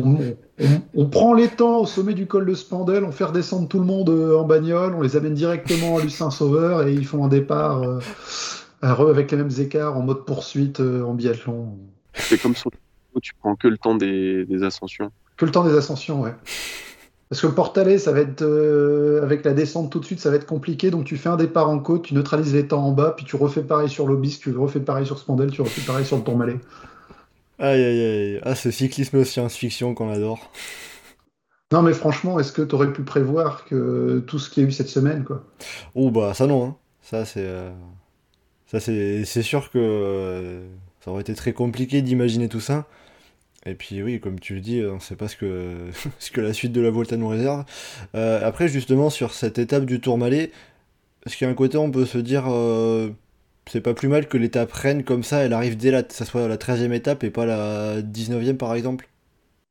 on, 0.00 0.16
on- 0.60 0.64
on 0.94 1.06
prend 1.06 1.34
les 1.34 1.48
temps 1.48 1.80
au 1.80 1.86
sommet 1.86 2.14
du 2.14 2.26
col 2.26 2.46
de 2.46 2.54
Spandel, 2.54 3.04
on 3.04 3.12
fait 3.12 3.24
redescendre 3.24 3.68
tout 3.68 3.78
le 3.78 3.84
monde 3.84 4.10
euh, 4.10 4.36
en 4.38 4.44
bagnole, 4.44 4.94
on 4.94 5.02
les 5.02 5.16
amène 5.16 5.34
directement 5.34 5.98
à 5.98 6.02
Lucin 6.02 6.30
Sauveur 6.30 6.86
et 6.86 6.92
ils 6.92 7.06
font 7.06 7.24
un 7.24 7.28
départ 7.28 7.82
euh, 7.82 7.98
avec 8.82 9.30
les 9.30 9.36
mêmes 9.36 9.50
écarts 9.58 9.96
en 9.96 10.02
mode 10.02 10.24
poursuite 10.24 10.80
euh, 10.80 11.02
en 11.02 11.14
biathlon. 11.14 11.76
C'est 12.14 12.40
comme 12.40 12.54
sur 12.54 12.70
le 12.70 13.20
tu 13.22 13.32
prends 13.38 13.54
que 13.54 13.68
le 13.68 13.78
temps 13.78 13.94
des, 13.94 14.44
des 14.44 14.64
ascensions. 14.64 15.12
Que 15.36 15.44
le 15.44 15.52
temps 15.52 15.62
des 15.64 15.76
ascensions, 15.76 16.22
ouais. 16.22 16.34
Parce 17.28 17.40
que 17.40 17.46
le 17.46 17.54
Portalet, 17.54 17.96
ça 17.98 18.10
va 18.10 18.20
être 18.20 18.42
euh, 18.42 19.22
avec 19.22 19.44
la 19.44 19.52
descente 19.54 19.90
tout 19.92 20.00
de 20.00 20.04
suite, 20.04 20.18
ça 20.18 20.30
va 20.30 20.36
être 20.36 20.46
compliqué. 20.46 20.90
Donc 20.90 21.04
tu 21.04 21.16
fais 21.16 21.28
un 21.28 21.36
départ 21.36 21.68
en 21.70 21.78
côte, 21.78 22.02
tu 22.02 22.14
neutralises 22.14 22.52
les 22.52 22.66
temps 22.66 22.84
en 22.84 22.90
bas, 22.90 23.14
puis 23.16 23.24
tu 23.24 23.36
refais 23.36 23.62
pareil 23.62 23.88
sur 23.88 24.08
l'Obis, 24.08 24.40
tu 24.40 24.50
refais 24.56 24.80
pareil 24.80 25.06
sur 25.06 25.18
Spandel, 25.20 25.50
tu 25.52 25.62
refais 25.62 25.80
pareil 25.82 26.04
sur 26.04 26.16
le 26.16 26.24
Tourmalet. 26.24 26.58
Aïe 27.58 27.82
aïe 27.82 28.00
aïe, 28.00 28.40
ah 28.42 28.54
ce 28.54 28.70
cyclisme 28.70 29.24
science-fiction 29.24 29.94
qu'on 29.94 30.10
adore. 30.10 30.50
Non, 31.72 31.82
mais 31.82 31.92
franchement, 31.92 32.38
est-ce 32.38 32.52
que 32.52 32.62
tu 32.62 32.74
aurais 32.74 32.92
pu 32.92 33.02
prévoir 33.02 33.64
que 33.64 34.22
tout 34.26 34.38
ce 34.38 34.50
qu'il 34.50 34.62
y 34.62 34.66
a 34.66 34.68
eu 34.68 34.72
cette 34.72 34.88
semaine, 34.88 35.24
quoi? 35.24 35.44
Oh 35.94 36.10
bah 36.10 36.34
ça 36.34 36.46
non, 36.46 36.64
hein. 36.66 36.76
ça 37.02 37.24
c'est 37.24 37.46
euh, 37.46 37.72
ça 38.66 38.80
c'est 38.80 39.24
c'est 39.24 39.42
sûr 39.42 39.70
que 39.70 39.78
euh, 39.78 40.66
ça 41.00 41.10
aurait 41.10 41.22
été 41.22 41.34
très 41.34 41.52
compliqué 41.52 42.02
d'imaginer 42.02 42.48
tout 42.48 42.60
ça. 42.60 42.86
Et 43.66 43.74
puis 43.74 44.02
oui, 44.02 44.20
comme 44.20 44.38
tu 44.40 44.54
le 44.54 44.60
dis, 44.60 44.82
on 44.84 45.00
sait 45.00 45.16
pas 45.16 45.28
ce 45.28 45.36
que 45.36 45.90
ce 46.18 46.30
que 46.30 46.40
la 46.40 46.52
suite 46.52 46.72
de 46.72 46.80
la 46.80 46.90
Volta 46.90 47.16
nous 47.16 47.28
réserve. 47.28 47.64
Euh, 48.14 48.46
après 48.46 48.68
justement 48.68 49.10
sur 49.10 49.32
cette 49.34 49.58
étape 49.58 49.84
du 49.84 50.00
Tourmalet, 50.00 50.52
est-ce 51.26 51.36
qu'il 51.36 51.46
y 51.46 51.48
a 51.48 51.52
un 51.52 51.56
côté 51.56 51.78
on 51.78 51.90
peut 51.90 52.06
se 52.06 52.18
dire 52.18 52.44
c'est 53.66 53.80
pas 53.80 53.94
plus 53.94 54.08
mal 54.08 54.28
que 54.28 54.36
l'étape 54.38 54.72
reine 54.72 55.04
comme 55.04 55.22
ça, 55.22 55.38
elle 55.38 55.52
arrive 55.52 55.76
dès 55.76 55.90
la 55.90 56.02
ça 56.08 56.24
soit 56.24 56.48
la 56.48 56.56
13e 56.58 56.92
étape 56.92 57.24
et 57.24 57.30
pas 57.30 57.46
la 57.46 58.02
19e 58.02 58.56
par 58.58 58.74
exemple 58.74 59.08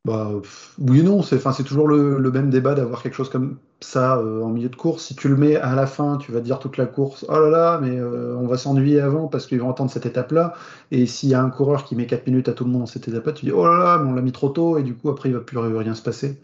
Bah, 0.06 0.32
oui 0.79 0.99
et 0.99 1.03
non, 1.03 1.21
c'est 1.23 1.63
toujours 1.63 1.88
le, 1.88 2.17
le 2.19 2.32
même 2.32 2.49
débat 2.49 2.75
d'avoir 2.75 3.01
quelque 3.01 3.13
chose 3.13 3.29
comme 3.29 3.60
ça 3.79 4.17
euh, 4.17 4.41
en 4.41 4.49
milieu 4.49 4.67
de 4.67 4.75
course. 4.75 5.06
Si 5.06 5.15
tu 5.15 5.29
le 5.29 5.38
mets 5.38 5.56
à 5.56 5.75
la 5.75 5.88
fin, 5.88 6.17
tu 6.17 6.34
vas 6.34 6.41
dire 6.41 6.60
toute 6.60 6.75
la 6.75 6.86
course, 6.86 7.25
oh 7.29 7.39
là 7.39 7.49
là, 7.49 7.79
mais 7.82 7.97
euh, 7.97 8.36
on 8.38 8.45
va 8.45 8.58
s'ennuyer 8.58 8.99
avant 8.99 9.27
parce 9.29 9.47
qu'ils 9.47 9.62
vont 9.62 9.69
attendre 9.71 9.89
cette 9.89 10.06
étape-là. 10.06 10.56
Et 10.91 11.06
s'il 11.06 11.29
y 11.29 11.34
a 11.34 11.41
un 11.41 11.49
coureur 11.49 11.86
qui 11.86 11.95
met 11.95 12.06
4 12.06 12.27
minutes 12.27 12.49
à 12.49 12.53
tout 12.53 12.65
le 12.65 12.71
monde 12.71 12.82
dans 12.82 12.86
cette 12.86 13.08
étape-là, 13.08 13.32
tu 13.32 13.45
dis, 13.45 13.51
oh 13.53 13.65
là 13.65 13.77
là, 13.77 13.97
mais 13.97 14.10
on 14.10 14.13
l'a 14.13 14.21
mis 14.21 14.34
trop 14.34 14.49
tôt, 14.49 14.77
et 14.77 14.84
du 14.84 14.93
coup, 14.93 15.10
après, 15.10 15.29
il 15.29 15.36
va 15.36 15.41
plus 15.41 15.58
rien 15.58 15.95
se 15.95 16.01
passer. 16.01 16.41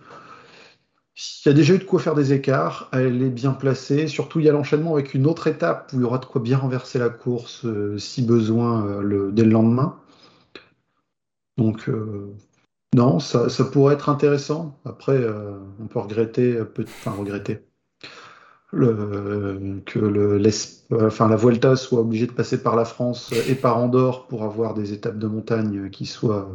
Il 1.19 1.49
y 1.49 1.51
a 1.51 1.53
déjà 1.53 1.73
eu 1.73 1.79
de 1.79 1.83
quoi 1.83 1.99
faire 1.99 2.15
des 2.15 2.31
écarts, 2.31 2.89
elle 2.93 3.21
est 3.21 3.29
bien 3.29 3.51
placée, 3.51 4.07
surtout 4.07 4.39
il 4.39 4.45
y 4.45 4.49
a 4.49 4.53
l'enchaînement 4.53 4.93
avec 4.93 5.13
une 5.13 5.27
autre 5.27 5.47
étape 5.47 5.91
où 5.91 5.97
il 5.97 6.01
y 6.01 6.05
aura 6.05 6.17
de 6.17 6.25
quoi 6.25 6.39
bien 6.39 6.57
renverser 6.57 6.97
la 6.97 7.09
course 7.09 7.65
euh, 7.65 7.97
si 7.97 8.21
besoin 8.21 8.85
euh, 8.85 9.29
dès 9.31 9.43
le 9.43 9.49
lendemain. 9.49 9.97
Donc, 11.57 11.89
euh, 11.89 12.33
non, 12.95 13.19
ça, 13.19 13.49
pourrait 13.65 13.95
être 13.95 14.07
intéressant. 14.07 14.79
Après, 14.85 15.19
on 15.79 15.87
peut 15.87 15.99
regretter, 15.99 16.57
enfin 16.79 17.11
regretter, 17.11 17.59
que 18.71 19.97
la 20.89 21.35
Vuelta 21.35 21.75
soit 21.75 21.99
obligée 21.99 22.27
de 22.27 22.31
passer 22.31 22.63
par 22.63 22.77
la 22.77 22.85
France 22.85 23.33
et 23.47 23.55
par 23.55 23.77
Andorre 23.77 24.27
pour 24.27 24.43
avoir 24.43 24.73
des 24.73 24.93
étapes 24.93 25.19
de 25.19 25.27
montagne 25.27 25.89
qui 25.89 26.05
soient 26.05 26.49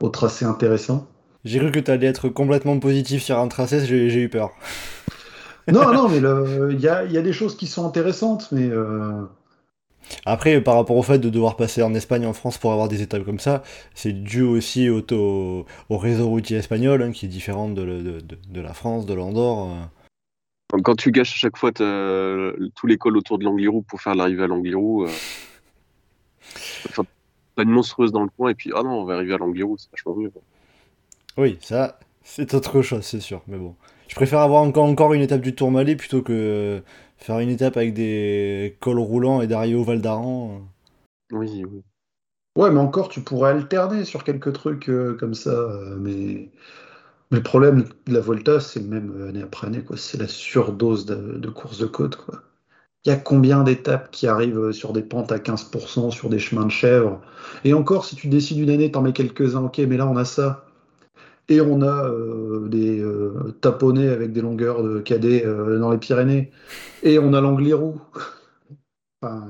au 0.00 0.08
tracé 0.08 0.44
intéressant. 0.44 1.08
J'ai 1.44 1.58
cru 1.58 1.72
que 1.72 1.80
t'allais 1.80 2.06
être 2.06 2.28
complètement 2.28 2.78
positif 2.78 3.22
sur 3.22 3.38
un 3.38 3.48
tracé, 3.48 3.84
j'ai 3.86 4.22
eu 4.22 4.28
peur. 4.28 4.52
Non, 5.68 5.92
non, 5.92 6.08
mais 6.08 6.18
il 6.74 6.80
y 6.80 6.88
a, 6.88 7.04
il 7.04 7.12
y 7.12 7.18
a 7.18 7.22
des 7.22 7.32
choses 7.32 7.56
qui 7.56 7.66
sont 7.66 7.86
intéressantes, 7.86 8.50
mais 8.52 8.68
euh, 8.68 9.22
Après, 10.24 10.60
par 10.60 10.76
rapport 10.76 10.96
au 10.96 11.02
fait 11.02 11.18
de 11.18 11.28
devoir 11.28 11.56
passer 11.56 11.82
en 11.82 11.92
Espagne, 11.94 12.24
en 12.26 12.32
France 12.32 12.56
pour 12.58 12.72
avoir 12.72 12.88
des 12.88 13.02
étapes 13.02 13.24
comme 13.24 13.40
ça, 13.40 13.62
c'est 13.94 14.12
dû 14.12 14.42
aussi 14.42 14.88
au, 14.88 15.02
au, 15.12 15.66
au 15.88 15.98
réseau 15.98 16.28
routier 16.28 16.56
espagnol, 16.56 17.02
hein, 17.02 17.10
qui 17.12 17.26
est 17.26 17.28
différent 17.28 17.68
de, 17.68 17.82
le- 17.82 18.02
de, 18.02 18.20
de- 18.20 18.38
de 18.48 18.60
la 18.60 18.74
France, 18.74 19.06
de 19.06 19.14
l'Andorre. 19.14 19.70
euh. 19.70 19.84
Quand 20.82 20.96
tu 20.96 21.10
gâches 21.12 21.32
à 21.32 21.36
chaque 21.36 21.56
fois 21.56 21.72
les 22.84 22.98
cols 22.98 23.16
autour 23.16 23.38
de 23.38 23.44
l'Angliru 23.44 23.82
pour 23.82 24.00
faire 24.00 24.14
l'arrivée 24.14 24.44
à 24.44 24.46
l'Angliru, 24.46 25.06
euh, 25.06 25.08
enfin, 26.88 27.04
t'as 27.56 27.62
une 27.64 27.70
monstrueuse 27.70 28.12
dans 28.12 28.22
le 28.22 28.30
coin 28.30 28.50
et 28.50 28.54
puis 28.54 28.70
ah 28.74 28.82
non, 28.82 29.00
on 29.00 29.04
va 29.04 29.14
arriver 29.14 29.34
à 29.34 29.38
l'Angliru, 29.38 29.76
c'est 29.78 29.90
vachement 29.90 30.16
mieux. 30.16 30.32
Oui, 31.38 31.58
ça, 31.62 31.98
c'est 32.22 32.52
autre 32.54 32.82
chose, 32.82 33.02
c'est 33.04 33.20
sûr. 33.20 33.42
Mais 33.46 33.56
bon, 33.58 33.76
je 34.08 34.14
préfère 34.14 34.40
avoir 34.40 34.62
encore, 34.62 34.84
encore 34.84 35.14
une 35.14 35.22
étape 35.22 35.40
du 35.40 35.54
Tourmalet 35.54 35.96
plutôt 35.96 36.22
que 36.22 36.82
faire 37.16 37.38
une 37.38 37.48
étape 37.50 37.76
avec 37.78 37.94
des 37.94 38.76
cols 38.80 38.98
roulants 38.98 39.40
et 39.40 39.46
d'arriver 39.46 39.76
au 39.76 39.84
Val 39.84 40.00
d'Aran. 40.02 40.60
Oui, 41.32 41.64
oui. 41.64 41.82
ouais, 42.56 42.70
mais 42.70 42.80
encore, 42.80 43.08
tu 43.08 43.22
pourrais 43.22 43.50
alterner 43.52 44.04
sur 44.04 44.24
quelques 44.24 44.52
trucs 44.54 44.88
euh, 44.90 45.16
comme 45.18 45.34
ça. 45.34 45.50
euh, 45.50 45.96
mais, 45.98 46.50
mais 47.30 47.38
le 47.38 47.44
problème 47.44 47.84
de 48.06 48.14
la 48.14 48.20
Volta, 48.20 48.60
c'est 48.60 48.80
le 48.80 48.88
même 48.88 49.12
euh, 49.16 49.30
année 49.30 49.42
après 49.42 49.68
année, 49.68 49.84
quoi. 49.84 49.96
C'est 49.98 50.18
la 50.18 50.28
surdose 50.28 51.06
de, 51.06 51.38
de 51.38 51.50
courses 51.50 51.78
de 51.78 51.86
côte, 51.86 52.16
quoi. 52.16 52.42
Il 53.06 53.10
y 53.10 53.12
a 53.12 53.16
combien 53.18 53.64
d'étapes 53.64 54.10
qui 54.12 54.28
arrivent 54.28 54.72
sur 54.72 54.92
des 54.94 55.02
pentes 55.02 55.32
à 55.32 55.40
15%, 55.40 56.10
sur 56.12 56.30
des 56.30 56.40
chemins 56.40 56.66
de 56.66 56.72
chèvre? 56.72 57.20
Et 57.64 57.74
encore, 57.74 58.06
si 58.06 58.16
tu 58.16 58.28
décides 58.28 58.58
une 58.58 58.70
année, 58.70 58.92
t'en 58.92 59.02
mets 59.02 59.14
quelques-uns, 59.14 59.64
ok, 59.64 59.78
mais 59.80 59.98
là 59.98 60.06
on 60.08 60.16
a 60.18 60.26
ça. 60.26 60.67
Et 61.48 61.60
on 61.60 61.82
a 61.82 62.10
des 62.68 63.02
taponnés 63.60 64.08
avec 64.08 64.32
des 64.32 64.40
longueurs 64.40 64.82
de 64.82 65.00
cadet 65.00 65.44
dans 65.44 65.90
les 65.90 65.98
Pyrénées, 65.98 66.50
et 67.02 67.18
on 67.18 67.32
a 67.32 67.40
l'Angliru. 67.40 67.92
enfin, 69.22 69.46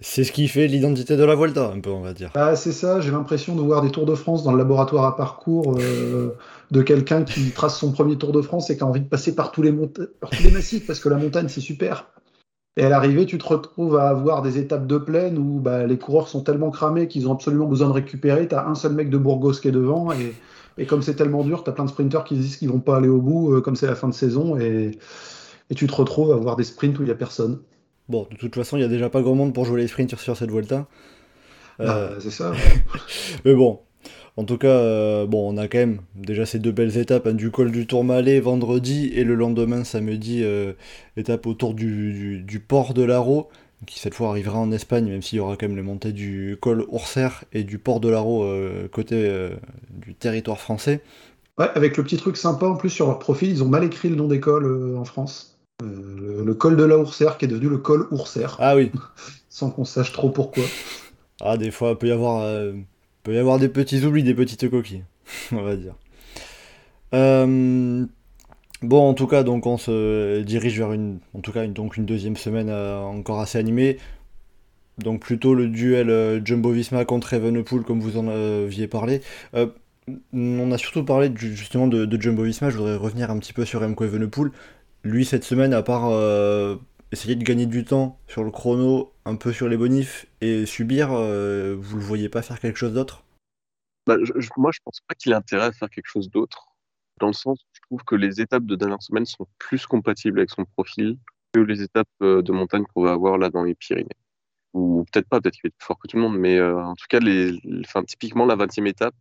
c'est 0.00 0.24
ce 0.24 0.32
qui 0.32 0.48
fait 0.48 0.66
l'identité 0.66 1.16
de 1.16 1.24
la 1.24 1.34
Volta, 1.34 1.70
un 1.74 1.80
peu, 1.80 1.90
on 1.90 2.00
va 2.00 2.12
dire. 2.12 2.30
Ah, 2.34 2.56
c'est 2.56 2.72
ça, 2.72 3.00
j'ai 3.00 3.10
l'impression 3.10 3.54
de 3.54 3.62
voir 3.62 3.80
des 3.80 3.90
Tours 3.90 4.06
de 4.06 4.14
France 4.14 4.42
dans 4.42 4.52
le 4.52 4.58
laboratoire 4.58 5.04
à 5.04 5.16
parcours 5.16 5.78
euh, 5.78 6.36
de 6.70 6.82
quelqu'un 6.82 7.22
qui 7.22 7.52
trace 7.52 7.78
son 7.78 7.92
premier 7.92 8.18
Tour 8.18 8.32
de 8.32 8.42
France 8.42 8.70
et 8.70 8.76
qui 8.76 8.82
a 8.82 8.86
envie 8.86 9.00
de 9.00 9.08
passer 9.08 9.34
par 9.34 9.52
tous 9.52 9.62
les, 9.62 9.72
par 9.72 10.30
tous 10.30 10.42
les 10.42 10.50
massifs, 10.50 10.86
parce 10.86 10.98
que 10.98 11.08
la 11.08 11.16
montagne, 11.16 11.48
c'est 11.48 11.60
super. 11.60 12.06
Et 12.76 12.82
à 12.82 12.88
l'arrivée, 12.88 13.24
tu 13.24 13.38
te 13.38 13.46
retrouves 13.46 13.96
à 13.96 14.08
avoir 14.08 14.42
des 14.42 14.58
étapes 14.58 14.86
de 14.86 14.98
plaine 14.98 15.38
où 15.38 15.60
bah, 15.60 15.86
les 15.86 15.96
coureurs 15.96 16.26
sont 16.26 16.42
tellement 16.42 16.70
cramés 16.70 17.06
qu'ils 17.06 17.28
ont 17.28 17.32
absolument 17.32 17.66
besoin 17.66 17.86
de 17.88 17.92
récupérer. 17.92 18.48
Tu 18.48 18.54
as 18.54 18.66
un 18.66 18.74
seul 18.74 18.94
mec 18.94 19.10
de 19.10 19.18
Burgos 19.18 19.52
qui 19.52 19.68
est 19.68 19.72
devant, 19.72 20.10
et, 20.12 20.34
et 20.76 20.86
comme 20.86 21.00
c'est 21.00 21.14
tellement 21.14 21.44
dur, 21.44 21.62
tu 21.62 21.70
as 21.70 21.72
plein 21.72 21.84
de 21.84 21.90
sprinteurs 21.90 22.24
qui 22.24 22.34
disent 22.34 22.56
qu'ils 22.56 22.70
vont 22.70 22.80
pas 22.80 22.96
aller 22.96 23.08
au 23.08 23.20
bout, 23.20 23.54
euh, 23.54 23.60
comme 23.60 23.76
c'est 23.76 23.86
la 23.86 23.94
fin 23.94 24.08
de 24.08 24.14
saison, 24.14 24.58
et, 24.58 24.98
et 25.70 25.74
tu 25.74 25.86
te 25.86 25.94
retrouves 25.94 26.32
à 26.32 26.34
avoir 26.34 26.56
des 26.56 26.64
sprints 26.64 26.98
où 26.98 27.02
il 27.02 27.06
n'y 27.06 27.12
a 27.12 27.16
personne. 27.16 27.60
Bon, 28.08 28.26
de 28.30 28.36
toute 28.36 28.54
façon, 28.54 28.76
il 28.76 28.80
n'y 28.80 28.86
a 28.86 28.88
déjà 28.88 29.08
pas 29.08 29.22
grand 29.22 29.36
monde 29.36 29.54
pour 29.54 29.64
jouer 29.64 29.80
les 29.80 29.86
sprints 29.86 30.16
sur 30.16 30.36
cette 30.36 30.50
Volta. 30.50 30.86
Bah, 31.78 31.96
euh, 31.96 32.16
c'est 32.20 32.30
ça. 32.30 32.52
Mais 33.44 33.54
bon, 33.54 33.80
en 34.36 34.44
tout 34.44 34.58
cas, 34.58 34.68
euh, 34.68 35.26
bon, 35.26 35.52
on 35.52 35.56
a 35.56 35.68
quand 35.68 35.78
même 35.78 36.00
déjà 36.14 36.46
ces 36.46 36.58
deux 36.58 36.72
belles 36.72 36.96
étapes, 36.96 37.26
hein, 37.26 37.34
du 37.34 37.50
col 37.50 37.70
du 37.70 37.86
Tourmalet 37.86 38.40
vendredi 38.40 39.10
et 39.14 39.24
le 39.24 39.34
lendemain 39.34 39.84
samedi, 39.84 40.40
euh, 40.42 40.72
étape 41.16 41.46
autour 41.46 41.74
du, 41.74 42.64
port 42.66 42.94
de 42.94 43.02
l'Aro, 43.02 43.48
qui 43.86 43.98
cette 43.98 44.14
fois 44.14 44.30
arrivera 44.30 44.58
en 44.58 44.72
Espagne, 44.72 45.08
même 45.08 45.22
s'il 45.22 45.38
y 45.38 45.40
aura 45.40 45.56
quand 45.56 45.68
même 45.68 45.76
les 45.76 45.82
montées 45.82 46.12
du 46.12 46.56
col 46.60 46.84
Ourser 46.88 47.28
et 47.52 47.64
du 47.64 47.78
port 47.78 48.00
de 48.00 48.08
l'Aro 48.08 48.46
côté 48.92 49.30
du 49.90 50.14
territoire 50.14 50.58
français. 50.58 51.02
Ouais, 51.58 51.68
avec 51.74 51.96
le 51.96 52.02
petit 52.02 52.16
truc 52.16 52.36
sympa 52.36 52.66
en 52.66 52.76
plus 52.76 52.90
sur 52.90 53.06
leur 53.06 53.18
profil, 53.18 53.50
ils 53.50 53.62
ont 53.62 53.68
mal 53.68 53.84
écrit 53.84 54.08
le 54.08 54.16
nom 54.16 54.26
des 54.26 54.40
cols 54.40 54.96
en 54.96 55.04
France. 55.04 55.54
Euh, 55.82 56.44
le, 56.44 56.54
col 56.54 56.76
de 56.76 56.84
la 56.84 56.96
Oursère 56.96 57.36
qui 57.36 57.46
est 57.46 57.48
devenu 57.48 57.68
le 57.68 57.78
col 57.78 58.06
Oursère. 58.10 58.56
Ah 58.60 58.76
oui. 58.76 58.92
Sans 59.48 59.70
qu'on 59.70 59.84
sache 59.84 60.12
trop 60.12 60.30
pourquoi. 60.30 60.64
Ah, 61.40 61.56
des 61.56 61.70
fois, 61.70 61.90
il 61.90 61.96
peut 61.96 62.08
y 62.08 62.12
avoir, 62.12 62.42
euh, 62.42 62.72
peut 63.24 63.34
y 63.34 63.38
avoir 63.38 63.58
des 63.58 63.68
petits 63.68 64.04
oublis, 64.04 64.22
des 64.22 64.34
petites 64.34 64.70
coquilles, 64.70 65.02
on 65.52 65.62
va 65.62 65.74
dire. 65.74 65.94
Euh, 67.12 68.06
bon, 68.82 69.08
en 69.08 69.14
tout 69.14 69.26
cas, 69.26 69.42
donc 69.42 69.66
on 69.66 69.76
se 69.76 70.42
dirige 70.42 70.78
vers 70.78 70.92
une, 70.92 71.18
deuxième 71.98 72.36
semaine 72.36 72.70
encore 72.70 73.40
assez 73.40 73.58
animée. 73.58 73.98
Donc 74.98 75.20
plutôt 75.20 75.54
le 75.54 75.66
duel 75.66 76.40
Jumbo-Visma 76.44 77.04
contre 77.04 77.34
Evenepoel, 77.34 77.82
comme 77.82 78.00
vous 78.00 78.16
en 78.16 78.28
aviez 78.28 78.86
parlé. 78.86 79.22
on 80.32 80.70
a 80.70 80.78
surtout 80.78 81.04
parlé 81.04 81.32
justement 81.34 81.88
de, 81.88 82.20
Jumbo-Visma. 82.20 82.70
Je 82.70 82.76
voudrais 82.76 82.96
revenir 82.96 83.32
un 83.32 83.38
petit 83.38 83.52
peu 83.52 83.64
sur 83.64 83.80
Remco 83.80 84.04
Evenepoel 84.04 84.52
lui, 85.04 85.24
cette 85.24 85.44
semaine, 85.44 85.74
à 85.74 85.82
part 85.82 86.08
euh, 86.08 86.76
essayer 87.12 87.36
de 87.36 87.44
gagner 87.44 87.66
du 87.66 87.84
temps 87.84 88.18
sur 88.26 88.42
le 88.42 88.50
chrono, 88.50 89.12
un 89.24 89.36
peu 89.36 89.52
sur 89.52 89.68
les 89.68 89.76
bonifs 89.76 90.26
et 90.40 90.66
subir, 90.66 91.12
euh, 91.12 91.74
vous 91.78 91.96
le 91.96 92.02
voyez 92.02 92.28
pas 92.28 92.42
faire 92.42 92.60
quelque 92.60 92.76
chose 92.76 92.92
d'autre? 92.92 93.24
Bah, 94.06 94.16
Moi, 94.56 94.70
je 94.72 94.80
pense 94.84 95.00
pas 95.06 95.14
qu'il 95.14 95.32
ait 95.32 95.36
intérêt 95.36 95.66
à 95.66 95.72
faire 95.72 95.90
quelque 95.90 96.08
chose 96.08 96.30
d'autre. 96.30 96.68
Dans 97.20 97.28
le 97.28 97.32
sens 97.32 97.64
je 97.72 97.80
trouve 97.82 98.02
que 98.04 98.16
les 98.16 98.40
étapes 98.40 98.64
de 98.64 98.74
dernière 98.74 99.02
semaine 99.02 99.24
sont 99.24 99.46
plus 99.58 99.86
compatibles 99.86 100.40
avec 100.40 100.50
son 100.50 100.64
profil 100.64 101.16
que 101.52 101.60
les 101.60 101.82
étapes 101.82 102.08
euh, 102.22 102.42
de 102.42 102.52
montagne 102.52 102.84
qu'on 102.92 103.04
va 103.04 103.12
avoir 103.12 103.38
là 103.38 103.50
dans 103.50 103.62
les 103.62 103.74
Pyrénées. 103.74 104.08
Ou 104.72 105.04
peut-être 105.12 105.28
pas, 105.28 105.40
peut-être 105.40 105.54
qu'il 105.54 105.68
est 105.68 105.76
plus 105.78 105.86
fort 105.86 105.98
que 105.98 106.08
tout 106.08 106.16
le 106.16 106.22
monde, 106.22 106.36
mais 106.36 106.60
en 106.60 106.96
tout 106.96 107.06
cas, 107.08 107.20
typiquement 108.08 108.44
la 108.44 108.56
20e 108.56 108.88
étape, 108.88 109.14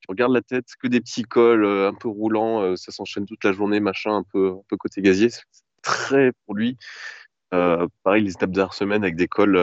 tu 0.00 0.06
regardes 0.12 0.32
la 0.32 0.42
tête, 0.42 0.66
que 0.80 0.88
des 0.88 1.00
petits 1.00 1.24
cols 1.24 1.64
euh, 1.64 1.88
un 1.88 1.94
peu 1.94 2.08
roulants, 2.08 2.62
euh, 2.62 2.76
ça 2.76 2.92
s'enchaîne 2.92 3.26
toute 3.26 3.42
la 3.44 3.52
journée, 3.52 3.80
machin, 3.80 4.14
un 4.16 4.22
peu, 4.22 4.50
un 4.50 4.62
peu 4.68 4.76
côté 4.76 5.02
gazier. 5.02 5.30
C'est 5.30 5.42
très 5.82 6.32
pour 6.44 6.54
lui. 6.54 6.76
Euh, 7.56 7.86
pareil, 8.02 8.24
les 8.24 8.32
étapes 8.32 8.50
dernière 8.50 8.74
semaine 8.74 9.02
avec 9.02 9.16
des 9.16 9.28
cols 9.28 9.58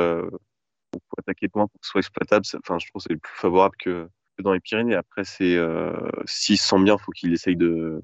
pour 0.91 1.19
attaquer 1.19 1.47
loin 1.53 1.67
pour 1.67 1.79
que 1.79 1.85
ce 1.85 1.91
soit 1.91 1.99
exploitable. 1.99 2.45
Je 2.45 2.57
trouve 2.57 2.77
que 2.79 2.99
c'est 2.99 3.15
plus 3.15 3.35
favorable 3.35 3.75
que, 3.77 4.09
dans 4.39 4.53
les 4.53 4.59
Pyrénées. 4.59 4.95
Après, 4.95 5.23
c'est 5.23 5.57
s'il 6.25 6.57
se 6.57 6.67
sent 6.67 6.83
bien, 6.83 6.97
faut 6.97 7.11
qu'il 7.11 7.33
essaye 7.33 7.55
de 7.55 8.01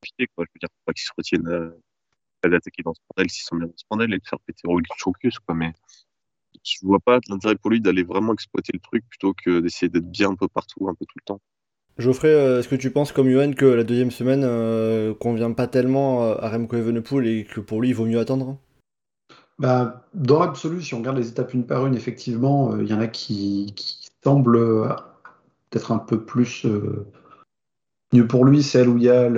profiter. 0.00 0.26
Quoi. 0.34 0.44
Je 0.46 0.50
veux 0.54 0.60
dire, 0.60 0.68
faut 0.70 0.84
pas 0.86 0.92
qu'il 0.92 1.04
se 1.04 1.12
retienne 1.16 1.72
d'attaquer 2.44 2.82
dans 2.82 2.94
ce 2.94 3.00
bordel 3.08 3.30
s'il 3.30 3.42
se 3.42 3.48
sent 3.48 3.56
bien 3.56 3.66
dans 3.66 3.76
ce 3.76 3.84
bordel 3.90 4.14
et 4.14 4.18
de 4.18 4.26
faire 4.26 4.40
péter 4.40 4.62
Roglic 4.64 4.92
Chocus, 4.96 5.38
quoi. 5.38 5.54
Mais 5.54 5.72
je 6.64 6.78
vois 6.82 7.00
pas 7.00 7.20
l'intérêt 7.28 7.56
pour 7.56 7.70
lui 7.70 7.80
d'aller 7.80 8.02
vraiment 8.02 8.32
exploiter 8.32 8.72
le 8.72 8.80
truc 8.80 9.04
plutôt 9.08 9.34
que 9.34 9.60
d'essayer 9.60 9.88
d'être 9.88 10.10
bien 10.10 10.30
un 10.30 10.34
peu 10.34 10.48
partout, 10.48 10.88
un 10.88 10.94
peu 10.94 11.06
tout 11.06 11.18
le 11.18 11.24
temps. 11.24 11.40
Geoffrey, 11.98 12.28
euh, 12.28 12.60
est-ce 12.60 12.68
que 12.68 12.76
tu 12.76 12.90
penses 12.90 13.12
comme 13.12 13.28
Yoann 13.28 13.54
que 13.54 13.66
la 13.66 13.84
deuxième 13.84 14.10
semaine 14.10 14.42
euh, 14.44 15.12
convient 15.14 15.52
pas 15.52 15.66
tellement 15.66 16.24
euh, 16.24 16.34
à 16.38 16.48
Remco 16.48 16.76
Evenepoel 16.76 17.26
et 17.26 17.44
que 17.44 17.60
pour 17.60 17.82
lui 17.82 17.90
il 17.90 17.94
vaut 17.94 18.06
mieux 18.06 18.18
attendre? 18.18 18.58
Bah, 19.60 20.04
Dans 20.14 20.40
l'absolu, 20.40 20.82
si 20.82 20.94
on 20.94 20.98
regarde 20.98 21.18
les 21.18 21.28
étapes 21.28 21.54
une 21.54 21.64
par 21.64 21.86
une, 21.86 21.94
effectivement, 21.94 22.76
il 22.76 22.88
y 22.88 22.94
en 22.94 23.00
a 23.00 23.06
qui, 23.06 23.74
semblent 24.22 24.96
peut-être 25.70 25.92
un 25.92 25.98
peu 25.98 26.22
plus 26.22 26.66
mieux 28.12 28.26
pour 28.26 28.44
lui, 28.44 28.62
celle 28.62 28.88
où 28.88 28.98
il 28.98 29.04
y 29.04 29.08
a 29.08 29.28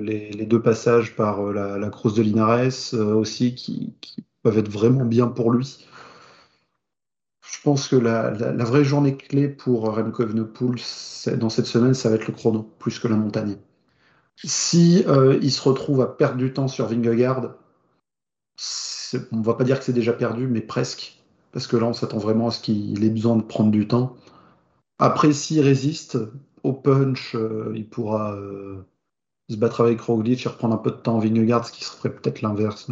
les, 0.00 0.46
deux 0.46 0.60
passages 0.60 1.14
par 1.14 1.52
la, 1.52 1.78
la 1.78 1.90
crosse 1.90 2.14
de 2.14 2.22
Linares 2.22 2.94
aussi 2.94 3.54
qui, 3.54 3.94
peuvent 4.42 4.58
être 4.58 4.70
vraiment 4.70 5.04
bien 5.04 5.28
pour 5.28 5.52
lui. 5.52 5.86
Je 7.42 7.58
pense 7.62 7.88
que 7.88 7.96
la, 7.96 8.30
vraie 8.64 8.84
journée 8.84 9.16
clé 9.16 9.48
pour 9.48 9.94
Remco 9.94 10.22
Evenepoel 10.22 10.80
dans 11.38 11.48
cette 11.48 11.66
semaine, 11.66 11.94
ça 11.94 12.08
va 12.08 12.16
être 12.16 12.26
le 12.26 12.34
chrono, 12.34 12.68
plus 12.78 12.98
que 12.98 13.08
la 13.08 13.16
montagne. 13.16 13.56
Si 14.42 15.04
euh, 15.06 15.38
il 15.42 15.52
se 15.52 15.62
retrouve 15.62 16.00
à 16.00 16.06
perdre 16.06 16.38
du 16.38 16.52
temps 16.52 16.66
sur 16.66 16.86
Vingegaard, 16.86 17.54
on 19.32 19.36
ne 19.36 19.44
va 19.44 19.54
pas 19.54 19.64
dire 19.64 19.78
que 19.78 19.84
c'est 19.84 19.92
déjà 19.92 20.12
perdu, 20.12 20.46
mais 20.46 20.60
presque. 20.60 21.18
Parce 21.52 21.66
que 21.66 21.76
là, 21.76 21.86
on 21.86 21.92
s'attend 21.92 22.18
vraiment 22.18 22.48
à 22.48 22.50
ce 22.50 22.60
qu'il 22.60 23.04
ait 23.04 23.10
besoin 23.10 23.36
de 23.36 23.42
prendre 23.42 23.70
du 23.70 23.86
temps. 23.86 24.16
Après, 24.98 25.32
s'il 25.32 25.60
résiste 25.60 26.18
au 26.62 26.72
punch, 26.72 27.34
euh, 27.34 27.72
il 27.74 27.88
pourra 27.88 28.34
euh, 28.34 28.86
se 29.50 29.56
battre 29.56 29.82
avec 29.82 30.00
Roglic 30.00 30.46
et 30.46 30.48
reprendre 30.48 30.74
un 30.74 30.78
peu 30.78 30.90
de 30.90 30.96
temps 30.96 31.18
Vingegaard, 31.18 31.66
ce 31.66 31.72
qui 31.72 31.84
serait 31.84 32.14
peut-être 32.14 32.40
l'inverse 32.40 32.90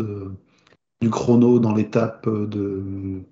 du 1.01 1.11
chrono 1.11 1.59
dans 1.59 1.73
l'étape 1.73 2.29
de 2.29 3.23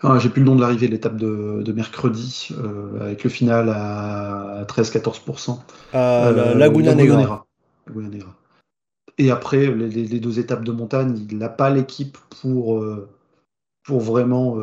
ah, 0.00 0.18
j'ai 0.20 0.28
plus 0.28 0.42
le 0.42 0.46
nom 0.46 0.54
de 0.54 0.60
l'arrivée, 0.60 0.86
l'étape 0.86 1.16
de, 1.16 1.72
mercredi, 1.72 2.50
euh, 2.52 3.00
avec 3.00 3.24
le 3.24 3.30
final 3.30 3.68
à 3.68 4.64
13-14%. 4.68 5.58
À 5.92 6.28
euh, 6.28 6.54
Laguna, 6.54 6.94
Negra. 6.94 7.46
Et 9.18 9.30
après, 9.30 9.66
les, 9.74 10.20
deux 10.20 10.38
étapes 10.38 10.64
de 10.64 10.72
montagne, 10.72 11.26
il 11.28 11.38
n'a 11.38 11.48
pas 11.48 11.70
l'équipe 11.70 12.16
pour, 12.40 12.78
euh, 12.78 13.08
pour 13.82 14.00
vraiment 14.00 14.56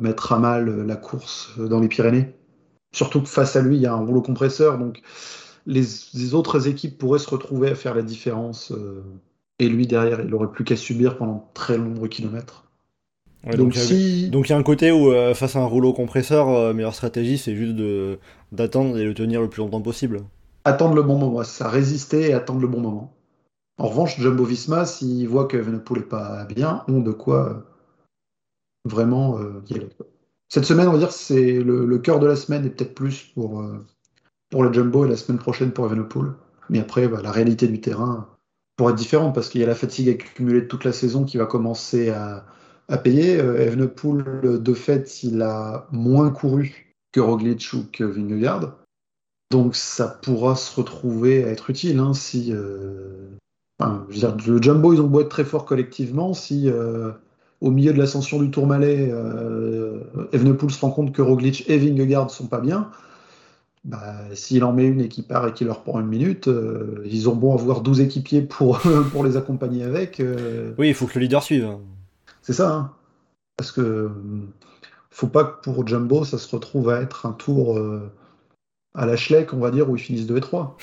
mettre 0.00 0.32
à 0.32 0.38
mal 0.38 0.84
la 0.84 0.96
course 0.96 1.52
dans 1.58 1.80
les 1.80 1.88
Pyrénées. 1.88 2.34
Surtout 2.92 3.22
que 3.22 3.28
face 3.28 3.56
à 3.56 3.62
lui, 3.62 3.76
il 3.76 3.82
y 3.82 3.86
a 3.86 3.92
un 3.92 4.04
rouleau 4.04 4.22
compresseur, 4.22 4.78
donc 4.78 5.00
les, 5.66 6.34
autres 6.34 6.68
équipes 6.68 6.98
pourraient 6.98 7.18
se 7.20 7.30
retrouver 7.30 7.70
à 7.70 7.74
faire 7.74 7.94
la 7.94 8.02
différence. 8.02 8.72
et 9.60 9.68
lui, 9.68 9.86
derrière, 9.86 10.20
il 10.20 10.26
n'aurait 10.26 10.50
plus 10.50 10.64
qu'à 10.64 10.76
subir 10.76 11.16
pendant 11.16 11.50
très 11.54 11.78
nombreux 11.78 12.08
kilomètres 12.08 12.64
donc, 13.52 13.76
il 13.76 14.50
y 14.50 14.52
a 14.52 14.56
un 14.56 14.62
côté 14.62 14.90
où, 14.90 15.12
euh, 15.12 15.34
face 15.34 15.56
à 15.56 15.60
un 15.60 15.66
rouleau 15.66 15.92
compresseur, 15.92 16.48
euh, 16.48 16.72
meilleure 16.72 16.94
stratégie, 16.94 17.36
c'est 17.36 17.54
juste 17.54 17.76
d'attendre 18.52 18.96
et 18.98 19.04
le 19.04 19.14
tenir 19.14 19.42
le 19.42 19.48
plus 19.48 19.60
longtemps 19.60 19.82
possible. 19.82 20.22
Attendre 20.64 20.94
le 20.94 21.02
bon 21.02 21.18
moment, 21.18 21.42
ça 21.44 21.68
résister 21.68 22.30
et 22.30 22.32
attendre 22.32 22.60
le 22.60 22.68
bon 22.68 22.80
moment. 22.80 23.13
En 23.78 23.88
revanche, 23.88 24.20
Jumbo 24.20 24.44
Visma, 24.44 24.86
s'ils 24.86 25.28
voient 25.28 25.46
que 25.46 25.56
Venepool 25.56 25.98
n'est 25.98 26.04
pas 26.04 26.44
bien, 26.44 26.84
ont 26.88 27.00
de 27.00 27.12
quoi 27.12 27.48
euh, 27.48 27.54
vraiment 28.84 29.40
y 29.68 29.74
aller. 29.74 29.88
Cette 30.48 30.64
semaine, 30.64 30.88
on 30.88 30.92
va 30.92 30.98
dire, 30.98 31.12
c'est 31.12 31.60
le, 31.60 31.98
cœur 31.98 32.20
de 32.20 32.26
la 32.26 32.36
semaine 32.36 32.64
et 32.64 32.70
peut-être 32.70 32.94
plus 32.94 33.22
pour, 33.34 33.64
pour 34.50 34.62
la 34.62 34.70
Jumbo 34.70 35.04
et 35.04 35.08
la 35.08 35.16
semaine 35.16 35.38
prochaine 35.38 35.72
pour 35.72 35.86
Evenepoel. 35.86 36.32
Mais 36.70 36.80
après, 36.80 37.08
bah, 37.08 37.20
la 37.22 37.32
réalité 37.32 37.66
du 37.66 37.80
terrain 37.80 38.28
pourrait 38.76 38.92
être 38.92 38.98
différente 38.98 39.34
parce 39.34 39.48
qu'il 39.48 39.60
y 39.60 39.64
a 39.64 39.66
la 39.66 39.74
fatigue 39.74 40.08
accumulée 40.08 40.62
de 40.62 40.66
toute 40.66 40.84
la 40.84 40.92
saison 40.92 41.24
qui 41.24 41.36
va 41.36 41.46
commencer 41.46 42.10
à, 42.10 42.46
à 42.88 42.98
payer. 42.98 43.40
Euh, 43.40 43.58
Evenepoel, 43.58 44.62
de 44.62 44.74
fait, 44.74 45.22
il 45.22 45.42
a 45.42 45.86
moins 45.90 46.30
couru 46.30 46.94
que 47.12 47.20
Roglic 47.20 47.70
ou 47.74 47.84
que 47.92 48.04
Vingegaard. 48.04 48.76
Donc 49.50 49.76
ça 49.76 50.08
pourra 50.08 50.56
se 50.56 50.74
retrouver 50.74 51.44
à 51.44 51.48
être 51.48 51.70
utile 51.70 51.98
hein, 51.98 52.14
si. 52.14 52.52
Euh, 52.52 53.30
enfin, 53.78 54.06
je 54.08 54.14
veux 54.14 54.20
dire, 54.20 54.36
le 54.46 54.62
Jumbo, 54.62 54.92
ils 54.92 55.00
ont 55.00 55.06
beau 55.06 55.20
être 55.20 55.28
très 55.28 55.44
forts 55.44 55.64
collectivement, 55.64 56.34
si 56.34 56.68
euh, 56.68 57.10
au 57.60 57.70
milieu 57.70 57.92
de 57.92 57.98
l'ascension 57.98 58.40
du 58.40 58.50
Tourmalet, 58.50 59.08
euh, 59.10 60.00
Evenepoel 60.32 60.70
se 60.70 60.80
rend 60.80 60.90
compte 60.90 61.12
que 61.12 61.22
Roglic 61.22 61.68
et 61.68 61.78
Vingegaard 61.78 62.30
sont 62.30 62.46
pas 62.46 62.60
bien, 62.60 62.90
bah, 63.84 64.14
s'il 64.34 64.64
en 64.64 64.72
met 64.72 64.86
une 64.86 65.00
et 65.00 65.08
qui 65.08 65.22
part 65.22 65.46
et 65.48 65.52
qui 65.52 65.64
leur 65.64 65.82
prend 65.82 66.00
une 66.00 66.06
minute, 66.06 66.48
ils 67.04 67.28
ont 67.28 67.34
bon 67.34 67.54
avoir 67.54 67.82
12 67.82 68.00
équipiers 68.00 68.42
pour, 68.42 68.80
pour 69.12 69.24
les 69.24 69.36
accompagner 69.36 69.84
avec. 69.84 70.22
Oui, 70.78 70.88
il 70.88 70.94
faut 70.94 71.06
que 71.06 71.18
le 71.18 71.22
leader 71.22 71.42
suive. 71.42 71.64
Hein. 71.64 71.80
C'est 72.42 72.54
ça. 72.54 72.72
Hein. 72.72 72.92
Parce 73.56 73.72
que 73.72 74.10
faut 75.14 75.28
pas 75.28 75.44
que 75.44 75.62
pour 75.62 75.86
Jumbo, 75.86 76.24
ça 76.24 76.38
se 76.38 76.54
retrouve 76.54 76.90
à 76.90 77.00
être 77.00 77.24
un 77.24 77.32
tour 77.32 77.78
euh, 77.78 78.10
à 78.94 79.06
la 79.06 79.16
Schleck, 79.16 79.54
on 79.54 79.58
va 79.58 79.70
dire, 79.70 79.88
où 79.88 79.94
ils 79.94 80.02
finissent 80.02 80.26
2 80.26 80.38
et 80.38 80.40
3. 80.40 80.76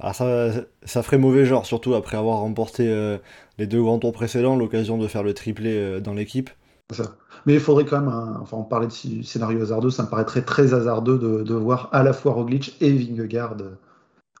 Alors 0.00 0.14
ça, 0.14 0.50
ça 0.84 1.02
ferait 1.02 1.18
mauvais 1.18 1.44
genre, 1.44 1.66
surtout 1.66 1.94
après 1.94 2.16
avoir 2.16 2.38
remporté 2.38 2.88
euh, 2.88 3.18
les 3.58 3.66
deux 3.66 3.82
grands 3.82 3.98
tours 3.98 4.12
précédents, 4.12 4.56
l'occasion 4.56 4.96
de 4.96 5.08
faire 5.08 5.24
le 5.24 5.34
triplé 5.34 5.76
euh, 5.76 6.00
dans 6.00 6.14
l'équipe. 6.14 6.50
Ça. 6.92 7.16
Mais 7.46 7.54
il 7.54 7.60
faudrait 7.60 7.84
quand 7.84 8.00
même, 8.00 8.08
un... 8.08 8.38
enfin 8.40 8.56
on 8.56 8.64
parlait 8.64 8.86
de 8.86 9.22
scénario 9.22 9.60
hasardeux, 9.60 9.90
ça 9.90 10.04
me 10.04 10.08
paraîtrait 10.08 10.42
très 10.42 10.72
hasardeux 10.72 11.18
de, 11.18 11.42
de 11.42 11.54
voir 11.54 11.88
à 11.92 12.02
la 12.02 12.12
fois 12.12 12.32
Roglic 12.32 12.76
et 12.80 12.92
Vingegaard 12.92 13.56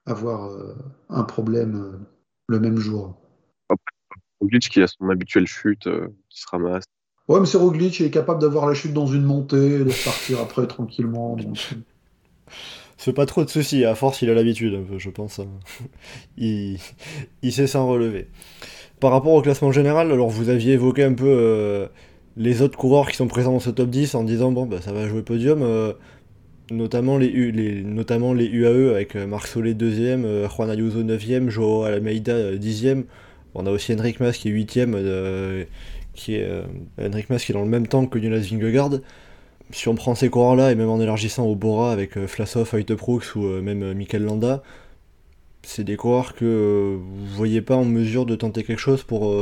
avoir 0.06 0.50
euh, 0.50 0.74
un 1.10 1.24
problème 1.24 1.98
le 2.46 2.60
même 2.60 2.78
jour. 2.78 3.14
Roglic 4.40 4.68
qui 4.70 4.80
a 4.80 4.86
son 4.86 5.10
habituelle 5.10 5.46
chute, 5.46 5.88
qui 6.30 6.40
se 6.40 6.46
ramasse. 6.50 6.84
Ouais, 7.26 7.40
mais 7.40 7.46
c'est 7.46 7.58
Roglic, 7.58 7.98
il 8.00 8.06
est 8.06 8.10
capable 8.10 8.40
d'avoir 8.40 8.66
la 8.66 8.74
chute 8.74 8.94
dans 8.94 9.06
une 9.06 9.24
montée, 9.24 9.80
de 9.80 9.90
repartir 9.90 10.40
après 10.40 10.66
tranquillement. 10.66 11.36
Donc... 11.36 11.74
C'est 12.98 13.12
pas 13.12 13.26
trop 13.26 13.44
de 13.44 13.48
soucis, 13.48 13.84
à 13.84 13.94
force 13.94 14.22
il 14.22 14.28
a 14.28 14.34
l'habitude, 14.34 14.76
je 14.98 15.08
pense. 15.08 15.38
Hein. 15.38 15.46
il, 16.36 16.78
il 17.42 17.52
sait 17.52 17.68
s'en 17.68 17.88
relever. 17.88 18.26
Par 18.98 19.12
rapport 19.12 19.34
au 19.34 19.40
classement 19.40 19.70
général, 19.70 20.10
alors 20.10 20.28
vous 20.28 20.48
aviez 20.48 20.72
évoqué 20.72 21.04
un 21.04 21.14
peu 21.14 21.28
euh, 21.28 21.86
les 22.36 22.60
autres 22.60 22.76
coureurs 22.76 23.08
qui 23.08 23.16
sont 23.16 23.28
présents 23.28 23.52
dans 23.52 23.60
ce 23.60 23.70
top 23.70 23.88
10 23.88 24.16
en 24.16 24.24
disant 24.24 24.50
bon 24.50 24.66
bah 24.66 24.78
ça 24.80 24.92
va 24.92 25.06
jouer 25.08 25.22
podium, 25.22 25.62
euh, 25.62 25.92
notamment, 26.72 27.18
les, 27.18 27.28
UAE 27.28 28.90
avec 28.90 29.14
euh, 29.14 29.28
Marc 29.28 29.46
Solé 29.46 29.74
2ème, 29.74 30.48
Juan 30.48 30.68
Ayuso 30.68 31.04
9ème, 31.04 31.50
Joao 31.50 31.84
Almeida 31.84 32.56
10ème. 32.56 33.04
On 33.54 33.64
a 33.66 33.70
aussi 33.70 33.94
Henrik 33.94 34.18
Mas 34.18 34.36
qui 34.36 34.48
est 34.48 34.52
8ème, 34.52 35.66
qui 36.14 36.34
est 36.34 36.48
Henrik 37.00 37.30
Mas 37.30 37.44
qui 37.44 37.52
est 37.52 37.54
dans 37.54 37.62
le 37.62 37.70
même 37.70 37.86
temps 37.86 38.06
que 38.06 38.20
Jonas 38.20 38.38
Vingegaard 38.50 38.98
si 39.70 39.88
on 39.88 39.94
prend 39.94 40.14
ces 40.14 40.30
coureurs-là, 40.30 40.72
et 40.72 40.74
même 40.74 40.88
en 40.88 41.00
élargissant 41.00 41.44
au 41.44 41.54
Bora 41.54 41.92
avec 41.92 42.16
euh, 42.16 42.26
Flassov, 42.26 42.74
Heutebrooks 42.74 43.34
ou 43.36 43.46
euh, 43.46 43.60
même 43.60 43.82
euh, 43.82 43.94
Mikel 43.94 44.24
Landa, 44.24 44.62
c'est 45.62 45.84
des 45.84 45.96
coureurs 45.96 46.34
que 46.34 46.96
vous 46.98 47.26
voyez 47.26 47.60
pas 47.60 47.76
en 47.76 47.84
mesure 47.84 48.24
de 48.24 48.36
tenter 48.36 48.64
quelque 48.64 48.78
chose 48.78 49.02
pour 49.02 49.34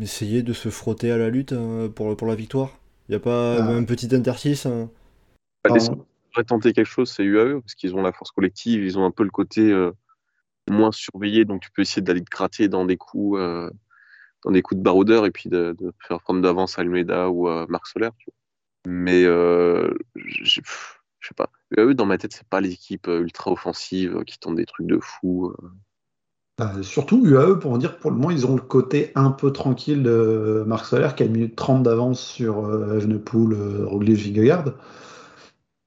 essayer 0.00 0.42
de 0.42 0.52
se 0.52 0.68
frotter 0.68 1.10
à 1.10 1.16
la 1.16 1.30
lutte 1.30 1.52
hein, 1.52 1.90
pour, 1.92 2.14
pour 2.16 2.28
la 2.28 2.34
victoire 2.34 2.78
Il 3.08 3.12
n'y 3.12 3.16
a 3.16 3.20
pas 3.20 3.56
ah. 3.56 3.66
un 3.66 3.82
petit 3.82 4.14
interstice 4.14 4.66
hein? 4.66 4.90
Bah, 5.64 6.44
tenter 6.44 6.74
quelque 6.74 6.86
chose, 6.86 7.10
c'est 7.10 7.24
UAE, 7.24 7.60
parce 7.60 7.74
qu'ils 7.74 7.96
ont 7.96 8.02
la 8.02 8.12
force 8.12 8.30
collective, 8.30 8.84
ils 8.84 8.98
ont 8.98 9.06
un 9.06 9.10
peu 9.10 9.24
le 9.24 9.30
côté 9.30 9.74
moins 10.70 10.92
surveillé, 10.92 11.46
donc 11.46 11.62
tu 11.62 11.70
peux 11.70 11.82
essayer 11.82 12.02
d'aller 12.02 12.20
te 12.20 12.30
gratter 12.30 12.68
dans 12.68 12.84
des 12.84 12.98
coups, 12.98 13.40
dans 14.44 14.50
des 14.50 14.60
coups 14.60 14.78
de 14.78 14.84
baroudeur 14.84 15.24
et 15.24 15.30
puis 15.30 15.48
de, 15.48 15.74
faire 16.06 16.20
prendre 16.20 16.42
d'avance 16.42 16.78
à 16.78 16.82
Almeida 16.82 17.30
ou 17.30 17.48
à 17.48 17.66
Marc 17.68 17.86
Soler. 17.86 18.10
Tu 18.18 18.26
vois. 18.26 18.45
Mais 18.88 19.24
euh, 19.24 19.90
je 20.14 20.60
sais 21.26 21.34
pas. 21.34 21.50
Eux, 21.76 21.92
dans 21.92 22.06
ma 22.06 22.18
tête, 22.18 22.32
c'est 22.32 22.46
pas 22.46 22.60
les 22.60 22.72
équipes 22.72 23.08
euh, 23.08 23.20
ultra 23.20 23.50
offensives 23.50 24.18
euh, 24.18 24.22
qui 24.22 24.38
tentent 24.38 24.54
des 24.54 24.64
trucs 24.64 24.86
de 24.86 25.00
fou. 25.00 25.52
Bah, 26.56 26.72
surtout 26.82 27.20
UAE, 27.26 27.58
pour 27.58 27.72
en 27.72 27.78
dire 27.78 27.98
pour 27.98 28.12
le 28.12 28.16
moment, 28.16 28.30
ils 28.30 28.46
ont 28.46 28.54
le 28.54 28.62
côté 28.62 29.10
un 29.16 29.32
peu 29.32 29.52
tranquille 29.52 30.04
de 30.04 30.62
Marc 30.68 30.86
Soler 30.86 31.08
qui 31.16 31.24
a 31.24 31.26
mis 31.26 31.52
30 31.52 31.82
d'avance 31.82 32.20
sur 32.20 32.64
euh, 32.64 32.96
Evenepoel, 32.96 33.84
Roglic, 33.84 34.18
Vingegaard. 34.18 34.74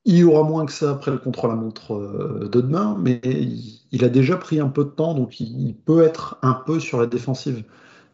Il 0.04 0.18
y 0.18 0.24
aura 0.26 0.44
moins 0.44 0.66
que 0.66 0.74
ça 0.74 0.92
après 0.92 1.12
le 1.12 1.20
contre-la-montre 1.20 1.94
de 2.42 2.62
demain, 2.62 2.98
mais 3.00 3.22
il, 3.24 4.04
a 4.04 4.10
déjà 4.10 4.36
pris 4.38 4.60
un 4.60 4.70
peu 4.70 4.84
de 4.84 4.90
temps, 4.90 5.14
donc 5.14 5.40
il, 5.40 5.76
peut 5.76 6.04
être 6.04 6.38
un 6.42 6.54
peu 6.54 6.80
sur 6.82 7.00
la 7.00 7.06
défensive. 7.06 7.64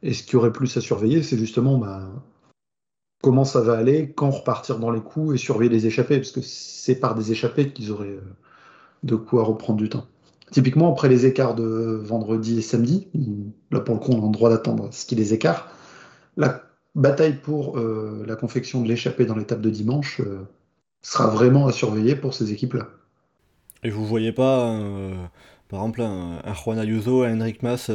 Et 0.03 0.13
ce 0.13 0.23
qui 0.23 0.35
aurait 0.35 0.51
plus 0.51 0.75
à 0.77 0.81
surveiller, 0.81 1.23
c'est 1.23 1.37
justement 1.37 1.77
bah, 1.77 2.01
comment 3.21 3.45
ça 3.45 3.61
va 3.61 3.73
aller, 3.73 4.11
quand 4.15 4.29
repartir 4.29 4.79
dans 4.79 4.91
les 4.91 5.01
coups 5.01 5.35
et 5.35 5.37
surveiller 5.37 5.71
les 5.71 5.87
échappées, 5.87 6.17
parce 6.17 6.31
que 6.31 6.41
c'est 6.41 6.95
par 6.95 7.15
des 7.15 7.31
échappées 7.31 7.71
qu'ils 7.71 7.91
auraient 7.91 8.07
euh, 8.07 8.21
de 9.03 9.15
quoi 9.15 9.43
reprendre 9.43 9.79
du 9.79 9.89
temps. 9.89 10.05
Typiquement, 10.51 10.91
après 10.91 11.09
les 11.09 11.25
écarts 11.25 11.55
de 11.55 11.99
vendredi 12.03 12.59
et 12.59 12.61
samedi, 12.61 13.07
là 13.71 13.79
pour 13.79 13.95
le 13.95 13.99
coup, 13.99 14.11
on 14.11 14.21
a 14.21 14.25
le 14.25 14.31
droit 14.31 14.49
d'attendre 14.49 14.89
ce 14.91 15.05
qui 15.05 15.15
les 15.15 15.33
écarte. 15.33 15.65
La 16.37 16.61
bataille 16.93 17.37
pour 17.41 17.79
euh, 17.79 18.23
la 18.27 18.35
confection 18.35 18.81
de 18.81 18.87
l'échappée 18.87 19.25
dans 19.25 19.35
l'étape 19.35 19.61
de 19.61 19.71
dimanche 19.71 20.21
euh, 20.21 20.43
sera 21.01 21.27
vraiment 21.27 21.65
à 21.65 21.71
surveiller 21.71 22.15
pour 22.15 22.35
ces 22.35 22.53
équipes-là. 22.53 22.87
Et 23.83 23.89
vous 23.89 24.05
voyez 24.05 24.31
pas, 24.31 24.79
par 25.69 25.79
exemple, 25.81 26.01
un, 26.01 26.53
Juan 26.53 26.79
Ayuso, 26.79 27.21
un 27.21 27.39
Henrik 27.39 27.61
Mas 27.61 27.91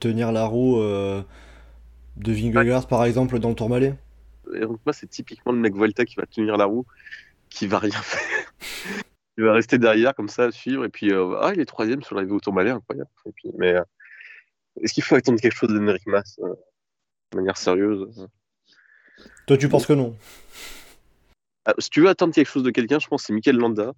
tenir 0.00 0.32
la 0.32 0.44
roue 0.44 0.78
de 0.78 2.32
Vingegaard, 2.32 2.86
par 2.86 3.04
exemple, 3.06 3.38
dans 3.38 3.48
le 3.48 3.54
Tourmalet? 3.54 3.94
Moi, 4.84 4.92
c'est 4.92 5.08
typiquement 5.08 5.52
le 5.52 5.58
mec 5.58 5.74
Volta 5.74 6.04
qui 6.04 6.16
va 6.16 6.26
tenir 6.26 6.56
la 6.56 6.64
roue, 6.64 6.86
qui 7.48 7.66
va 7.66 7.78
rien 7.78 7.90
faire. 8.02 8.52
il 9.36 9.44
va 9.44 9.52
rester 9.52 9.78
derrière 9.78 10.14
comme 10.14 10.28
ça, 10.28 10.50
suivre, 10.50 10.84
et 10.84 10.88
puis 10.88 11.12
euh, 11.12 11.36
ah, 11.40 11.52
il 11.54 11.60
est 11.60 11.66
troisième 11.66 12.02
sur 12.02 12.14
l'arrivée 12.14 12.34
au 12.34 12.40
Tourmalet, 12.40 12.70
incroyable. 12.70 13.10
Et 13.26 13.32
puis, 13.32 13.50
mais 13.58 13.74
euh, 13.74 13.82
est-ce 14.80 14.94
qu'il 14.94 15.02
faut 15.02 15.14
attendre 15.14 15.40
quelque 15.40 15.56
chose 15.56 15.70
d'Henrik 15.72 16.06
Mas 16.06 16.38
euh, 16.42 16.54
de 17.32 17.38
manière 17.38 17.56
sérieuse? 17.56 18.28
Toi, 19.46 19.56
tu 19.56 19.68
penses 19.68 19.86
que 19.86 19.92
non 19.92 20.16
ah, 21.64 21.74
Si 21.78 21.90
tu 21.90 22.00
veux 22.00 22.08
attendre 22.08 22.34
quelque 22.34 22.50
chose 22.50 22.62
de 22.62 22.70
quelqu'un, 22.70 22.98
je 22.98 23.08
pense 23.08 23.22
que 23.22 23.26
c'est 23.26 23.32
Mikel 23.32 23.56
Landa, 23.56 23.92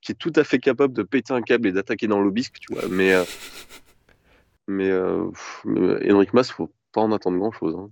qui 0.00 0.12
est 0.12 0.16
tout 0.16 0.32
à 0.36 0.44
fait 0.44 0.58
capable 0.58 0.92
de 0.92 1.02
péter 1.02 1.32
un 1.32 1.42
câble 1.42 1.68
et 1.68 1.72
d'attaquer 1.72 2.06
dans 2.06 2.20
l'obisque, 2.20 2.58
tu 2.58 2.74
vois. 2.74 2.88
Mais, 2.88 3.14
mais, 4.66 4.90
mais 5.64 6.12
Henrik 6.12 6.34
Mas, 6.34 6.50
faut 6.50 6.70
pas 6.92 7.00
en 7.00 7.12
attendre 7.12 7.38
grand-chose. 7.38 7.74
Hein. 7.76 7.90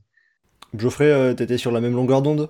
Geoffrey, 0.76 1.12
euh, 1.12 1.34
t'étais 1.34 1.58
sur 1.58 1.70
la 1.70 1.80
même 1.80 1.94
longueur 1.94 2.22
d'onde? 2.22 2.48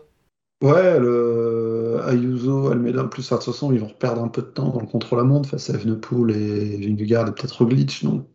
Ouais, 0.63 1.01
le 1.01 2.01
Ayuso, 2.07 2.69
Almeida, 2.69 3.05
plus 3.05 3.29
de 3.29 3.35
toute 3.35 3.45
façon, 3.45 3.73
ils 3.73 3.81
vont 3.81 3.89
perdre 3.89 4.23
un 4.23 4.29
peu 4.29 4.43
de 4.43 4.47
temps 4.47 4.69
dans 4.69 4.81
le 4.81 4.87
contre-la-montre 4.87 5.49
face 5.49 5.71
à 5.71 5.75
Evenepoel 5.75 6.37
et 6.37 6.77
Vingegaard 6.77 7.29
et 7.29 7.33
peut-être 7.33 7.65
Glitch. 7.65 8.05
Donc, 8.05 8.27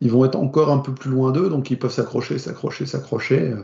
ils 0.00 0.10
vont 0.10 0.24
être 0.26 0.36
encore 0.36 0.70
un 0.70 0.78
peu 0.78 0.94
plus 0.94 1.10
loin 1.10 1.32
d'eux, 1.32 1.48
donc 1.48 1.70
ils 1.70 1.78
peuvent 1.78 1.90
s'accrocher, 1.90 2.38
s'accrocher, 2.38 2.84
s'accrocher. 2.84 3.54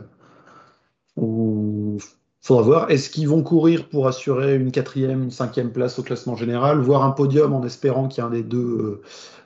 Ou 1.15 1.99
faudra 2.41 2.63
voir. 2.63 2.89
Est-ce 2.89 3.11
qu'ils 3.11 3.29
vont 3.29 3.43
courir 3.43 3.87
pour 3.89 4.07
assurer 4.07 4.55
une 4.55 4.71
quatrième, 4.71 5.23
une 5.23 5.31
cinquième 5.31 5.71
place 5.71 5.99
au 5.99 6.03
classement 6.03 6.35
général, 6.35 6.79
voire 6.79 7.03
un 7.03 7.11
podium 7.11 7.53
en 7.53 7.63
espérant 7.63 8.07
qu'il 8.07 8.21
y 8.21 8.23
a 8.23 8.27
un 8.27 8.31
des 8.31 8.43
deux 8.43 8.57
euh, 8.57 9.01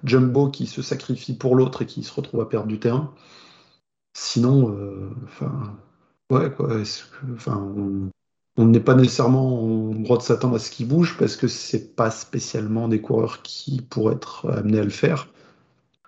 jumbo 0.06 0.50
qui 0.50 0.66
se 0.66 0.82
sacrifie 0.82 1.36
pour 1.36 1.56
l'autre 1.56 1.82
et 1.82 1.86
qui 1.86 2.04
se 2.04 2.14
retrouve 2.14 2.40
à 2.40 2.48
perdre 2.48 2.68
du 2.68 2.80
terrain? 2.80 3.14
Sinon, 4.14 4.72
euh, 4.72 5.10
enfin 5.26 5.76
Ouais, 6.32 6.52
quoi. 6.52 6.82
enfin, 7.36 7.74
on 8.58 8.66
n'est 8.66 8.80
pas 8.80 8.96
nécessairement 8.96 9.62
en 9.62 9.94
droit 9.94 10.18
de 10.18 10.24
s'attendre 10.24 10.56
à 10.56 10.60
ce 10.60 10.72
qu'ils 10.72 10.88
bougent 10.88 11.18
parce 11.18 11.36
que 11.36 11.48
c'est 11.48 11.96
pas 11.96 12.10
spécialement 12.10 12.88
des 12.88 13.02
coureurs 13.02 13.42
qui 13.44 13.82
pourraient 13.82 14.16
être 14.16 14.50
amenés 14.50 14.80
à 14.80 14.84
le 14.84 14.90
faire. 14.90 15.28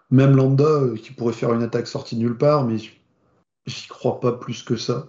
Même 0.10 0.36
Landa, 0.36 0.64
euh, 0.64 0.96
qui 0.96 1.12
pourrait 1.12 1.34
faire 1.34 1.54
une 1.54 1.64
attaque 1.64 1.88
sortie 1.88 2.16
de 2.16 2.22
nulle 2.22 2.38
part, 2.38 2.64
mais 2.64 2.78
j'y 2.78 3.88
crois 3.90 4.20
pas 4.20 4.32
plus 4.32 4.64
que 4.64 4.78
ça. 4.78 5.08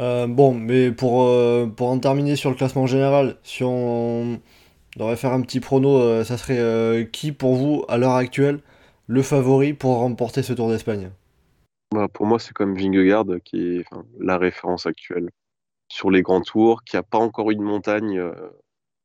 Euh, 0.00 0.26
bon, 0.26 0.54
mais 0.54 0.92
pour, 0.92 1.24
euh, 1.24 1.66
pour 1.66 1.88
en 1.88 1.98
terminer 1.98 2.36
sur 2.36 2.50
le 2.50 2.56
classement 2.56 2.86
général, 2.86 3.36
si 3.42 3.64
on 3.64 4.40
devrait 4.96 5.16
faire 5.16 5.32
un 5.32 5.40
petit 5.42 5.60
prono, 5.60 6.22
ça 6.24 6.38
serait 6.38 7.10
qui 7.10 7.32
pour 7.32 7.56
vous, 7.56 7.84
à 7.88 7.98
l'heure 7.98 8.14
actuelle, 8.14 8.60
le 9.08 9.22
favori 9.22 9.74
pour 9.74 9.96
remporter 9.96 10.42
ce 10.42 10.52
Tour 10.52 10.70
d'Espagne? 10.70 11.10
Bah, 11.92 12.08
pour 12.08 12.26
moi, 12.26 12.38
c'est 12.38 12.52
comme 12.52 12.74
Vingegaard 12.74 13.26
qui 13.44 13.76
est 13.76 13.84
la 14.18 14.38
référence 14.38 14.86
actuelle 14.86 15.28
sur 15.88 16.10
les 16.10 16.22
grands 16.22 16.40
tours, 16.40 16.84
qui 16.84 16.96
n'a 16.96 17.02
pas 17.02 17.18
encore 17.18 17.50
eu 17.50 17.56
de 17.56 17.60
montagne 17.62 18.18
euh, 18.18 18.32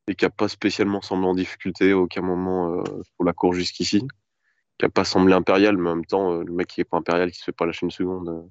et 0.08 0.16
qui 0.16 0.24
n'a 0.24 0.30
pas 0.30 0.48
spécialement 0.48 1.02
semblé 1.02 1.28
en 1.28 1.36
difficulté 1.36 1.92
à 1.92 1.98
aucun 1.98 2.22
moment 2.22 2.72
euh, 2.72 2.84
pour 3.16 3.26
la 3.26 3.34
course 3.34 3.58
jusqu'ici, 3.58 4.08
qui 4.78 4.86
n'a 4.86 4.90
pas 4.90 5.04
semblé 5.04 5.34
impérial, 5.34 5.78
mais 5.78 5.90
en 5.90 5.96
même 5.96 6.06
temps, 6.06 6.32
euh, 6.32 6.44
le 6.46 6.54
mec 6.54 6.68
qui 6.68 6.80
n'est 6.80 6.86
pas 6.86 6.98
impérial, 6.98 7.30
qui 7.30 7.40
ne 7.40 7.40
se 7.40 7.44
fait 7.44 7.52
pas 7.52 7.66
lâcher 7.66 7.86
une 7.86 7.92
seconde, 7.92 8.50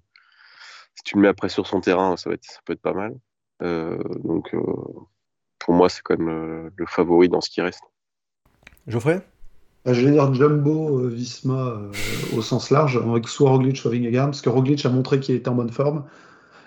si 0.95 1.03
tu 1.05 1.17
le 1.17 1.23
mets 1.23 1.29
après 1.29 1.49
sur 1.49 1.67
son 1.67 1.81
terrain, 1.81 2.19
ça, 2.19 2.29
va 2.29 2.35
être, 2.35 2.45
ça 2.45 2.61
peut 2.67 2.75
être 2.75 2.83
pas 2.83 2.93
mal. 2.93 3.15
donc, 3.61 4.55
pour 5.59 5.75
moi, 5.75 5.89
c'est 5.89 6.03
quand 6.03 6.19
même 6.19 6.71
le 6.75 6.87
favori 6.87 7.29
dans 7.29 7.41
ce 7.41 7.51
qui 7.51 7.63
reste. 7.63 7.85
Geoffrey? 8.87 9.23
Je 9.95 10.05
vais 10.05 10.13
dire 10.13 10.35
Jumbo 10.35 10.99
euh, 10.99 11.09
Visma 11.09 11.69
euh, 11.69 12.37
au 12.37 12.43
sens 12.43 12.71
large, 12.71 12.97
avec 12.97 13.29
soit 13.29 13.51
Roglic, 13.51 13.77
soit 13.77 13.93
Vingegaard, 13.93 14.27
parce 14.27 14.41
que 14.41 14.49
Roglic 14.49 14.85
a 14.85 14.89
montré 14.89 15.21
qu'il 15.21 15.35
était 15.37 15.49
en 15.49 15.55
bonne 15.55 15.71
forme. 15.71 16.05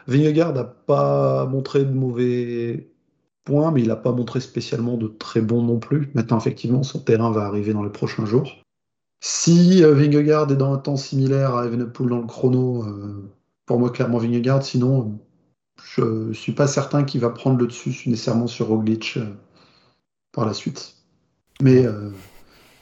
Vingegaard 0.07 0.53
n'a 0.53 0.63
pas 0.63 1.45
montré 1.45 1.83
de 1.83 1.91
mauvais 1.91 2.89
points, 3.43 3.71
mais 3.71 3.81
il 3.81 3.89
n'a 3.89 3.97
pas 3.97 4.13
montré 4.13 4.39
spécialement 4.39 4.95
de 4.95 5.07
très 5.07 5.41
bons 5.41 5.61
non 5.61 5.79
plus. 5.79 6.09
Maintenant, 6.13 6.37
effectivement, 6.37 6.83
son 6.83 6.99
terrain 6.99 7.31
va 7.31 7.43
arriver 7.43 7.73
dans 7.73 7.83
les 7.83 7.89
prochains 7.89 8.25
jours. 8.25 8.63
Si 9.19 9.83
euh, 9.83 9.93
Vingegaard 9.93 10.49
est 10.51 10.55
dans 10.55 10.73
un 10.73 10.77
temps 10.77 10.95
similaire 10.95 11.55
à 11.55 11.65
Evenepoel 11.65 12.09
dans 12.09 12.19
le 12.19 12.27
chrono, 12.27 12.85
pour 13.65 13.79
moi, 13.79 13.89
clairement 13.89 14.17
Vingegaard. 14.17 14.63
Sinon, 14.63 15.19
je 15.83 16.01
ne 16.01 16.33
suis 16.33 16.53
pas 16.53 16.67
certain 16.67 17.03
qu'il 17.03 17.19
va 17.19 17.29
prendre 17.29 17.59
le 17.59 17.67
dessus 17.67 18.09
nécessairement 18.09 18.47
sur 18.47 18.67
Roglic 18.67 19.19
par 20.31 20.45
la 20.45 20.53
suite. 20.53 20.95
Mais 21.61 21.85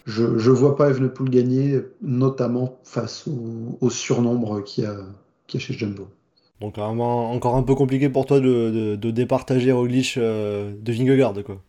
je 0.07 0.23
ne 0.23 0.55
vois 0.55 0.77
pas 0.77 0.89
Evenepoel 0.89 1.29
gagner, 1.29 1.81
notamment 2.01 2.79
face 2.83 3.25
au, 3.81 3.89
surnombre 3.89 4.63
qu'il 4.63 4.85
y, 4.85 4.87
a, 4.87 4.95
chez 5.59 5.73
Jumbo. 5.73 6.07
Donc 6.61 6.77
encore 6.77 7.55
un 7.55 7.63
peu 7.63 7.75
compliqué 7.75 8.09
pour 8.09 8.25
toi 8.25 8.39
de, 8.39 8.95
de, 8.95 9.11
départager 9.11 9.71
Roglic 9.71 10.15
euh, 10.17 10.73
de 10.81 10.93
Vingegaard, 10.93 11.33
quoi. 11.45 11.61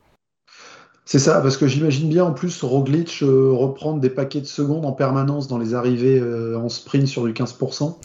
C'est 1.04 1.18
ça, 1.18 1.40
parce 1.40 1.56
que 1.56 1.66
j'imagine 1.66 2.08
bien 2.08 2.24
en 2.24 2.32
plus 2.32 2.62
Roglic 2.62 3.22
euh, 3.22 3.50
reprendre 3.50 3.98
des 4.00 4.10
paquets 4.10 4.42
de 4.42 4.46
secondes 4.46 4.84
en 4.84 4.92
permanence 4.92 5.48
dans 5.48 5.58
les 5.58 5.74
arrivées 5.74 6.20
euh, 6.20 6.58
en 6.58 6.68
sprint 6.68 7.08
sur 7.08 7.24
du 7.24 7.32
15%. 7.32 7.96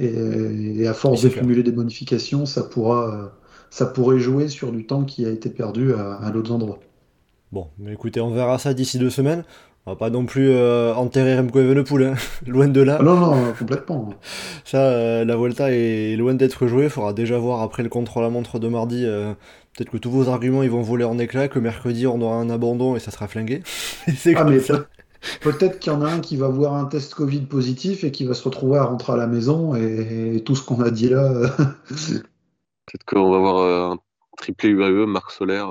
Et, 0.00 0.82
et 0.82 0.86
à 0.86 0.94
force 0.94 1.22
de 1.22 1.28
cumuler 1.28 1.62
des 1.62 1.72
bonifications, 1.72 2.46
ça 2.46 2.62
pourra, 2.62 3.32
ça 3.70 3.86
pourrait 3.86 4.18
jouer 4.18 4.48
sur 4.48 4.70
du 4.70 4.86
temps 4.86 5.04
qui 5.04 5.24
a 5.24 5.30
été 5.30 5.50
perdu 5.50 5.92
à, 5.94 6.16
à 6.16 6.30
d'autres 6.30 6.52
endroits. 6.52 6.78
Bon, 7.52 7.68
mais 7.78 7.92
écoutez, 7.94 8.20
on 8.20 8.30
verra 8.30 8.58
ça 8.58 8.74
d'ici 8.74 8.98
deux 8.98 9.10
semaines. 9.10 9.44
On 9.86 9.92
va 9.92 9.96
pas 9.96 10.10
non 10.10 10.26
plus 10.26 10.50
euh, 10.50 10.94
enterrer 10.94 11.38
Remco 11.38 11.60
Evenepoel, 11.60 12.04
hein. 12.08 12.14
loin 12.46 12.68
de 12.68 12.80
là. 12.82 12.98
Ah 13.00 13.02
non, 13.04 13.16
non, 13.16 13.54
complètement. 13.54 14.10
Ça, 14.64 14.78
euh, 14.92 15.24
la 15.24 15.36
Volta 15.36 15.70
est 15.72 16.16
loin 16.16 16.34
d'être 16.34 16.66
jouée. 16.66 16.84
Il 16.84 16.90
faudra 16.90 17.12
déjà 17.12 17.38
voir 17.38 17.62
après 17.62 17.82
le 17.82 17.88
contre-la-montre 17.88 18.58
de 18.58 18.68
mardi. 18.68 19.04
euh, 19.06 19.32
Peut-être 19.76 19.90
que 19.90 19.96
tous 19.98 20.10
vos 20.10 20.28
arguments 20.28 20.62
ils 20.64 20.70
vont 20.70 20.82
voler 20.82 21.04
en 21.04 21.18
éclats, 21.18 21.48
que 21.48 21.58
mercredi 21.60 22.06
on 22.06 22.20
aura 22.20 22.36
un 22.36 22.50
abandon 22.50 22.96
et 22.96 23.00
ça 23.00 23.10
sera 23.12 23.28
flingué. 23.28 23.62
C'est 24.16 24.34
Ah, 24.34 24.44
comme 24.44 24.50
mais 24.50 24.60
ça. 24.60 24.74
peut- 24.74 24.86
peut-être 25.40 25.78
qu'il 25.80 25.92
y 25.92 25.96
en 25.96 26.02
a 26.02 26.08
un 26.10 26.20
qui 26.20 26.36
va 26.36 26.48
voir 26.48 26.74
un 26.74 26.86
test 26.86 27.14
Covid 27.14 27.42
positif 27.42 28.04
et 28.04 28.12
qui 28.12 28.24
va 28.26 28.34
se 28.34 28.44
retrouver 28.44 28.78
à 28.78 28.84
rentrer 28.84 29.12
à 29.14 29.16
la 29.16 29.26
maison 29.26 29.74
et, 29.76 30.36
et 30.36 30.44
tout 30.44 30.56
ce 30.56 30.62
qu'on 30.64 30.80
a 30.82 30.90
dit 30.90 31.08
là. 31.10 31.24
euh, 31.32 31.48
Peut-être 32.86 33.04
qu'on 33.04 33.30
va 33.30 33.36
avoir 33.36 33.92
un 33.92 33.98
triplé 34.36 34.70
UAE, 34.70 35.06
Marc 35.06 35.30
Solaire, 35.30 35.70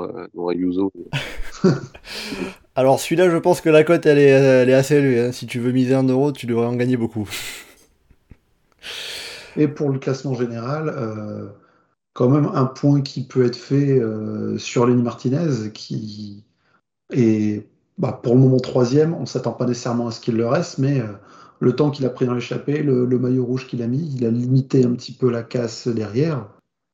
Ayuso. 0.49 0.91
Alors 2.75 2.99
celui-là, 2.99 3.29
je 3.29 3.37
pense 3.37 3.61
que 3.61 3.69
la 3.69 3.83
cote 3.83 4.05
elle 4.05 4.19
est, 4.19 4.73
assez 4.73 4.95
élevée. 4.95 5.21
hein. 5.21 5.31
Si 5.31 5.47
tu 5.47 5.59
veux 5.59 5.71
miser 5.71 5.95
un 5.95 6.03
euro, 6.03 6.31
tu 6.31 6.45
devrais 6.45 6.67
en 6.67 6.75
gagner 6.75 6.97
beaucoup. 6.97 7.27
Et 9.57 9.67
pour 9.67 9.89
le 9.89 9.97
classement 9.97 10.35
général, 10.35 10.93
euh, 10.95 11.47
quand 12.13 12.29
même 12.29 12.49
un 12.53 12.65
point 12.65 13.01
qui 13.01 13.25
peut 13.25 13.45
être 13.45 13.55
fait 13.55 13.99
euh, 13.99 14.57
sur 14.59 14.85
Lenny 14.85 15.01
Martinez, 15.01 15.71
qui 15.73 16.43
est 17.11 17.65
bah, 17.97 18.19
pour 18.21 18.35
le 18.35 18.41
moment 18.41 18.59
troisième. 18.59 19.15
On 19.15 19.21
ne 19.21 19.25
s'attend 19.25 19.53
pas 19.53 19.65
nécessairement 19.65 20.07
à 20.07 20.11
ce 20.11 20.19
qu'il 20.19 20.37
le 20.37 20.47
reste, 20.47 20.77
mais 20.77 20.99
euh, 20.99 21.07
le 21.59 21.75
temps 21.75 21.89
qu'il 21.89 22.05
a 22.05 22.09
pris 22.09 22.27
dans 22.27 22.35
l'échappée, 22.35 22.83
le, 22.83 23.05
le 23.05 23.19
maillot 23.19 23.45
rouge 23.45 23.67
qu'il 23.67 23.81
a 23.81 23.87
mis, 23.87 24.13
il 24.15 24.25
a 24.25 24.29
limité 24.29 24.85
un 24.85 24.93
petit 24.93 25.13
peu 25.13 25.31
la 25.31 25.41
casse 25.41 25.87
derrière. 25.87 26.45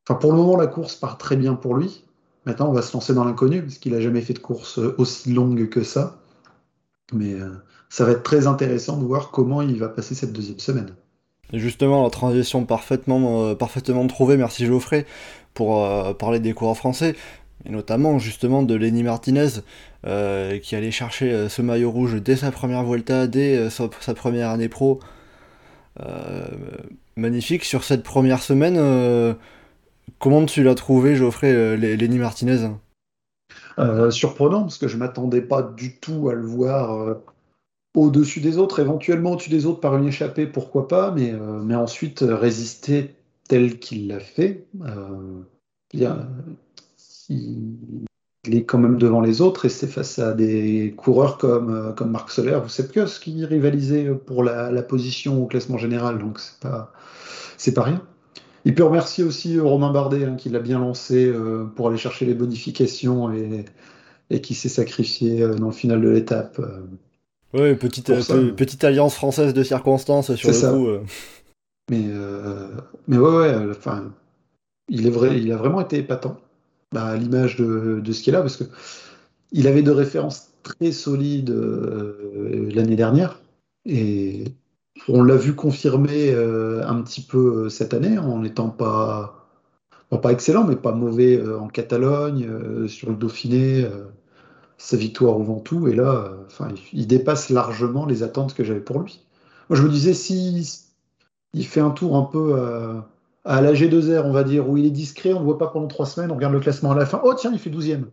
Enfin, 0.08 0.18
pour 0.18 0.32
le 0.32 0.38
moment, 0.38 0.56
la 0.56 0.66
course 0.66 0.96
part 0.96 1.18
très 1.18 1.36
bien 1.36 1.54
pour 1.54 1.76
lui. 1.76 2.04
Maintenant, 2.46 2.68
on 2.68 2.72
va 2.72 2.82
se 2.82 2.92
lancer 2.92 3.14
dans 3.14 3.24
l'inconnu, 3.24 3.62
parce 3.62 3.78
qu'il 3.78 3.92
n'a 3.92 4.00
jamais 4.00 4.20
fait 4.20 4.34
de 4.34 4.38
course 4.38 4.78
aussi 4.78 5.32
longue 5.32 5.68
que 5.68 5.82
ça. 5.82 6.18
Mais 7.12 7.32
euh, 7.32 7.48
ça 7.88 8.04
va 8.04 8.12
être 8.12 8.22
très 8.22 8.46
intéressant 8.46 8.96
de 8.96 9.04
voir 9.04 9.30
comment 9.30 9.62
il 9.62 9.78
va 9.78 9.88
passer 9.88 10.14
cette 10.14 10.32
deuxième 10.32 10.58
semaine. 10.58 10.94
Justement, 11.52 12.02
la 12.02 12.10
transition 12.10 12.64
parfaitement, 12.64 13.44
euh, 13.44 13.54
parfaitement 13.54 14.06
trouvée, 14.06 14.36
merci 14.36 14.66
Geoffrey, 14.66 15.06
pour 15.52 15.84
euh, 15.84 16.12
parler 16.12 16.40
des 16.40 16.52
coureurs 16.54 16.76
français, 16.76 17.14
et 17.64 17.70
notamment 17.70 18.18
justement 18.18 18.62
de 18.62 18.74
Lenny 18.74 19.02
Martinez, 19.02 19.60
euh, 20.06 20.58
qui 20.58 20.74
allait 20.74 20.90
chercher 20.90 21.32
euh, 21.32 21.48
ce 21.48 21.62
maillot 21.62 21.90
rouge 21.90 22.20
dès 22.20 22.36
sa 22.36 22.50
première 22.50 22.84
Vuelta, 22.84 23.26
dès 23.26 23.56
euh, 23.56 23.70
sa, 23.70 24.14
première 24.14 24.50
année 24.50 24.68
pro. 24.68 25.00
Euh, 26.00 26.46
magnifique. 27.16 27.64
Sur 27.64 27.84
cette 27.84 28.02
première 28.02 28.42
semaine, 28.42 28.76
euh, 28.76 29.34
comment 30.18 30.44
tu 30.46 30.62
l'as 30.62 30.74
trouvé, 30.74 31.16
Geoffrey, 31.16 31.52
euh, 31.52 31.76
Lenny 31.76 32.18
Martinez? 32.18 32.70
Euh, 33.78 34.10
surprenant, 34.10 34.62
parce 34.62 34.78
que 34.78 34.88
je 34.88 34.96
m'attendais 34.96 35.42
pas 35.42 35.62
du 35.62 35.98
tout 35.98 36.28
à 36.28 36.34
le 36.34 36.46
voir 36.46 36.94
euh, 36.94 37.14
au-dessus 37.94 38.40
des 38.40 38.58
autres, 38.58 38.80
éventuellement 38.80 39.32
au-dessus 39.32 39.50
des 39.50 39.66
autres 39.66 39.80
par 39.80 39.96
une 39.96 40.06
échappée, 40.06 40.46
pourquoi 40.46 40.88
pas, 40.88 41.10
mais, 41.10 41.34
ensuite 41.74 42.24
résister 42.26 43.14
tel 43.48 43.78
qu'il 43.78 44.08
l'a 44.08 44.20
fait. 44.20 44.66
il, 45.90 46.08
est 48.50 48.64
quand 48.64 48.78
même 48.78 48.96
devant 48.96 49.20
les 49.20 49.40
autres 49.40 49.64
et 49.64 49.68
c'est 49.68 49.86
face 49.86 50.18
à 50.18 50.32
des 50.32 50.94
coureurs 50.96 51.38
comme, 51.38 51.94
comme 51.96 52.10
Marc 52.10 52.30
Soler 52.30 52.58
ou 52.64 52.68
Sepp 52.68 52.92
Kuss 52.92 53.18
qui 53.18 53.44
rivalisaient 53.44 54.10
pour 54.26 54.42
la, 54.42 54.70
la 54.70 54.82
position 54.82 55.42
au 55.42 55.46
classement 55.46 55.78
général, 55.78 56.18
donc 56.18 56.40
c'est 56.40 56.60
pas, 56.60 56.92
pas 57.74 57.82
rien. 57.82 58.02
Il 58.64 58.74
peut 58.74 58.84
remercier 58.84 59.24
aussi 59.24 59.58
euh, 59.58 59.62
Romain 59.62 59.92
Bardet 59.92 60.24
hein, 60.24 60.36
qui 60.36 60.48
l'a 60.48 60.60
bien 60.60 60.78
lancé 60.78 61.26
euh, 61.26 61.64
pour 61.64 61.88
aller 61.88 61.98
chercher 61.98 62.24
les 62.24 62.34
bonifications 62.34 63.32
et, 63.32 63.64
et 64.30 64.40
qui 64.40 64.54
s'est 64.54 64.70
sacrifié 64.70 65.42
euh, 65.42 65.54
dans 65.54 65.66
le 65.66 65.72
final 65.72 66.00
de 66.00 66.08
l'étape. 66.08 66.58
euh. 66.58 66.86
Ouais, 67.52 67.76
petite, 67.76 68.84
alliance 68.84 69.14
française 69.14 69.54
de 69.54 69.62
circonstances 69.62 70.34
sur 70.34 70.48
le 70.48 70.54
ça. 70.54 70.72
coup. 70.72 70.88
Mais, 71.90 72.04
mais 73.06 73.18
ouais, 73.18 73.36
ouais, 73.36 73.54
enfin, 73.70 74.10
il 74.88 75.06
est 75.06 75.10
vrai, 75.10 75.38
il 75.38 75.52
a 75.52 75.56
vraiment 75.56 75.80
été 75.80 75.98
épatant, 75.98 76.36
bah, 76.90 77.04
à 77.04 77.16
l'image 77.16 77.56
de, 77.56 78.00
de 78.02 78.12
ce 78.12 78.22
qu'il 78.24 78.34
a, 78.34 78.40
parce 78.40 78.56
que 78.56 78.64
il 79.52 79.68
avait 79.68 79.82
de 79.82 79.92
références 79.92 80.48
très 80.64 80.90
solides 80.90 81.54
l'année 82.74 82.96
dernière, 82.96 83.40
et 83.86 84.46
on 85.08 85.22
l'a 85.22 85.36
vu 85.36 85.54
confirmer 85.54 86.30
euh, 86.32 86.86
un 86.86 87.02
petit 87.02 87.22
peu 87.22 87.68
cette 87.68 87.94
année 87.94 88.18
en 88.18 88.38
n'étant 88.38 88.68
pas, 88.68 89.44
pas 90.18 90.32
excellent, 90.32 90.64
mais 90.64 90.76
pas 90.76 90.92
mauvais 90.92 91.36
euh, 91.36 91.58
en 91.58 91.68
Catalogne, 91.68 92.46
euh, 92.48 92.88
sur 92.88 93.10
le 93.10 93.16
Dauphiné, 93.16 93.84
euh, 93.84 94.04
sa 94.78 94.96
victoire 94.96 95.38
au 95.38 95.42
Ventoux, 95.42 95.88
et 95.88 95.94
là, 95.94 96.10
euh, 96.10 96.44
enfin, 96.46 96.68
il, 96.92 97.06
dépasse 97.06 97.50
largement 97.50 98.06
les 98.06 98.22
attentes 98.22 98.54
que 98.54 98.64
j'avais 98.64 98.80
pour 98.80 99.00
lui. 99.00 99.24
Moi, 99.68 99.78
je 99.78 99.82
me 99.82 99.88
disais, 99.88 100.14
si 100.14 100.84
il 101.52 101.66
fait 101.66 101.80
un 101.80 101.90
tour 101.90 102.16
un 102.16 102.24
peu 102.24 102.54
euh, 102.56 103.00
à 103.44 103.60
la 103.60 103.72
G2R, 103.72 104.22
on 104.24 104.32
va 104.32 104.44
dire, 104.44 104.68
où 104.68 104.76
il 104.76 104.86
est 104.86 104.90
discret, 104.90 105.32
on 105.32 105.36
ne 105.36 105.38
le 105.40 105.44
voit 105.44 105.58
pas 105.58 105.68
pendant 105.68 105.86
trois 105.86 106.06
semaines, 106.06 106.30
on 106.30 106.34
regarde 106.34 106.54
le 106.54 106.60
classement 106.60 106.92
à 106.92 106.96
la 106.96 107.06
fin. 107.06 107.20
Oh 107.24 107.34
tiens, 107.34 107.52
il 107.52 107.58
fait 107.58 107.70
12e. 107.70 108.04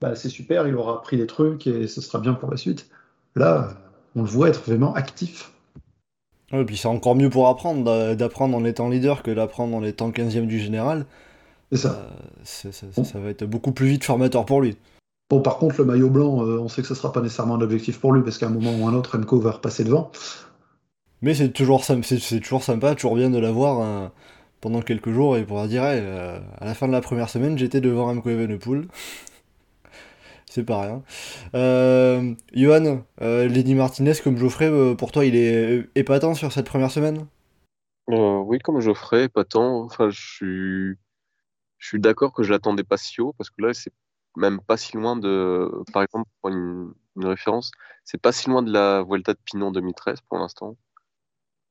Bah, 0.00 0.16
c'est 0.16 0.28
super, 0.28 0.66
il 0.66 0.74
aura 0.74 0.94
appris 0.94 1.16
des 1.16 1.26
trucs 1.26 1.66
et 1.66 1.86
ce 1.86 2.00
sera 2.00 2.18
bien 2.18 2.34
pour 2.34 2.50
la 2.50 2.56
suite. 2.56 2.88
Là, 3.36 3.74
on 4.16 4.22
le 4.22 4.28
voit 4.28 4.48
être 4.48 4.62
vraiment 4.64 4.94
actif. 4.94 5.52
Ouais, 6.52 6.64
puis 6.64 6.76
c'est 6.76 6.88
encore 6.88 7.16
mieux 7.16 7.30
pour 7.30 7.48
apprendre, 7.48 7.84
d'a- 7.84 8.14
d'apprendre 8.14 8.56
en 8.56 8.64
étant 8.64 8.88
leader 8.88 9.22
que 9.22 9.30
d'apprendre 9.32 9.76
en 9.76 9.82
étant 9.82 10.10
15ème 10.10 10.46
du 10.46 10.60
général. 10.60 11.06
C'est 11.72 11.78
ça. 11.78 11.88
Euh, 11.90 12.08
c'est- 12.44 12.72
ça, 12.72 12.86
ça- 12.92 13.04
ça 13.04 13.18
va 13.18 13.30
être 13.30 13.44
beaucoup 13.44 13.72
plus 13.72 13.88
vite 13.88 14.04
formateur 14.04 14.44
pour 14.46 14.60
lui. 14.60 14.76
Bon, 15.28 15.40
par 15.40 15.58
contre, 15.58 15.78
le 15.78 15.84
maillot 15.86 16.08
blanc, 16.08 16.44
euh, 16.44 16.60
on 16.60 16.68
sait 16.68 16.82
que 16.82 16.88
ce 16.88 16.92
ne 16.92 16.98
sera 16.98 17.12
pas 17.12 17.20
nécessairement 17.20 17.56
un 17.56 17.60
objectif 17.60 17.98
pour 17.98 18.12
lui, 18.12 18.22
parce 18.22 18.38
qu'à 18.38 18.46
un 18.46 18.50
moment 18.50 18.72
ou 18.78 18.86
un 18.86 18.94
autre, 18.94 19.16
Remco 19.18 19.40
va 19.40 19.50
repasser 19.52 19.82
devant. 19.82 20.12
Mais 21.22 21.34
c'est 21.34 21.48
toujours, 21.50 21.82
c'est, 21.84 22.40
toujours 22.40 22.62
sympa, 22.62 22.94
toujours 22.94 23.16
bien 23.16 23.30
de 23.30 23.38
l'avoir 23.38 23.80
hein, 23.80 24.12
pendant 24.60 24.82
quelques 24.82 25.10
jours 25.10 25.36
et 25.36 25.44
pour 25.44 25.66
dire, 25.66 25.84
hey, 25.84 26.00
euh, 26.00 26.38
à 26.60 26.64
la 26.64 26.74
fin 26.74 26.86
de 26.86 26.92
la 26.92 27.00
première 27.00 27.28
semaine, 27.28 27.58
j'étais 27.58 27.80
devant 27.80 28.06
Remco 28.06 28.28
Evenepoel. 28.30 28.86
C'est 30.56 30.64
pas 30.64 30.80
rien. 30.80 31.02
Euh, 31.54 32.34
Johan, 32.54 33.04
euh, 33.20 33.46
Lenny 33.46 33.74
Martinez 33.74 34.14
comme 34.24 34.38
Geoffrey, 34.38 34.70
euh, 34.70 34.94
pour 34.94 35.12
toi, 35.12 35.26
il 35.26 35.36
est 35.36 35.86
épatant 35.94 36.32
sur 36.34 36.50
cette 36.50 36.66
première 36.66 36.90
semaine? 36.90 37.26
Euh, 38.10 38.38
oui, 38.38 38.58
comme 38.58 38.80
Geoffrey, 38.80 39.28
pas 39.28 39.44
tant. 39.44 39.84
Enfin, 39.84 40.08
je 40.08 40.18
suis, 40.18 40.98
je 41.76 41.86
suis 41.88 42.00
d'accord 42.00 42.32
que 42.32 42.42
je 42.42 42.50
l'attendais 42.52 42.84
pas 42.84 42.96
si 42.96 43.20
haut, 43.20 43.34
parce 43.36 43.50
que 43.50 43.60
là, 43.60 43.74
c'est 43.74 43.92
même 44.34 44.60
pas 44.62 44.78
si 44.78 44.96
loin 44.96 45.16
de, 45.16 45.70
par 45.92 46.02
exemple, 46.02 46.30
pour 46.40 46.48
une, 46.50 46.94
une 47.16 47.26
référence, 47.26 47.70
c'est 48.04 48.20
pas 48.20 48.32
si 48.32 48.48
loin 48.48 48.62
de 48.62 48.72
la 48.72 49.02
Vuelta 49.02 49.34
de 49.34 49.38
Pinon 49.44 49.72
2013 49.72 50.20
pour 50.22 50.38
l'instant. 50.38 50.78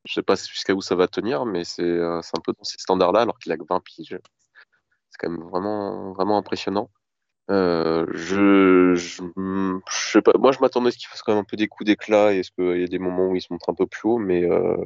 Je 0.06 0.14
sais 0.14 0.22
pas 0.22 0.36
jusqu'à 0.36 0.76
où 0.76 0.82
ça 0.82 0.94
va 0.94 1.08
tenir, 1.08 1.46
mais 1.48 1.64
c'est 1.64 1.82
c'est 2.22 2.38
un 2.38 2.42
peu 2.44 2.54
dans 2.54 2.64
ces 2.64 2.78
standards-là, 2.78 3.22
alors 3.22 3.40
qu'il 3.40 3.52
a 3.52 3.58
que 3.58 3.64
20 3.68 3.80
piges. 3.84 4.20
C'est 5.10 5.18
quand 5.20 5.32
même 5.32 5.48
vraiment, 5.50 6.14
vraiment 6.14 6.38
impressionnant. 6.38 6.92
Euh, 7.52 8.08
je, 8.12 8.96
je, 8.96 9.22
je 9.88 10.12
sais 10.12 10.22
pas, 10.22 10.32
moi 10.40 10.52
je 10.52 10.60
m'attendais 10.60 10.88
à 10.88 10.92
ce 10.92 10.98
qu'il 10.98 11.08
fasse 11.08 11.22
quand 11.22 11.34
même 11.34 11.42
un 11.42 11.44
peu 11.44 11.58
des 11.58 11.68
coups 11.68 11.86
d'éclat 11.86 12.34
et 12.34 12.40
est-ce 12.40 12.52
qu'il 12.52 12.82
y 12.82 12.84
a 12.84 12.88
des 12.88 12.98
moments 12.98 13.28
où 13.28 13.36
il 13.36 13.42
se 13.42 13.54
montre 13.54 13.70
un 13.70 13.76
peu 13.76 13.86
plus 13.86 14.10
haut, 14.10 14.18
mais 14.18 14.44
euh, 14.44 14.78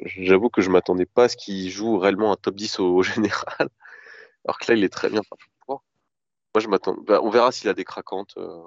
j'avoue 0.00 0.50
que 0.50 0.60
je 0.60 0.68
m'attendais 0.70 1.06
pas 1.06 1.24
à 1.24 1.28
ce 1.28 1.36
qu'il 1.36 1.70
joue 1.70 1.96
réellement 1.98 2.30
un 2.32 2.36
top 2.36 2.56
10 2.56 2.78
au, 2.80 2.96
au 2.96 3.02
général, 3.02 3.70
alors 4.44 4.58
que 4.58 4.70
là 4.70 4.76
il 4.76 4.84
est 4.84 4.92
très 4.92 5.08
bien. 5.08 5.22
Moi 6.54 6.60
je 6.60 6.68
m'attends, 6.68 6.96
bah, 7.06 7.20
on 7.22 7.30
verra 7.30 7.50
s'il 7.52 7.70
a 7.70 7.74
des 7.74 7.84
craquantes, 7.84 8.34
euh, 8.36 8.62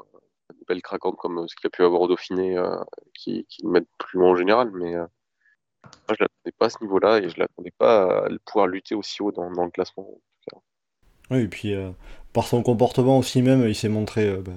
des 0.57 0.65
belles 0.67 0.81
craquantes 0.81 1.17
comme 1.17 1.47
ce 1.47 1.55
qu'il 1.55 1.67
a 1.67 1.69
pu 1.69 1.83
avoir 1.83 2.01
au 2.01 2.07
Dauphiné, 2.07 2.57
euh, 2.57 2.77
qui, 3.13 3.45
qui 3.45 3.61
le 3.63 3.69
mettent 3.69 3.89
plus 3.99 4.17
loin 4.19 4.31
en 4.31 4.35
général, 4.35 4.71
mais 4.71 4.95
euh, 4.95 5.05
moi 6.07 6.15
je 6.17 6.23
l'attendais 6.23 6.51
pas 6.57 6.65
à 6.65 6.69
ce 6.71 6.77
niveau-là 6.81 7.19
et 7.19 7.29
je 7.29 7.39
l'attendais 7.39 7.73
pas 7.77 8.25
à 8.25 8.29
pouvoir 8.45 8.67
lutter 8.67 8.95
aussi 8.95 9.21
haut 9.21 9.31
dans, 9.31 9.51
dans 9.51 9.65
le 9.65 9.71
classement. 9.71 10.07
Oui, 11.31 11.39
et 11.39 11.47
puis 11.47 11.73
euh, 11.73 11.89
par 12.33 12.47
son 12.47 12.61
comportement 12.61 13.17
aussi 13.17 13.41
même, 13.41 13.67
il 13.67 13.75
s'est 13.75 13.89
montré. 13.89 14.27
euh, 14.27 14.41
bah, 14.41 14.51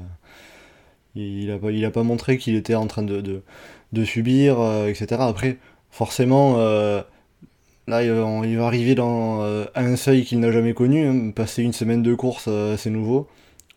il, 1.14 1.44
il 1.44 1.50
a 1.50 1.58
pas, 1.58 1.70
il 1.70 1.84
a 1.84 1.90
pas 1.90 2.02
montré 2.02 2.38
qu'il 2.38 2.54
était 2.54 2.74
en 2.74 2.86
train 2.86 3.02
de, 3.02 3.42
subir, 4.04 4.60
euh, 4.60 4.86
etc. 4.88 5.22
Après, 5.22 5.58
forcément, 5.90 6.56
là, 7.86 8.02
il 8.04 8.56
va, 8.56 8.66
arriver 8.66 8.94
dans 8.94 9.42
un 9.74 9.96
seuil 9.96 10.24
qu'il 10.24 10.40
n'a 10.40 10.52
jamais 10.52 10.74
connu. 10.74 11.06
hein. 11.06 11.30
Passer 11.30 11.62
une 11.62 11.72
semaine 11.72 12.02
de 12.02 12.14
course, 12.14 12.48
c'est 12.76 12.90
nouveau. 12.90 13.28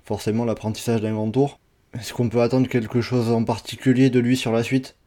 Forcément, 0.06 0.46
l'apprentissage 0.46 1.02
d'un 1.02 1.14
grand 1.14 1.32
tour. 1.32 1.60
Est-ce 1.94 2.14
qu'on 2.14 2.30
peut 2.30 2.42
attendre 2.42 2.68
quelque 2.68 3.02
chose 3.02 3.32
en 3.32 3.44
particulier 3.44 4.10
de 4.10 4.20
lui 4.20 4.38
sur 4.38 4.52
la 4.52 4.64
suite? 4.64 4.98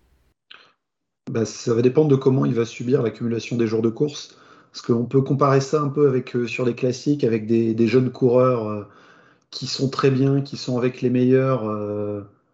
Bah, 1.31 1.45
ça 1.45 1.75
va 1.75 1.83
dépendre 1.83 2.09
de 2.09 2.17
comment 2.17 2.45
il 2.45 2.55
va 2.55 2.65
subir 2.65 3.03
l'accumulation 3.03 3.57
des 3.57 3.67
jours 3.67 3.83
de 3.83 3.89
course. 3.91 4.37
Parce 4.75 4.85
qu'on 4.85 5.05
peut 5.05 5.23
comparer 5.23 5.61
ça 5.61 5.81
un 5.81 5.89
peu 5.89 6.09
avec, 6.09 6.35
euh, 6.35 6.49
sur 6.49 6.65
les 6.65 6.75
classiques 6.75 7.23
avec 7.23 7.47
des, 7.47 7.87
jeunes 7.87 8.11
coureurs 8.11 8.69
euh, 8.69 8.83
qui 9.53 9.69
sont 9.69 9.89
très 9.89 10.11
bien, 10.11 10.41
qui 10.41 10.57
sont 10.57 10.77
avec 10.77 11.01
les 11.01 11.11
meilleurs 11.11 11.63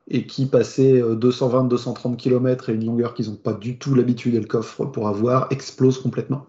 et 0.07 0.27
qui 0.27 0.45
passaient 0.45 1.01
220-230 1.01 2.16
km 2.16 2.68
et 2.68 2.75
une 2.75 2.85
longueur 2.85 3.14
qu'ils 3.14 3.31
n'ont 3.31 3.37
pas 3.37 3.55
du 3.55 3.79
tout 3.79 3.95
l'habitude 3.95 4.35
et 4.35 4.41
le 4.41 4.47
coffre 4.47 4.85
pour 4.85 5.09
avoir, 5.09 5.47
explosent 5.51 6.03
complètement. 6.03 6.45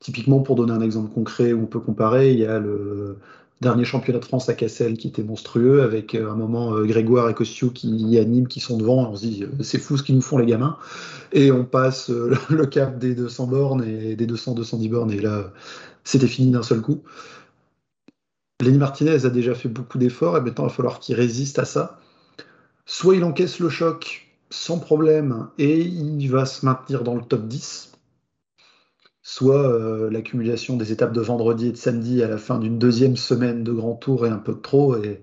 Typiquement, 0.00 0.40
pour 0.40 0.56
donner 0.56 0.72
un 0.72 0.80
exemple 0.80 1.14
concret 1.14 1.52
où 1.52 1.62
on 1.62 1.66
peut 1.66 1.78
comparer, 1.78 2.32
il 2.32 2.40
y 2.40 2.44
a 2.44 2.58
le 2.58 3.18
dernier 3.62 3.84
championnat 3.84 4.18
de 4.18 4.24
France 4.24 4.48
à 4.48 4.54
Cassel 4.54 4.98
qui 4.98 5.08
était 5.08 5.22
monstrueux, 5.22 5.82
avec 5.82 6.14
euh, 6.14 6.30
un 6.30 6.34
moment 6.34 6.74
euh, 6.74 6.84
Grégoire 6.84 7.30
et 7.30 7.34
Costiou 7.34 7.70
qui 7.70 8.18
animent, 8.18 8.48
qui 8.48 8.60
sont 8.60 8.76
devant. 8.76 9.10
On 9.10 9.16
se 9.16 9.22
dit, 9.22 9.44
euh, 9.44 9.62
c'est 9.62 9.78
fou 9.78 9.96
ce 9.96 10.02
qu'ils 10.02 10.16
nous 10.16 10.20
font 10.20 10.36
les 10.36 10.46
gamins. 10.46 10.76
Et 11.32 11.50
on 11.50 11.64
passe 11.64 12.10
le 12.50 12.66
cap 12.66 12.98
des 12.98 13.14
200 13.14 13.46
bornes 13.46 13.84
et 13.84 14.16
des 14.16 14.26
200-210 14.26 14.90
bornes, 14.90 15.12
et 15.12 15.20
là, 15.20 15.52
c'était 16.04 16.26
fini 16.26 16.50
d'un 16.50 16.62
seul 16.62 16.82
coup. 16.82 17.02
Lenny 18.60 18.78
Martinez 18.78 19.24
a 19.24 19.30
déjà 19.30 19.54
fait 19.54 19.68
beaucoup 19.68 19.96
d'efforts, 19.96 20.36
et 20.36 20.40
maintenant 20.40 20.64
il 20.64 20.68
va 20.68 20.74
falloir 20.74 21.00
qu'il 21.00 21.14
résiste 21.14 21.58
à 21.58 21.64
ça. 21.64 21.98
Soit 22.84 23.16
il 23.16 23.24
encaisse 23.24 23.60
le 23.60 23.70
choc 23.70 24.28
sans 24.50 24.78
problème, 24.78 25.48
et 25.56 25.80
il 25.80 26.28
va 26.28 26.44
se 26.44 26.66
maintenir 26.66 27.04
dans 27.04 27.14
le 27.14 27.22
top 27.22 27.46
10, 27.46 27.91
soit 29.22 29.62
euh, 29.62 30.10
l'accumulation 30.10 30.76
des 30.76 30.92
étapes 30.92 31.12
de 31.12 31.20
vendredi 31.20 31.68
et 31.68 31.72
de 31.72 31.76
samedi 31.76 32.22
à 32.22 32.28
la 32.28 32.38
fin 32.38 32.58
d'une 32.58 32.78
deuxième 32.78 33.16
semaine 33.16 33.62
de 33.62 33.72
grand 33.72 33.94
tour 33.94 34.26
est 34.26 34.30
un 34.30 34.38
peu 34.38 34.60
trop 34.60 34.96
et, 34.96 35.22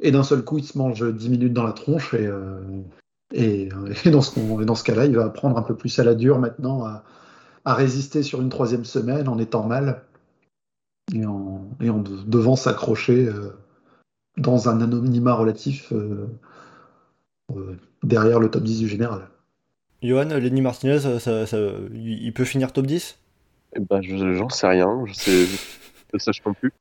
et 0.00 0.10
d'un 0.10 0.22
seul 0.22 0.44
coup 0.44 0.58
il 0.58 0.64
se 0.64 0.76
mange 0.76 1.02
10 1.02 1.30
minutes 1.30 1.54
dans 1.54 1.64
la 1.64 1.72
tronche 1.72 2.12
et, 2.14 2.26
euh, 2.26 2.60
et, 3.32 3.70
dans 4.10 4.20
ce, 4.20 4.84
cas-là 4.84 5.06
il 5.06 5.16
va 5.16 5.24
apprendre 5.24 5.56
un 5.56 5.62
peu 5.62 5.74
plus 5.74 5.98
à 5.98 6.04
la 6.04 6.14
dure 6.14 6.38
maintenant 6.38 6.84
à, 6.84 7.02
résister 7.64 8.22
sur 8.22 8.42
une 8.42 8.50
troisième 8.50 8.84
semaine 8.84 9.28
en 9.28 9.38
étant 9.38 9.66
mal 9.66 10.02
et 11.14 11.24
en, 11.24 11.70
devant 12.26 12.56
s'accrocher 12.56 13.26
euh, 13.26 13.52
dans 14.36 14.68
un 14.68 14.80
anonymat 14.80 15.34
relatif 15.34 15.92
derrière 18.02 18.40
le 18.40 18.50
top 18.50 18.64
10 18.64 18.80
du 18.80 18.88
général. 18.88 19.28
Johan, 20.02 20.24
Lenny 20.24 20.60
Martinez, 20.60 20.98
il 21.92 22.32
peut 22.34 22.44
finir 22.44 22.72
top 22.72 22.86
10 22.86 23.18
eh 23.76 23.80
ben, 23.80 24.02
J'en 24.02 24.48
sais 24.48 24.66
rien, 24.66 25.04
je 25.06 25.12
sais, 25.12 25.46
je 25.46 25.56
ne 26.14 26.18
sache 26.18 26.44
non 26.44 26.54
plus. 26.54 26.72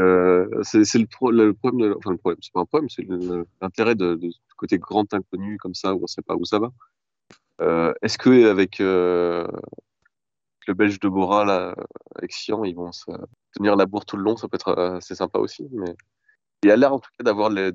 Euh, 0.00 0.46
c'est 0.62 0.98
le, 0.98 1.06
problème, 1.06 1.94
enfin 1.96 2.10
le 2.10 2.18
problème, 2.18 2.38
c'est 2.42 2.52
pas 2.52 2.60
un 2.60 2.66
problème, 2.66 2.90
c'est 2.90 3.06
l'intérêt 3.62 3.94
de, 3.94 4.20
côté 4.56 4.78
grand 4.78 5.12
inconnu 5.14 5.56
comme 5.56 5.74
ça 5.74 5.94
où 5.94 6.02
on 6.02 6.06
sait 6.06 6.22
pas 6.22 6.34
où 6.36 6.44
ça 6.44 6.58
va. 6.58 6.70
Euh, 7.62 7.94
est-ce 8.02 8.18
que 8.18 8.50
avec 8.50 8.80
euh, 8.80 9.46
le 10.66 10.74
Belge 10.74 11.00
de 11.00 11.08
Bora 11.08 11.46
là, 11.46 11.74
avec 12.16 12.32
Sian, 12.32 12.64
ils 12.64 12.74
vont 12.74 12.90
tenir 13.52 13.76
la 13.76 13.86
bourre 13.86 14.04
tout 14.04 14.18
le 14.18 14.22
long, 14.22 14.36
ça 14.36 14.48
peut 14.48 14.56
être 14.56 14.78
assez 14.78 15.14
sympa 15.14 15.38
aussi. 15.38 15.66
Mais 15.72 15.94
il 16.62 16.70
a 16.70 16.76
l'air 16.76 16.92
en 16.92 16.98
tout 16.98 17.10
cas 17.18 17.24
d'avoir 17.24 17.48
les, 17.48 17.70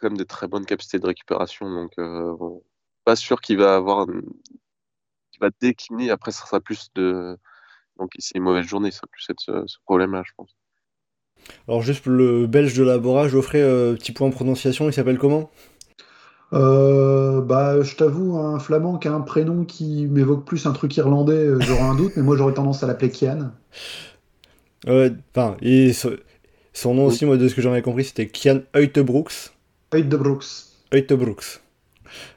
quand 0.00 0.08
même 0.08 0.18
des 0.18 0.26
très 0.26 0.48
bonnes 0.48 0.66
capacités 0.66 0.98
de 0.98 1.06
récupération. 1.06 1.70
Donc, 1.70 1.92
euh, 1.98 2.34
pas 3.04 3.16
sûr 3.16 3.40
qu'il 3.40 3.58
va 3.58 3.74
avoir. 3.74 4.06
qu'il 4.06 5.40
va 5.40 5.50
décliner. 5.60 6.10
Après, 6.10 6.32
ça 6.32 6.46
sera 6.46 6.60
plus 6.60 6.90
de. 6.94 7.36
Donc, 7.98 8.12
c'est 8.18 8.36
une 8.36 8.44
mauvaise 8.44 8.66
journée, 8.66 8.90
ça 8.90 9.00
va 9.02 9.08
plus 9.10 9.26
être 9.30 9.40
ce, 9.40 9.76
problème-là, 9.84 10.22
je 10.26 10.32
pense. 10.36 10.56
Alors, 11.68 11.82
juste 11.82 12.06
le 12.06 12.46
belge 12.46 12.74
de 12.74 12.82
Labora, 12.82 13.28
Geoffrey, 13.28 13.62
euh, 13.62 13.94
petit 13.94 14.12
point 14.12 14.28
de 14.28 14.34
prononciation, 14.34 14.88
il 14.88 14.92
s'appelle 14.92 15.18
comment? 15.18 15.50
Euh, 16.52 17.40
bah, 17.40 17.82
je 17.82 17.96
t'avoue, 17.96 18.36
un 18.38 18.58
flamand 18.58 18.98
qui 18.98 19.08
a 19.08 19.12
un 19.12 19.20
prénom 19.20 19.64
qui 19.64 20.06
m'évoque 20.06 20.44
plus 20.44 20.66
un 20.66 20.72
truc 20.72 20.96
irlandais, 20.96 21.48
j'aurais 21.60 21.82
un 21.82 21.94
doute, 21.94 22.12
mais 22.16 22.22
moi 22.22 22.36
j'aurais 22.36 22.54
tendance 22.54 22.82
à 22.82 22.86
l'appeler 22.86 23.10
Kian. 23.10 23.50
Ouais, 24.86 25.12
enfin, 25.34 25.56
et 25.62 25.92
son 25.92 26.94
nom 26.94 27.06
aussi, 27.06 27.24
moi 27.24 27.36
de 27.36 27.48
ce 27.48 27.54
que 27.54 27.62
j'en 27.62 27.74
ai 27.74 27.82
compris, 27.82 28.04
c'était 28.04 28.28
Kian 28.28 28.60
Uitebrooks. 29.94 30.44
de 30.92 31.14
Brooks. 31.14 31.60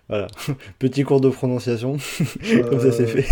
Voilà, 0.10 0.28
petit 0.80 1.04
cours 1.04 1.22
de 1.22 1.30
prononciation, 1.30 1.98
comme 2.70 2.80
ça 2.80 2.92
c'est 2.92 3.04
euh, 3.04 3.22
fait. 3.22 3.26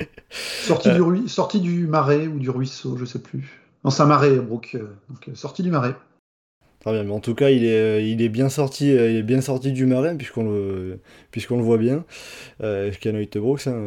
sortie, 0.30 0.92
du 0.92 1.00
euh. 1.00 1.26
sortie 1.26 1.60
du 1.60 1.86
marais 1.86 2.26
ou 2.26 2.38
du 2.38 2.50
ruisseau, 2.50 2.96
je 2.96 3.04
sais 3.04 3.18
plus. 3.18 3.60
Non, 3.84 3.90
c'est 3.90 4.02
un 4.02 4.06
marais, 4.06 4.36
Brooke. 4.36 4.76
Euh, 4.76 4.94
donc, 5.10 5.36
sortie 5.36 5.62
du 5.62 5.70
marais. 5.70 5.94
Très 6.80 6.92
bien, 6.92 7.04
mais 7.04 7.12
en 7.12 7.20
tout 7.20 7.34
cas, 7.34 7.50
il 7.50 7.64
est, 7.64 8.06
il 8.06 8.22
est 8.22 8.28
bien 8.28 8.48
sorti, 8.48 8.88
il 8.90 9.16
est 9.16 9.22
bien 9.22 9.40
sorti 9.40 9.72
du 9.72 9.86
marais 9.86 10.14
puisqu'on 10.16 10.44
le, 10.44 11.00
puisqu'on 11.30 11.56
le 11.56 11.62
voit 11.62 11.78
bien. 11.78 12.04
Euh, 12.62 12.92
Brooks, 13.36 13.66
hein, 13.66 13.82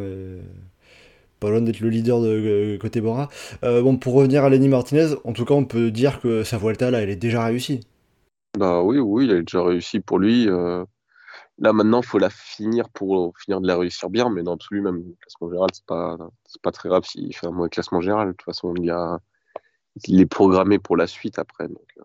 pas 1.39 1.49
loin 1.51 1.61
d'être 1.61 1.80
le 1.80 1.89
leader 1.89 2.19
de 2.21 2.78
côté 2.82 2.99
Bora. 3.01 3.30
bon, 3.61 3.97
pour 3.97 4.15
revenir 4.15 4.43
à 4.43 4.49
Lenny 4.49 4.67
Martinez, 4.67 5.13
en 5.23 5.34
tout 5.34 5.45
cas, 5.45 5.53
on 5.53 5.65
peut 5.65 5.91
dire 5.91 6.19
que 6.19 6.43
sa 6.43 6.57
Vuelta 6.57 6.89
là, 6.89 7.01
elle 7.01 7.11
est 7.11 7.15
déjà 7.15 7.45
réussie. 7.45 7.82
Bah 8.58 8.82
oui, 8.82 8.97
oui, 8.97 9.26
il 9.26 9.32
a 9.32 9.39
déjà 9.39 9.64
réussi 9.64 9.99
pour 9.99 10.20
lui. 10.20 10.49
Euh. 10.49 10.84
Là 11.60 11.74
maintenant, 11.74 12.01
il 12.01 12.05
faut 12.05 12.20
la 12.20 12.30
finir 12.30 12.89
pour 12.89 13.34
finir 13.38 13.62
de 13.62 13.68
la 13.68 13.78
réussir 13.78 14.10
bien, 14.10 14.30
mais 14.30 14.43
dans 14.43 14.51
l'absolu, 14.51 14.82
même 14.82 14.97
le 14.97 15.16
classement 15.22 15.49
général, 15.49 15.70
c'est 15.74 15.86
pas, 15.86 16.18
pas 16.62 16.72
très 16.72 16.89
grave 16.89 17.03
s'il 17.03 17.36
fait 17.36 17.47
un 17.47 17.51
mauvais 17.51 17.70
classement 17.70 18.01
général. 18.01 18.28
De 18.28 18.32
toute 18.34 18.43
façon, 18.43 18.74
il, 18.76 18.89
a, 18.91 19.20
il 20.05 20.20
est 20.20 20.26
programmé 20.26 20.80
pour 20.80 20.97
la 20.97 21.08
suite 21.08 21.39
après. 21.39 21.66
Euh. 21.66 22.03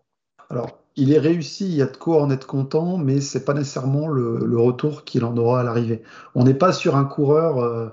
Alors, 0.50 0.78
il 0.96 1.12
est 1.12 1.18
réussi, 1.18 1.66
il 1.66 1.74
y 1.74 1.82
a 1.82 1.86
de 1.86 1.96
quoi 1.96 2.22
en 2.22 2.30
être 2.30 2.46
content, 2.46 2.98
mais 2.98 3.20
c'est 3.20 3.44
pas 3.44 3.55
nécessairement 3.55 4.09
le, 4.09 4.59
retour 4.59 5.05
qu'il 5.05 5.24
en 5.24 5.36
aura 5.36 5.61
à 5.61 5.62
l'arrivée. 5.62 6.03
On 6.34 6.44
n'est 6.44 6.55
pas 6.55 6.72
sur 6.72 6.96
un 6.96 7.05
coureur 7.05 7.59
euh, 7.59 7.88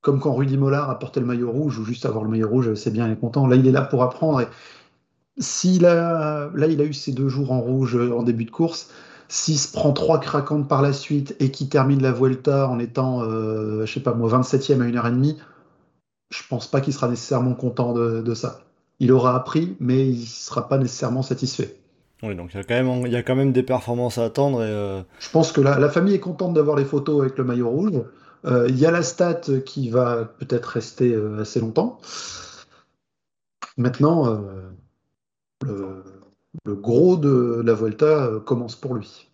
comme 0.00 0.20
quand 0.20 0.34
Rudy 0.34 0.56
Mollard 0.56 0.88
a 0.88 0.98
porté 1.00 1.18
le 1.18 1.26
maillot 1.26 1.50
rouge 1.50 1.80
ou 1.80 1.84
juste 1.84 2.06
avoir 2.06 2.22
le 2.22 2.30
maillot 2.30 2.48
rouge, 2.48 2.74
c'est 2.74 2.92
bien 2.92 3.10
et 3.10 3.16
content. 3.16 3.48
Là, 3.48 3.56
il 3.56 3.66
est 3.66 3.72
là 3.72 3.82
pour 3.82 4.04
apprendre 4.04 4.48
s'il 5.38 5.84
a, 5.84 6.50
là, 6.54 6.66
il 6.66 6.80
a 6.80 6.84
eu 6.84 6.94
ses 6.94 7.12
deux 7.12 7.28
jours 7.28 7.52
en 7.52 7.60
rouge 7.60 7.96
euh, 7.96 8.16
en 8.16 8.22
début 8.22 8.44
de 8.44 8.50
course. 8.50 8.90
S'il 9.28 9.58
se 9.58 9.70
prend 9.72 9.92
trois 9.92 10.20
craquantes 10.20 10.68
par 10.68 10.82
la 10.82 10.92
suite 10.92 11.36
et 11.40 11.50
qu'il 11.50 11.68
termine 11.68 12.00
la 12.00 12.12
Vuelta 12.12 12.68
en 12.68 12.78
étant, 12.78 13.22
euh, 13.22 13.84
je 13.84 13.92
sais 13.92 14.00
pas 14.00 14.14
moi, 14.14 14.30
27e 14.30 14.80
à 14.80 15.10
1h30, 15.10 15.36
je 16.30 16.42
pense 16.48 16.68
pas 16.68 16.80
qu'il 16.80 16.92
sera 16.92 17.08
nécessairement 17.08 17.54
content 17.54 17.92
de, 17.92 18.34
ça. 18.34 18.60
Il 19.00 19.12
aura 19.12 19.34
appris, 19.34 19.76
mais 19.80 20.06
il 20.06 20.26
sera 20.26 20.68
pas 20.68 20.78
nécessairement 20.78 21.22
satisfait. 21.22 21.76
Oui, 22.22 22.34
donc 22.34 22.54
il 22.54 22.56
y 22.56 22.60
a 22.60 22.64
quand 22.64 22.82
même, 22.82 23.06
il 23.06 23.12
y 23.12 23.16
a 23.16 23.22
quand 23.22 23.34
même 23.34 23.52
des 23.52 23.62
performances 23.62 24.16
à 24.16 24.24
attendre. 24.24 24.62
Et 24.62 24.70
euh, 24.70 25.02
Je 25.18 25.28
pense 25.30 25.52
que 25.52 25.60
la, 25.60 25.78
la 25.78 25.90
famille 25.90 26.14
est 26.14 26.20
contente 26.20 26.54
d'avoir 26.54 26.76
les 26.76 26.84
photos 26.84 27.20
avec 27.20 27.36
le 27.36 27.44
maillot 27.44 27.68
rouge. 27.68 27.92
Il 28.68 28.78
y 28.78 28.86
a 28.86 28.92
la 28.92 29.02
stat 29.02 29.40
qui 29.64 29.90
va 29.90 30.24
peut-être 30.38 30.66
rester 30.66 31.16
assez 31.40 31.58
longtemps. 31.58 31.98
Maintenant, 33.76 34.40
le, 35.64 36.74
gros 36.74 37.16
de 37.16 37.62
la 37.64 37.74
Vuelta 37.74 38.26
euh, 38.26 38.40
commence 38.40 38.76
pour 38.76 38.94
lui. 38.94 39.28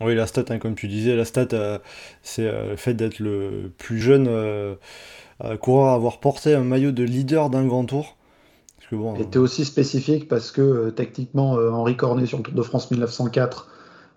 Oui, 0.00 0.14
la 0.14 0.26
stat, 0.26 0.44
hein, 0.48 0.58
comme 0.58 0.74
tu 0.74 0.88
disais, 0.88 1.14
la 1.14 1.24
stat, 1.24 1.48
euh, 1.52 1.78
c'est 2.22 2.46
euh, 2.46 2.70
le 2.70 2.76
fait 2.76 2.94
d'être 2.94 3.18
le 3.18 3.70
plus 3.76 3.98
jeune 3.98 4.28
coureur 5.60 5.88
à 5.88 5.94
avoir 5.94 6.20
porté 6.20 6.54
un 6.54 6.64
maillot 6.64 6.92
de 6.92 7.02
leader 7.02 7.50
d'un 7.50 7.66
grand 7.66 7.84
tour. 7.84 8.16
Parce 8.78 8.94
bon, 8.94 9.14
était 9.16 9.38
aussi 9.38 9.64
spécifique 9.64 10.26
parce 10.28 10.50
que 10.50 10.90
techniquement, 10.90 11.52
Henri 11.52 11.96
Cornet 11.96 12.26
sur 12.26 12.38
le 12.38 12.44
Tour 12.44 12.54
de 12.54 12.62
France 12.62 12.90
1904 12.90 13.68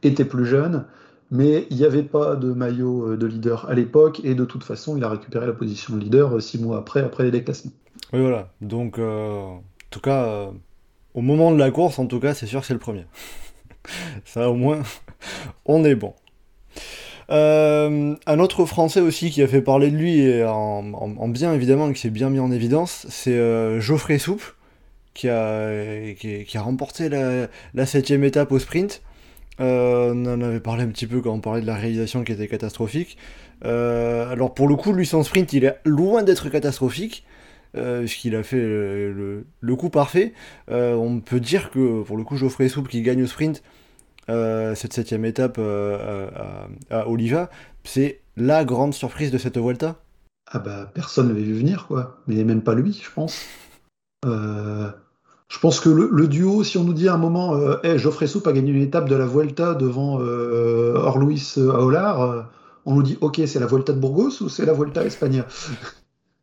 était 0.03 0.26
plus 0.26 0.45
jeune, 0.45 0.86
mais 1.32 1.68
il 1.70 1.78
n'y 1.78 1.86
avait 1.86 2.03
pas 2.03 2.36
de 2.36 2.51
maillot 2.53 3.16
de 3.16 3.26
leader 3.26 3.70
à 3.70 3.74
l'époque, 3.74 4.22
et 4.24 4.36
de 4.36 4.45
toute 4.45 4.64
façon, 4.64 4.97
il 4.97 5.03
a 5.03 5.09
récupéré 5.09 5.47
la 5.47 5.53
position 5.53 5.95
de 5.95 6.01
leader 6.01 6.41
six 6.41 6.61
mois 6.61 6.78
après, 6.78 7.01
après 7.01 7.24
les 7.24 7.32
déclassements. 7.32 7.72
Oui, 8.11 8.22
voilà. 8.22 8.49
Donc, 8.61 8.99
en 8.99 9.61
tout 9.89 10.01
cas 10.01 10.49
au 11.14 11.22
moment 11.22 11.51
de 11.51 11.57
la 11.57 11.72
course, 11.72 11.99
en 11.99 12.05
tout 12.05 12.20
cas, 12.20 12.34
c'est 12.34 12.47
sûr 12.47 12.61
que 12.61 12.68
c'est 12.68 12.74
le 12.74 12.80
premier. 12.80 13.05
Ça, 14.26 14.49
au 14.49 14.55
moins, 14.55 14.82
on 15.66 15.84
est 15.84 15.95
bon. 15.95 16.14
Euh, 17.30 18.16
un 18.26 18.39
autre 18.39 18.66
Français 18.66 18.99
aussi 18.99 19.30
qui 19.30 19.41
a 19.41 19.47
fait 19.47 19.61
parler 19.61 19.89
de 19.91 19.97
lui, 19.97 20.20
et 20.20 20.43
en, 20.43 21.28
bien 21.30 21.53
évidemment, 21.53 21.91
qui 21.91 21.99
s'est 21.99 22.09
bien 22.09 22.30
mis 22.30 22.39
en 22.39 22.51
évidence, 22.51 23.05
c'est 23.09 23.38
euh, 23.38 23.80
Geoffrey 23.80 24.18
Soupe, 24.18 24.43
qui 25.14 25.30
a, 25.30 26.03
remporté 26.55 27.09
la, 27.09 27.47
la 27.74 27.86
septième 27.86 28.24
étape 28.24 28.51
au 28.51 28.59
sprint. 28.59 29.01
Euh, 29.59 30.14
on 30.16 30.26
en 30.26 30.41
avait 30.41 30.59
parlé 30.59 30.84
un 30.84 30.88
petit 30.88 31.05
peu 31.05 31.22
quand 31.22 31.32
on 31.32 31.39
parlait 31.39 31.61
de 31.61 31.68
la 31.68 31.76
réalisation 31.76 32.24
qui 32.24 32.32
était 32.32 32.47
catastrophique. 32.47 33.18
alors 33.64 34.53
pour 34.53 34.68
le 34.68 34.76
coup, 34.76 34.93
lui, 34.93 35.05
son 35.05 35.24
sprint, 35.24 35.53
il 35.53 35.66
est 35.66 35.78
loin 35.86 36.24
d'être 36.24 36.49
catastrophique. 36.49 37.24
Euh, 37.76 38.05
qu'il 38.05 38.36
a 38.36 38.43
fait 38.43 38.61
le, 38.61 39.76
coup 39.76 39.89
parfait. 39.89 40.34
Euh, 40.69 40.93
on 40.93 41.19
peut 41.19 41.39
dire 41.39 41.71
que 41.71 42.03
pour 42.03 42.17
le 42.17 42.24
coup, 42.24 42.38
Geoffrey 42.38 42.69
Soupe 42.69 42.88
qui 42.88 43.01
gagne 43.01 43.24
au 43.24 43.28
sprint 43.28 43.63
euh, 44.30 44.76
cette 44.76 44.93
septième 44.93 45.26
étape 45.26 45.59
à, 45.59 47.09
Oliva, 47.09 47.49
c'est 47.84 48.21
la 48.38 48.63
grande 48.63 48.93
surprise 48.93 49.32
de 49.32 49.38
cette 49.38 49.57
Vuelta. 49.57 49.95
Ah 50.51 50.59
bah 50.59 50.91
personne 50.93 51.30
l'avait 51.30 51.41
vu 51.41 51.53
venir 51.53 51.88
quoi, 51.88 52.19
mais 52.28 52.43
même 52.43 52.61
pas 52.61 52.76
lui, 52.76 53.01
je 53.03 53.09
pense. 53.11 53.41
Je 54.24 55.59
pense 55.59 55.80
que 55.80 55.89
le, 55.89 56.28
duo, 56.28 56.63
si 56.63 56.78
on 56.78 56.84
nous 56.84 56.93
dit 56.93 57.07
à 57.07 57.15
un 57.15 57.17
moment, 57.17 57.55
hey, 57.84 57.97
Geoffrey 57.97 58.28
Soupe 58.28 58.47
a 58.47 58.53
gagné 58.53 58.71
une 58.71 58.82
étape 58.82 59.09
de 59.09 59.15
la 59.15 59.26
Vuelta 59.26 59.74
devant 59.74 60.19
Orluis 60.19 61.55
Aolar, 61.57 62.49
on 62.86 62.95
nous 62.95 63.03
dit, 63.03 63.17
ok, 63.21 63.41
c'est 63.47 63.59
la 63.59 63.65
Vuelta 63.65 63.93
de 63.93 63.99
Burgos 63.99 64.41
ou 64.41 64.49
c'est 64.49 64.65
la 64.65 64.74
Vuelta 64.74 65.03
Espagne 65.03 65.43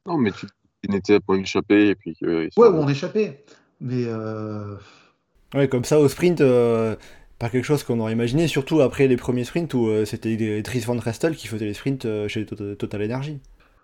Non, 0.06 0.16
mais 0.16 0.32
tu, 0.32 0.46
une 0.82 0.94
étape 0.94 1.24
pour 1.24 1.36
échapper 1.36 1.88
et 1.88 1.94
puis 1.94 2.16
Ouais, 2.22 2.50
ou 2.56 2.62
on 2.62 2.88
échappait. 2.88 3.44
Mais 3.80 4.04
euh, 4.06 4.76
Ouais, 5.54 5.68
comme 5.68 5.84
ça 5.84 5.98
au 5.98 6.08
sprint, 6.08 6.40
euh, 6.40 6.94
pas 7.38 7.48
quelque 7.48 7.64
chose 7.64 7.82
qu'on 7.82 7.98
aurait 8.00 8.12
imaginé, 8.12 8.46
surtout 8.46 8.80
après 8.80 9.08
les 9.08 9.16
premiers 9.16 9.44
sprints 9.44 9.74
où 9.74 9.88
euh, 9.88 10.04
c'était 10.04 10.36
Dries 10.62 10.80
Van 10.80 10.96
Restel 10.98 11.34
qui 11.34 11.48
faisait 11.48 11.64
les 11.64 11.74
sprints 11.74 12.04
euh, 12.04 12.28
chez 12.28 12.46
Total, 12.46 13.02
Energy. 13.02 13.40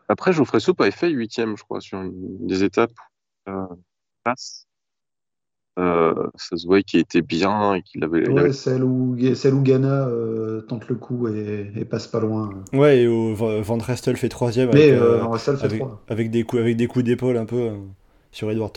Après, 0.09 0.33
Geoffrey 0.33 0.61
Soupe 0.61 0.81
avait 0.81 0.93
fait 0.93 1.09
huitième, 1.09 1.57
je 1.57 1.65
crois, 1.65 1.81
sur 1.81 2.01
une 2.01 2.47
des 2.47 2.63
étapes. 2.63 2.93
Euh, 3.49 3.67
passe. 4.23 4.66
Euh, 5.79 6.15
ça 6.37 6.57
se 6.57 6.67
voyait 6.67 6.83
qu'il 6.83 7.01
était 7.01 7.21
bien 7.21 7.75
et 7.75 7.83
qu'il 7.83 8.03
avait, 8.03 8.27
ouais, 8.31 8.41
avait- 8.41 8.53
celle 8.55 8.83
où, 8.83 9.15
celle 9.35 9.53
où 9.53 9.61
Ghana 9.61 10.09
euh, 10.09 10.63
tente 10.63 10.89
le 10.89 10.95
coup 10.95 11.29
et, 11.29 11.71
et 11.77 11.85
passe 11.85 12.07
pas 12.07 12.19
loin. 12.21 12.49
Ouais, 12.73 13.03
et 13.03 13.09
où 13.09 13.35
Va- 13.35 13.61
Van 13.61 13.77
Restel 13.77 14.17
fait 14.17 14.31
troisième 14.31 14.71
Mais 14.73 14.89
avec, 14.91 15.03
euh, 15.03 15.23
euh, 15.23 15.37
ça 15.37 15.53
le 15.53 15.59
fait 15.59 15.67
avec, 15.67 15.81
trois. 15.81 16.03
avec 16.09 16.31
des 16.31 16.45
coups, 16.45 16.63
avec 16.63 16.79
des 16.79 16.87
coups 16.87 17.05
d'épaule 17.05 17.37
un 17.37 17.45
peu 17.45 17.57
euh, 17.57 17.77
sur 18.33 18.51
Edward. 18.51 18.73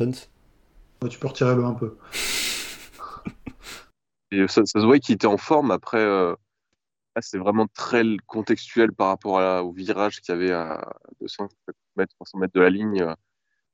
Ouais, 1.02 1.08
tu 1.08 1.20
peux 1.20 1.28
retirer 1.28 1.56
le 1.56 1.64
un 1.64 1.74
peu. 1.74 1.96
et 4.32 4.46
ça, 4.50 4.66
ça 4.66 4.82
se 4.82 4.86
voyait 4.86 5.00
qu'il 5.00 5.16
était 5.16 5.26
en 5.28 5.38
forme. 5.38 5.72
Après, 5.72 6.02
euh, 6.04 6.32
là, 7.16 7.22
c'est 7.22 7.38
vraiment 7.38 7.68
très 7.74 8.04
contextuel 8.28 8.92
par 8.92 9.08
rapport 9.08 9.40
à- 9.40 9.64
au 9.64 9.72
virage 9.72 10.20
qu'il 10.20 10.36
y 10.36 10.38
avait 10.38 10.52
à 10.52 10.86
200 11.22 11.48
mètres, 11.96 12.14
300 12.16 12.40
mètres 12.40 12.54
de 12.54 12.60
la 12.62 12.70
ligne. 12.70 13.06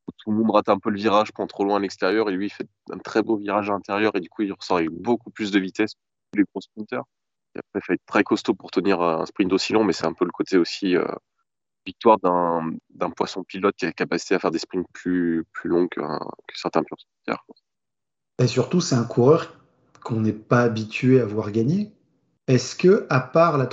Euh, 0.08 0.12
où 0.12 0.12
tout 0.18 0.32
le 0.32 0.38
monde 0.38 0.52
rate 0.52 0.70
un 0.70 0.80
peu 0.80 0.90
le 0.90 0.98
virage, 0.98 1.32
prend 1.32 1.48
trop 1.48 1.64
loin 1.64 1.78
à 1.78 1.80
l'extérieur, 1.80 2.30
et 2.30 2.34
lui, 2.34 2.48
il 2.48 2.50
fait 2.50 2.68
un 2.92 2.98
très 2.98 3.24
beau 3.24 3.38
virage 3.38 3.70
à 3.70 3.74
l'intérieur, 3.74 4.16
et 4.16 4.20
du 4.20 4.30
coup, 4.30 4.44
il 4.44 4.54
ressort 4.54 4.78
avec 4.78 4.90
beaucoup 4.90 5.30
plus 5.30 5.52
de 5.52 5.60
vitesse 5.60 5.94
que 5.94 6.00
tous 6.32 6.38
les 6.40 6.44
gros 6.44 6.62
sprinters. 6.62 7.04
Et 7.56 7.60
après, 7.60 7.80
il 7.80 7.82
faut 7.82 7.94
être 7.94 8.06
très 8.06 8.24
costaud 8.24 8.54
pour 8.54 8.72
tenir 8.72 9.02
un 9.02 9.26
sprint 9.26 9.54
aussi 9.54 9.74
long, 9.74 9.84
mais 9.84 9.94
c'est 9.94 10.06
un 10.06 10.14
peu 10.14 10.26
le 10.26 10.32
côté 10.32 10.58
aussi 10.58 10.96
euh, 10.96 11.06
victoire 11.86 12.18
d'un 12.20 13.10
poisson 13.12 13.44
pilote 13.44 13.76
qui 13.78 13.86
a 13.86 13.90
la 13.90 13.94
capacité 13.94 14.36
à 14.36 14.40
faire 14.40 14.52
des 14.52 14.60
sprints 14.60 14.88
plus, 14.94 15.46
plus 15.54 15.70
longs 15.70 15.88
que, 15.88 16.02
que 16.02 16.58
certains 16.58 16.84
purs 16.84 16.98
sprinters. 17.00 17.46
Et 18.40 18.48
surtout, 18.48 18.82
c'est 18.82 18.96
un 18.96 19.06
coureur 19.06 19.56
qu'on 20.04 20.20
n'est 20.20 20.34
pas 20.34 20.62
habitué 20.62 21.22
à 21.22 21.26
voir 21.26 21.52
gagner. 21.52 21.92
Est-ce 22.48 22.76
que, 22.76 23.08
à 23.10 23.22
part 23.22 23.58
la, 23.58 23.70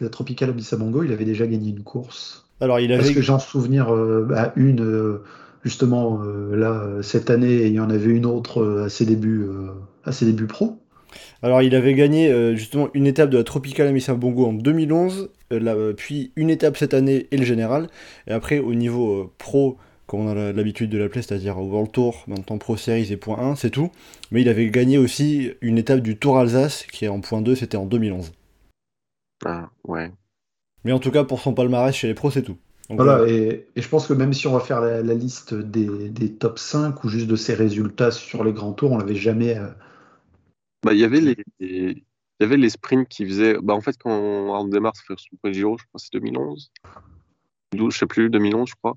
la 0.00 0.08
Tropicale 0.08 0.50
Abissabango, 0.50 1.04
il 1.04 1.12
avait 1.12 1.24
déjà 1.24 1.46
gagné 1.46 1.70
une 1.70 1.84
course? 1.84 2.48
Alors 2.60 2.80
il 2.80 2.88
Parce 2.88 3.04
avait, 3.04 3.14
que 3.14 3.22
j'en 3.22 3.38
souvenir 3.38 3.94
euh, 3.94 4.24
bah, 4.24 4.52
une, 4.56 4.82
euh, 4.82 5.22
justement, 5.64 6.20
euh, 6.22 6.56
là, 6.56 7.02
cette 7.02 7.30
année, 7.30 7.66
il 7.66 7.72
y 7.72 7.80
en 7.80 7.90
avait 7.90 8.10
une 8.10 8.26
autre 8.26 8.62
euh, 8.62 8.84
à 8.84 8.88
ses 8.88 9.04
débuts, 9.06 9.42
euh, 9.42 9.68
à 10.04 10.12
ses 10.12 10.26
débuts 10.26 10.46
pro. 10.46 10.78
alors 11.42 11.62
il 11.62 11.74
avait 11.74 11.94
gagné 11.94 12.30
euh, 12.30 12.54
justement 12.56 12.88
une 12.94 13.06
étape 13.06 13.30
de 13.30 13.38
la 13.38 13.44
Tropical 13.44 13.86
Amissa 13.88 14.14
Bongo 14.14 14.46
en 14.46 14.52
2011, 14.52 15.30
euh, 15.52 15.60
là, 15.60 15.74
euh, 15.74 15.92
puis 15.94 16.32
une 16.36 16.50
étape 16.50 16.76
cette 16.76 16.94
année 16.94 17.26
et 17.30 17.36
le 17.36 17.44
général. 17.44 17.88
Et 18.26 18.32
après 18.32 18.58
au 18.58 18.74
niveau 18.74 19.22
euh, 19.22 19.32
pro, 19.38 19.78
comme 20.06 20.20
on 20.20 20.28
a 20.30 20.52
l'habitude 20.52 20.90
de 20.90 20.98
l'appeler, 20.98 21.22
c'est-à-dire 21.22 21.58
au 21.58 21.64
World 21.64 21.92
Tour, 21.92 22.24
maintenant 22.28 22.58
Pro 22.58 22.76
Series 22.76 23.12
et 23.12 23.16
point 23.16 23.38
1, 23.38 23.56
c'est 23.56 23.70
tout. 23.70 23.90
Mais 24.30 24.40
il 24.42 24.48
avait 24.48 24.68
gagné 24.70 24.98
aussi 24.98 25.52
une 25.60 25.78
étape 25.78 26.00
du 26.00 26.16
Tour 26.16 26.38
Alsace 26.38 26.84
qui 26.90 27.04
est 27.04 27.08
en 27.08 27.20
point 27.20 27.42
2, 27.42 27.54
c'était 27.54 27.76
en 27.76 27.86
2011. 27.86 28.32
Ah, 29.44 29.70
ouais. 29.84 30.10
Mais 30.84 30.92
en 30.92 30.98
tout 30.98 31.10
cas 31.10 31.24
pour 31.24 31.40
son 31.40 31.54
palmarès 31.54 31.94
chez 31.94 32.08
les 32.08 32.14
pros 32.14 32.30
c'est 32.30 32.42
tout. 32.42 32.56
Donc, 32.88 33.00
Voilà, 33.00 33.28
et, 33.28 33.68
et 33.76 33.82
je 33.82 33.88
pense 33.88 34.06
que 34.06 34.14
même 34.14 34.32
si 34.32 34.46
on 34.46 34.52
va 34.54 34.60
faire 34.60 34.80
la, 34.80 35.02
la 35.02 35.14
liste 35.14 35.52
des, 35.54 36.08
des 36.08 36.32
top 36.34 36.58
5 36.58 37.04
ou 37.04 37.08
juste 37.08 37.26
de 37.26 37.36
ses 37.36 37.54
résultats 37.54 38.10
sur 38.10 38.44
les 38.44 38.52
grands 38.52 38.72
tours, 38.72 38.92
on 38.92 38.98
l'avait 38.98 39.14
jamais. 39.14 39.58
euh, 39.58 39.68
Bah, 40.84 40.94
il 40.94 40.98
y 40.98 41.04
avait 41.04 41.20
les, 41.20 41.36
les- 41.60 42.04
il 42.40 42.44
y 42.44 42.46
avait 42.46 42.56
les 42.56 42.70
sprints 42.70 43.08
qui 43.08 43.26
faisaient. 43.26 43.56
Bah, 43.60 43.74
en 43.74 43.80
fait, 43.80 43.96
quand 43.98 44.10
on 44.12 44.64
démarre, 44.68 44.92
fait 44.96 45.14
son 45.18 45.36
premier 45.42 45.54
Giro, 45.54 45.76
je 45.76 45.84
crois 45.86 45.98
que 45.98 46.02
c'est 46.02 46.12
2011. 46.12 46.70
12, 47.74 47.92
je 47.94 47.98
sais 47.98 48.06
plus, 48.06 48.30
2011, 48.30 48.68
je 48.70 48.74
crois. 48.76 48.96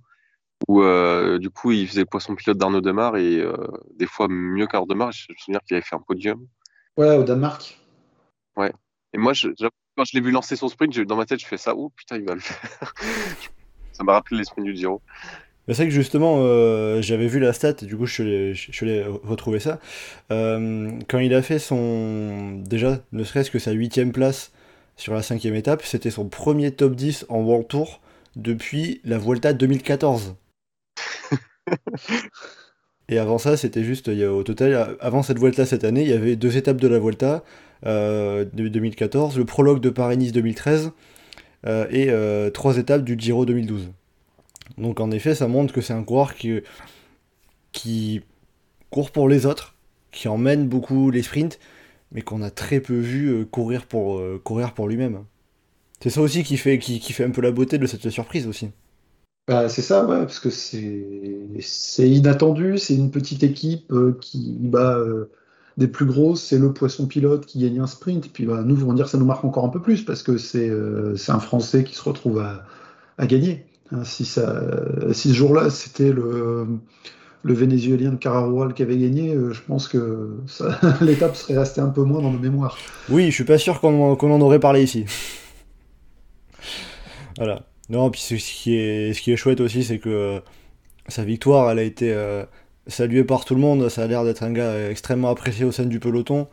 Où 0.68 0.84
euh, 0.84 1.40
du 1.40 1.50
coup, 1.50 1.72
il 1.72 1.88
faisait 1.88 2.02
le 2.02 2.06
poisson 2.06 2.36
pilote 2.36 2.58
d'Arnaud 2.60 2.82
Demar 2.82 3.18
et 3.18 3.40
euh, 3.40 3.58
des 3.96 4.06
fois 4.06 4.28
mieux 4.30 4.68
qu'Arnaud 4.68 4.88
Demar. 4.88 5.12
Je 5.12 5.26
me 5.32 5.36
souviens 5.38 5.60
qu'il 5.68 5.76
avait 5.76 5.84
fait 5.84 5.96
un 5.96 6.02
podium. 6.02 6.46
Ouais, 6.98 7.18
au 7.18 7.24
Danemark. 7.24 7.80
Et 9.14 9.18
moi, 9.18 9.34
je- 9.34 9.50
quand 9.98 10.06
je 10.06 10.12
l'ai 10.14 10.22
vu 10.22 10.32
lancer 10.32 10.56
son 10.56 10.70
sprint, 10.70 10.98
dans 11.02 11.18
ma 11.18 11.26
tête, 11.26 11.42
je 11.42 11.46
fais 11.46 11.58
ça. 11.58 11.76
Oh 11.76 11.90
putain, 11.90 12.18
il 12.18 12.26
va 12.26 12.36
le 12.36 12.40
faire. 12.40 12.94
Ça 13.92 14.04
m'a 14.04 14.14
rappelé 14.14 14.38
les 14.38 14.44
sprints 14.44 14.66
du 14.66 14.76
Giro. 14.76 15.02
C'est 15.68 15.76
vrai 15.76 15.86
que 15.86 15.94
justement, 15.94 16.38
euh, 16.40 17.02
j'avais 17.02 17.28
vu 17.28 17.40
la 17.40 17.54
stat, 17.54 17.74
du 17.74 17.96
coup 17.96 18.06
je 18.06 18.22
allé, 18.24 18.54
je 18.54 19.10
retrouver 19.24 19.60
ça. 19.60 19.80
Euh, 20.32 20.92
quand 21.08 21.20
il 21.20 21.34
a 21.34 21.42
fait 21.42 21.60
son. 21.60 22.62
Déjà, 22.66 23.00
ne 23.12 23.24
serait-ce 23.24 23.52
que 23.52 23.60
sa 23.60 23.72
huitième 23.72 24.12
place 24.12 24.52
sur 24.98 25.14
la 25.14 25.22
cinquième 25.22 25.56
étape, 25.56 25.84
c'était 25.84 26.10
son 26.10 26.28
premier 26.28 26.72
top 26.72 26.96
10 26.96 27.26
en 27.30 27.40
World 27.42 27.68
Tour 27.68 28.02
depuis 28.36 29.02
la 29.06 29.18
Vuelta 29.18 29.54
2014. 29.54 30.36
Et 33.10 33.18
avant 33.18 33.38
ça, 33.38 33.58
c'était 33.58 33.84
juste, 33.84 34.08
au 34.08 34.44
total, 34.44 34.98
avant 35.00 35.22
cette 35.22 35.38
Vuelta 35.38 35.66
cette 35.66 35.84
année, 35.84 36.02
il 36.02 36.08
y 36.08 36.14
avait 36.14 36.36
deux 36.36 36.56
étapes 36.58 36.80
de 36.80 36.88
la 36.88 36.98
Vuelta 36.98 37.44
euh, 37.86 38.46
de 38.54 38.68
2014, 38.68 39.38
le 39.38 39.46
prologue 39.46 39.82
de 39.82 39.90
Paris-Nice 39.90 40.32
2013 40.32 40.88
euh, 40.88 40.92
et 41.66 42.10
euh, 42.10 42.50
trois 42.50 42.78
étapes 42.78 43.04
du 43.04 43.16
Giro 43.18 43.46
2012. 43.46 43.92
Donc 44.78 45.00
en 45.00 45.12
effet, 45.12 45.36
ça 45.36 45.48
montre 45.48 45.74
que 45.74 45.82
c'est 45.82 45.94
un 45.94 46.04
coureur 46.04 46.36
qui, 46.36 46.62
qui 47.72 48.22
court 48.90 49.12
pour 49.12 49.30
les 49.30 49.46
autres, 49.46 49.76
qui 50.12 50.28
emmène 50.28 50.68
beaucoup 50.68 51.12
les 51.12 51.24
sprints, 51.24 51.60
mais 52.12 52.22
qu'on 52.22 52.42
a 52.42 52.52
très 52.52 52.80
peu 52.80 52.98
vu 52.98 53.30
euh, 53.30 53.46
courir 53.46 53.86
pour, 53.86 54.20
euh, 54.20 54.40
courir 54.44 54.74
pour 54.74 54.88
lui-même. 54.88 55.24
C'est 56.02 56.10
ça 56.10 56.22
aussi 56.22 56.44
qui 56.44 56.58
fait, 56.58 56.80
qui, 56.80 57.00
qui 57.00 57.14
fait 57.14 57.24
un 57.24 57.32
peu 57.32 57.42
la 57.42 57.52
beauté 57.52 57.78
de 57.78 57.88
cette 57.88 58.10
surprise 58.10 58.48
aussi. 58.48 58.72
Bah, 59.48 59.70
c'est 59.70 59.82
ça, 59.82 60.06
ouais, 60.06 60.20
parce 60.20 60.40
que 60.40 60.50
c'est 60.50 62.10
inattendu, 62.10 62.78
c'est 62.78 62.96
une 62.96 63.12
petite 63.12 63.44
équipe 63.44 63.92
euh, 63.92 64.18
qui 64.22 64.56
bat 64.60 64.98
euh, 64.98 65.32
des 65.82 65.88
plus 65.88 66.06
grosses, 66.06 66.44
c'est 66.44 66.60
le 66.60 66.72
poisson 66.74 67.08
pilote 67.08 67.46
qui 67.46 67.60
gagne 67.60 67.80
un 67.80 67.88
sprint, 67.88 68.32
puis 68.32 68.46
bah, 68.46 68.62
nous, 68.64 68.84
on 68.88 68.94
dire 68.94 69.10
ça 69.10 69.18
nous 69.18 69.26
marque 69.26 69.44
encore 69.44 69.66
un 69.66 69.70
peu 69.70 69.82
plus, 69.82 70.04
parce 70.04 70.24
que 70.24 70.38
c'est 70.38 70.70
euh, 70.70 71.16
un 71.28 71.40
Français 71.40 71.84
qui 71.84 71.96
se 71.96 72.04
retrouve 72.04 72.40
à, 72.40 73.28
gagner. 73.28 73.66
Hein, 73.92 74.04
si, 74.04 74.26
ce 74.26 75.34
jour-là, 75.34 75.70
c'était 75.70 76.12
le, 76.12 76.68
Vénézuélien 77.44 78.12
de 78.12 78.16
Cararual 78.16 78.74
qui 78.74 78.84
avait 78.84 78.98
gagné, 78.98 79.34
euh, 79.34 79.52
je 79.52 79.62
pense 79.62 79.88
que 79.88 80.38
l'étape 81.02 81.36
serait 81.36 81.58
restée 81.58 81.82
un 81.82 81.90
peu 81.90 82.04
moins 82.04 82.22
dans 82.22 82.32
nos 82.32 82.40
mémoires. 82.40 82.78
Oui, 83.10 83.26
je 83.26 83.36
suis 83.36 83.44
pas 83.44 83.58
sûr 83.58 83.82
qu'on 83.82 84.14
en 84.14 84.42
aurait 84.42 84.60
parlé 84.60 84.84
ici. 84.84 85.06
voilà. 87.38 87.64
Non, 87.90 88.10
puis 88.10 88.22
ce 88.22 88.36
qui 88.36 88.76
est, 88.76 89.14
ce 89.14 89.22
qui 89.22 89.32
est 89.34 89.36
chouette 89.36 89.60
aussi, 89.60 89.84
c'est 89.84 90.00
que 90.00 90.10
euh, 90.10 90.40
sa 91.08 91.26
victoire, 91.26 91.70
elle 91.72 91.80
a 91.80 91.84
été 91.84 92.14
saluée 92.88 93.24
par 93.24 93.46
tout 93.46 93.56
le 93.56 93.62
monde. 93.62 93.90
Ça 93.90 94.04
a 94.04 94.08
l'air 94.08 94.24
d'être 94.24 94.44
un 94.44 94.52
gars 94.52 94.90
extrêmement 94.90 95.30
apprécié 95.30 95.66
au 95.66 95.72
sein 95.72 95.86
du 95.86 96.00
peloton. 96.00 96.48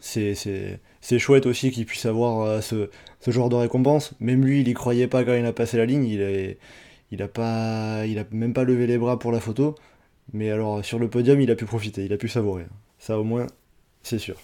C'est- 0.00 1.18
chouette 1.18 1.46
aussi 1.46 1.70
qu'il 1.70 1.86
puisse 1.86 2.06
avoir 2.06 2.42
euh, 2.42 2.60
ce, 2.60 2.88
genre 3.30 3.48
de 3.48 3.56
récompense. 3.56 4.14
Même 4.20 4.44
lui, 4.44 4.60
il 4.60 4.68
y 4.68 4.74
croyait 4.74 5.08
pas 5.08 5.24
quand 5.24 5.34
il 5.34 5.44
a 5.46 5.52
passé 5.52 5.76
la 5.76 5.86
ligne. 5.86 6.04
Il 6.04 6.22
a, 7.22 8.04
il 8.06 8.18
a, 8.18 8.24
même 8.30 8.52
pas 8.52 8.64
levé 8.64 8.86
les 8.86 8.98
bras 8.98 9.18
pour 9.18 9.32
la 9.32 9.40
photo. 9.40 9.74
Mais 10.32 10.50
alors, 10.50 10.84
sur 10.84 10.98
le 10.98 11.08
podium, 11.08 11.40
il 11.40 11.50
a 11.50 11.54
pu 11.54 11.64
profiter, 11.64 12.04
il 12.04 12.12
a 12.12 12.16
pu 12.16 12.28
savourer. 12.28 12.66
Ça, 12.98 13.18
au 13.18 13.24
moins, 13.24 13.46
c'est 14.02 14.18
sûr. 14.18 14.36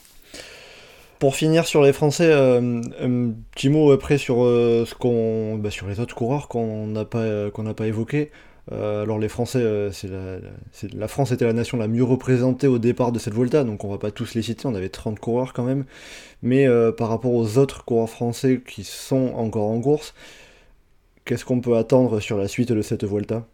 Pour 1.19 1.37
finir 1.37 1.67
sur 1.67 1.83
les 1.83 1.93
Français, 1.93 2.31
euh, 2.33 2.81
un 3.01 3.33
petit 3.55 3.69
mot 3.69 3.93
après 3.93 4.19
sur, 4.19 4.43
euh, 4.43 4.85
ce 4.87 4.95
qu'on, 4.95 5.57
bah, 5.57 5.71
sur 5.71 5.87
les 5.87 6.01
autres 6.01 6.15
coureurs 6.15 6.49
qu'on 6.49 6.87
n'a 6.89 7.05
pas, 7.05 7.51
qu'on 7.51 7.63
n'a 7.65 7.75
pas 7.75 7.87
évoqués. 7.87 8.31
Euh, 8.71 9.03
alors 9.03 9.19
les 9.19 9.29
Français, 9.29 9.61
euh, 9.63 9.91
la, 10.95 11.09
France 11.09 11.33
était 11.33 11.45
la 11.45 11.53
nation 11.53 11.79
la 11.79 11.89
mieux 11.89 12.05
représentée 12.05 12.69
au 12.69 12.79
départ 12.79 13.11
de 13.11 13.19
cette 13.19 13.35
Volta, 13.35 13.65
donc 13.65 13.83
on 13.85 13.91
va 13.91 13.99
pas 13.99 14.13
tous 14.13 14.35
les 14.35 14.43
citer, 14.43 14.67
on 14.67 14.75
avait 14.75 14.89
30 14.89 15.19
coureurs 15.19 15.53
quand 15.53 15.65
même. 15.65 15.85
Mais 16.43 16.67
euh, 16.69 16.93
par 16.93 17.09
rapport 17.09 17.35
aux 17.35 17.59
autres 17.59 17.85
coureurs 17.85 18.11
français 18.11 18.63
qui 18.65 18.85
sont 18.85 19.33
encore 19.35 19.69
en 19.69 19.81
course, 19.81 20.15
qu'est-ce 21.25 21.45
qu'on 21.45 21.61
peut 21.61 21.77
attendre 21.77 22.21
sur 22.21 22.39
la 22.39 22.47
suite 22.47 22.73
de 22.73 22.83
cette 22.83 23.05
Volta 23.05 23.47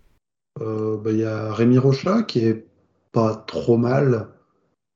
bah, 0.61 1.11
Il 1.11 1.19
y 1.19 1.25
a 1.25 1.53
Rémi 1.53 1.79
Rocha 1.79 2.23
qui 2.23 2.41
est 2.41 2.67
pas 3.13 3.35
trop 3.47 3.79
mal. 3.79 4.29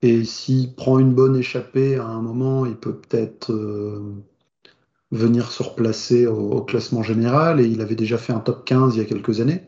Et 0.03 0.25
s'il 0.25 0.75
prend 0.75 0.99
une 0.99 1.15
bonne 1.15 1.37
échappée 1.37 1.97
à 1.97 2.07
un 2.07 2.21
moment, 2.21 2.67
il 2.67 2.75
peut 2.75 2.97
peut-être 2.97 3.53
venir 5.13 5.53
se 5.53 5.63
replacer 5.63 6.27
au 6.27 6.61
classement 6.63 7.05
général. 7.05 7.61
Et 7.61 7.67
il 7.67 7.81
avait 7.81 7.95
déjà 7.95 8.19
fait 8.19 8.33
un 8.33 8.41
top 8.41 8.65
15 8.65 8.97
il 8.97 8.99
y 8.99 9.03
a 9.03 9.05
quelques 9.05 9.41
années. 9.41 9.63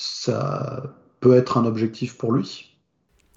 Ça 0.00 0.94
peut 1.18 1.36
être 1.36 1.58
un 1.58 1.64
objectif 1.64 2.16
pour 2.16 2.30
lui. 2.30 2.78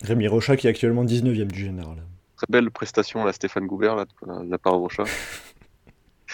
Rémi 0.03 0.27
Rocha 0.27 0.55
qui 0.55 0.67
est 0.67 0.69
actuellement 0.69 1.03
19ème 1.03 1.47
du 1.51 1.59
général. 1.65 2.03
Très 2.35 2.45
belle 2.49 2.69
prestation, 2.69 3.23
là, 3.25 3.33
Stéphane 3.33 3.65
Goubert, 3.65 3.95
là, 3.95 4.05
de 4.05 4.49
la 4.51 4.59
part 4.59 4.73
de 4.73 4.77
Rocha. 4.77 5.03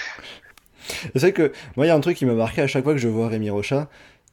C'est 1.14 1.20
vrai 1.20 1.32
que 1.32 1.54
moi, 1.78 1.86
il 1.86 1.90
y 1.90 1.92
a 1.92 1.96
un 1.96 2.02
truc 2.02 2.18
qui 2.18 2.26
m'a 2.26 2.34
marqué 2.34 2.62
à 2.62 2.68
chaque 2.68 2.84
fois 2.84 2.92
que 2.92 3.00
je 3.00 3.08
vois 3.08 3.30
Rémi 3.30 3.50
Rocha. 3.50 3.90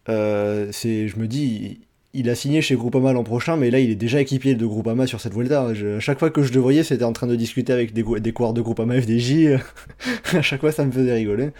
euh, 0.09 0.73
c'est, 0.73 1.07
je 1.07 1.17
me 1.17 1.29
dis, 1.29 1.87
il, 2.15 2.31
a 2.31 2.35
signé 2.35 2.63
chez 2.63 2.77
Groupama 2.77 3.13
l'an 3.13 3.25
prochain, 3.25 3.57
mais 3.57 3.71
là, 3.71 3.79
il 3.81 3.91
est 3.91 3.95
déjà 3.97 4.21
équipier 4.21 4.55
de 4.55 4.65
Groupama 4.67 5.07
sur 5.07 5.21
cette 5.21 5.35
Volta. 5.35 5.75
Je- 5.75 5.97
à 5.97 6.01
chaque 6.01 6.19
fois 6.19 6.31
que 6.31 6.43
je 6.43 6.53
le 6.53 6.61
voyais, 6.61 6.83
c'était 6.83 7.05
en 7.05 7.13
train 7.13 7.27
de 7.27 7.37
discuter 7.37 7.73
avec 7.73 7.93
des, 7.93 8.03
des 8.21 8.33
coureurs 8.33 8.53
de 8.55 8.63
Groupama 8.63 9.01
FDJ. 9.01 9.59
à 10.33 10.43
chaque 10.43 10.61
fois, 10.61 10.73
ça 10.73 10.85
me 10.85 10.93
faisait 10.93 11.13
rigoler. 11.15 11.51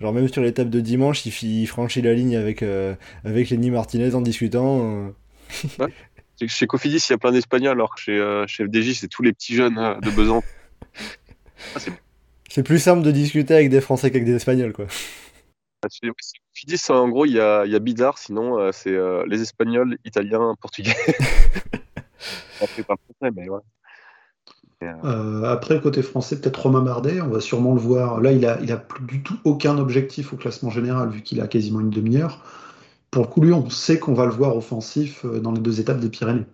Genre, 0.00 0.12
même 0.12 0.28
sur 0.28 0.42
l'étape 0.42 0.70
de 0.70 0.80
dimanche, 0.80 1.24
il, 1.26 1.66
franchit 1.66 2.02
la 2.02 2.14
ligne 2.14 2.36
avec, 2.36 2.62
euh, 2.62 2.94
avec 3.24 3.50
Lenny 3.50 3.70
Martinez 3.70 4.14
en 4.14 4.20
discutant. 4.20 5.04
euh. 5.78 5.86
Chez 6.48 6.66
Cofidis, 6.66 6.96
il 7.08 7.12
y 7.12 7.14
a 7.14 7.18
plein 7.18 7.30
d'Espagnols, 7.32 7.72
alors 7.72 7.94
que 7.94 8.00
chez, 8.00 8.18
euh, 8.18 8.46
chez 8.48 8.64
FDJ, 8.64 8.94
c'est 8.94 9.08
tous 9.08 9.22
les 9.22 9.32
petits 9.32 9.54
jeunes 9.54 9.78
euh, 9.78 9.94
de 10.00 10.10
Besançon. 10.10 10.42
Ah, 11.74 11.78
c'est- 11.78 11.92
C'est 12.50 12.62
plus 12.62 12.78
simple 12.78 13.02
de 13.02 13.10
discuter 13.10 13.54
avec 13.54 13.70
des 13.70 13.80
Français 13.80 14.10
qu'avec 14.10 14.24
des 14.26 14.34
Espagnols, 14.34 14.72
quoi. 14.72 14.86
Chez 16.54 16.66
Cofidis, 16.66 16.90
en 16.90 17.08
gros, 17.08 17.26
il 17.26 17.32
y 17.32 17.40
a, 17.40 17.66
y 17.66 17.74
a 17.74 17.78
Bizarre, 17.78 18.18
sinon, 18.18 18.58
euh, 18.58 18.70
c'est 18.72 18.94
euh, 18.94 19.24
les 19.28 19.42
Espagnols, 19.42 19.98
Italiens, 20.04 20.54
Portugais. 20.60 20.94
Après, 22.62 22.82
pas 22.82 22.96
français, 22.96 23.34
mais 23.36 23.48
ouais. 23.48 23.60
Euh, 24.82 24.92
Euh, 25.04 25.44
après, 25.44 25.80
côté 25.80 26.02
français, 26.02 26.40
peut-être 26.40 26.62
Romain 26.62 26.82
Bardet, 26.82 27.20
on 27.20 27.28
va 27.28 27.40
sûrement 27.40 27.74
le 27.74 27.80
voir. 27.80 28.20
Là, 28.20 28.32
il 28.32 28.44
a, 28.46 28.60
il 28.62 28.70
a 28.70 28.76
plus 28.76 29.04
du 29.04 29.22
tout 29.22 29.38
aucun 29.44 29.78
objectif 29.78 30.32
au 30.32 30.36
classement 30.36 30.70
général, 30.70 31.10
vu 31.10 31.22
qu'il 31.22 31.40
a 31.40 31.46
quasiment 31.48 31.80
une 31.80 31.90
demi-heure. 31.90 32.44
Pour 33.10 33.22
le 33.24 33.28
coup, 33.28 33.40
lui, 33.40 33.52
on 33.52 33.68
sait 33.70 33.98
qu'on 33.98 34.14
va 34.14 34.26
le 34.26 34.32
voir 34.32 34.56
offensif 34.56 35.24
dans 35.24 35.52
les 35.52 35.60
deux 35.60 35.80
étapes 35.80 36.00
des 36.00 36.10
Pyrénées. 36.10 36.44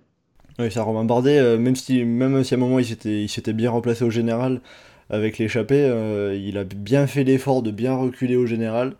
Oui, 0.58 0.70
ça, 0.70 0.82
Romain 0.82 1.04
Bardet, 1.04 1.38
euh, 1.38 1.58
même 1.58 1.76
si, 1.76 2.04
même 2.04 2.44
si 2.44 2.54
à 2.54 2.56
un 2.56 2.60
moment 2.60 2.78
il 2.78 2.84
s'était, 2.84 3.22
il 3.22 3.28
s'était 3.28 3.52
bien 3.54 3.70
remplacé 3.70 4.04
au 4.04 4.10
général 4.10 4.60
avec 5.08 5.38
l'échappée, 5.38 5.82
euh, 5.82 6.36
il 6.36 6.58
a 6.58 6.64
bien 6.64 7.06
fait 7.06 7.24
l'effort 7.24 7.62
de 7.62 7.70
bien 7.70 7.94
reculer 7.96 8.36
au 8.36 8.46
général 8.46 8.94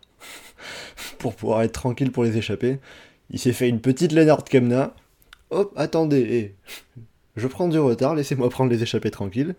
pour 1.19 1.35
pouvoir 1.35 1.61
être 1.63 1.73
tranquille 1.73 2.11
pour 2.11 2.23
les 2.23 2.37
échapper. 2.37 2.79
Il 3.29 3.39
s'est 3.39 3.53
fait 3.53 3.69
une 3.69 3.81
petite 3.81 4.11
Lennart 4.13 4.43
Kemna. 4.45 4.95
Hop, 5.51 5.73
attendez, 5.77 6.55
je 7.37 7.47
prends 7.47 7.67
du 7.69 7.79
retard, 7.79 8.15
laissez-moi 8.15 8.49
prendre 8.49 8.71
les 8.71 8.83
échappées 8.83 9.11
tranquilles. 9.11 9.55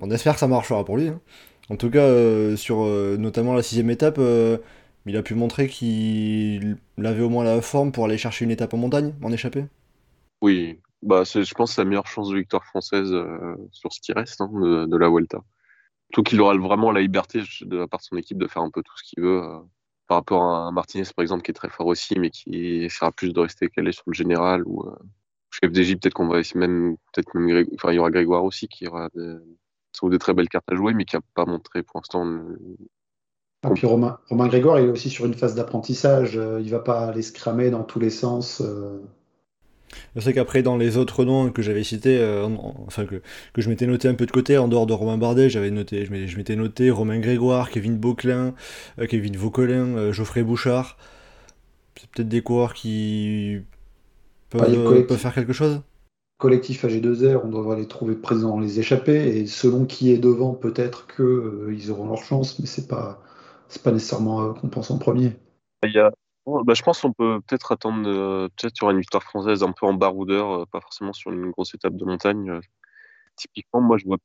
On 0.00 0.10
espère 0.10 0.34
que 0.34 0.40
ça 0.40 0.48
marchera 0.48 0.84
pour 0.84 0.96
lui. 0.96 1.08
hein. 1.08 1.20
En 1.70 1.76
tout 1.76 1.90
cas, 1.90 2.00
euh, 2.02 2.56
sur 2.56 2.82
euh, 2.84 3.16
notamment 3.18 3.54
la 3.54 3.62
sixième 3.62 3.90
étape, 3.90 4.16
euh, 4.18 4.58
il 5.06 5.16
a 5.16 5.22
pu 5.22 5.34
montrer 5.34 5.68
qu'il 5.68 6.78
avait 7.04 7.22
au 7.22 7.28
moins 7.30 7.44
la 7.44 7.60
forme 7.62 7.92
pour 7.92 8.04
aller 8.04 8.18
chercher 8.18 8.44
une 8.44 8.50
étape 8.52 8.74
en 8.74 8.78
montagne, 8.78 9.14
en 9.22 9.32
échappée. 9.32 9.64
oui, 10.42 10.80
bah, 11.02 11.24
je 11.24 11.54
pense 11.54 11.70
que 11.70 11.74
c'est 11.76 11.82
la 11.82 11.88
meilleure 11.88 12.06
chance 12.06 12.30
de 12.30 12.36
victoire 12.36 12.64
française 12.64 13.12
sur 13.72 13.92
ce 13.92 14.00
qui 14.00 14.12
reste 14.12 14.40
hein, 14.40 14.50
de 14.52 14.96
la 14.96 15.08
Vuelta. 15.08 15.38
Tout 16.12 16.22
qu'il 16.22 16.40
aura 16.40 16.56
vraiment 16.56 16.90
la 16.92 17.00
liberté 17.00 17.42
de 17.62 17.76
la 17.76 17.86
part 17.88 18.00
de 18.00 18.04
son 18.04 18.16
équipe 18.16 18.38
de 18.38 18.46
faire 18.46 18.62
un 18.62 18.70
peu 18.70 18.82
tout 18.82 18.96
ce 18.96 19.02
qu'il 19.04 19.22
veut. 19.22 19.42
euh, 19.42 19.58
par 20.08 20.18
rapport 20.18 20.44
à 20.44 20.70
Martinez, 20.70 21.04
par 21.16 21.22
exemple, 21.24 21.42
qui 21.42 21.50
est 21.50 21.54
très 21.54 21.68
fort 21.68 21.86
aussi, 21.88 22.16
mais 22.18 22.30
qui 22.30 22.84
essaiera 22.84 23.10
plus 23.10 23.32
de 23.32 23.40
rester 23.40 23.68
calé 23.68 23.90
sur 23.90 24.04
le 24.06 24.14
général. 24.14 24.62
Ou 24.66 24.86
euh, 24.86 24.94
chez 25.50 25.68
FDJ, 25.68 25.96
peut-être 25.96 26.14
qu'on 26.14 26.28
va 26.28 26.38
essayer 26.38 26.60
même, 26.60 26.96
peut-être 27.12 27.34
même 27.34 27.48
Grég- 27.48 27.68
enfin, 27.74 27.90
il 27.92 27.96
y 27.96 27.98
aura 27.98 28.10
Grégoire 28.12 28.44
aussi 28.44 28.68
qui 28.68 28.86
aura 28.86 29.08
des, 29.16 29.34
des 30.10 30.18
très 30.18 30.32
belles 30.32 30.48
cartes 30.48 30.70
à 30.70 30.76
jouer, 30.76 30.94
mais 30.94 31.04
qui 31.04 31.16
n'a 31.16 31.22
pas 31.34 31.44
montré 31.44 31.82
pour 31.82 31.98
l'instant. 31.98 32.24
le- 32.24 32.56
Et 33.64 33.74
puis 33.74 33.86
Romain, 33.88 34.18
Romain 34.28 34.46
Grégoire, 34.46 34.78
il 34.78 34.86
est 34.86 34.90
aussi 34.92 35.10
sur 35.10 35.24
une 35.26 35.34
phase 35.34 35.56
d'apprentissage. 35.56 36.36
euh, 36.38 36.60
il 36.60 36.70
va 36.70 36.78
pas 36.78 37.08
aller 37.08 37.22
se 37.22 37.32
cramer 37.32 37.70
dans 37.70 37.82
tous 37.82 37.98
les 37.98 38.10
sens. 38.10 38.62
Je 40.14 40.20
sais 40.20 40.32
qu'après, 40.32 40.62
dans 40.62 40.76
les 40.76 40.96
autres 40.96 41.24
noms 41.24 41.50
que 41.50 41.62
j'avais 41.62 41.84
cités, 41.84 42.18
euh, 42.18 42.44
en- 42.46 42.54
en- 42.54 42.84
enfin 42.86 43.04
que, 43.06 43.22
que 43.52 43.60
je 43.62 43.68
m'étais 43.68 43.86
noté 43.86 44.08
un 44.08 44.14
peu 44.14 44.26
de 44.26 44.30
côté, 44.32 44.58
en 44.58 44.68
dehors 44.68 44.86
de 44.86 44.92
Romain 44.92 45.18
Bardet, 45.18 45.48
j'avais 45.50 45.70
noté, 45.70 46.04
je 46.04 46.10
m'étais- 46.10 46.26
je 46.28 46.36
m'étais 46.36 46.56
noté 46.56 46.90
Romain 46.90 47.18
Grégoire, 47.18 47.70
Kevin 47.70 47.96
Beauclin, 47.96 48.54
euh, 48.98 49.06
Kevin 49.06 49.36
Vauquelin, 49.36 49.96
euh, 49.96 50.12
Geoffrey 50.12 50.42
Bouchard. 50.42 50.96
C'est 51.98 52.10
peut-être 52.10 52.28
des 52.28 52.42
coureurs 52.42 52.74
qui 52.74 53.58
peuvent, 54.50 54.62
Ah, 54.64 54.70
euh, 54.70 55.02
peuvent 55.06 55.16
faire 55.18 55.34
quelque 55.34 55.52
chose? 55.52 55.80
Collectif 56.38 56.84
AG2R, 56.84 57.40
on 57.44 57.48
devrait 57.48 57.78
les 57.78 57.88
trouver 57.88 58.14
présents 58.14 58.50
dans 58.50 58.60
les 58.60 58.78
échappées. 58.78 59.38
Et 59.38 59.46
selon 59.46 59.86
qui 59.86 60.10
est 60.12 60.18
devant, 60.18 60.52
peut-être 60.52 61.06
que 61.06 61.22
euh, 61.22 61.74
ils 61.74 61.90
auront 61.90 62.06
leur 62.06 62.22
chance, 62.22 62.58
mais 62.58 62.66
c'est 62.66 62.86
pas, 62.86 63.22
c'est 63.68 63.82
pas 63.82 63.92
nécessairement 63.92 64.42
euh, 64.42 64.52
qu'on 64.52 64.68
pense 64.68 64.90
en 64.90 64.98
premier. 64.98 65.32
Il 65.84 65.92
y 65.92 65.98
a- 65.98 66.12
bon, 66.46 66.62
bah, 66.62 66.74
je 66.74 66.82
pense 66.82 67.00
qu'on 67.00 67.12
peut 67.12 67.40
peut-être 67.46 67.72
attendre, 67.72 68.08
euh, 68.08 68.48
peut-être 68.56 68.76
sur 68.76 68.90
une 68.90 68.98
victoire 69.00 69.22
française 69.22 69.62
un 69.62 69.72
peu 69.72 69.86
en 69.86 69.94
baroudeur, 69.94 70.50
euh, 70.62 70.66
pas 70.66 70.80
forcément 70.80 71.12
sur 71.12 71.32
une 71.32 71.50
grosse 71.50 71.74
étape 71.74 71.96
de 71.96 72.04
montagne. 72.04 72.50
euh. 72.50 72.60
typiquement, 73.36 73.80
moi, 73.82 73.98
je 73.98 74.06
vois 74.06 74.18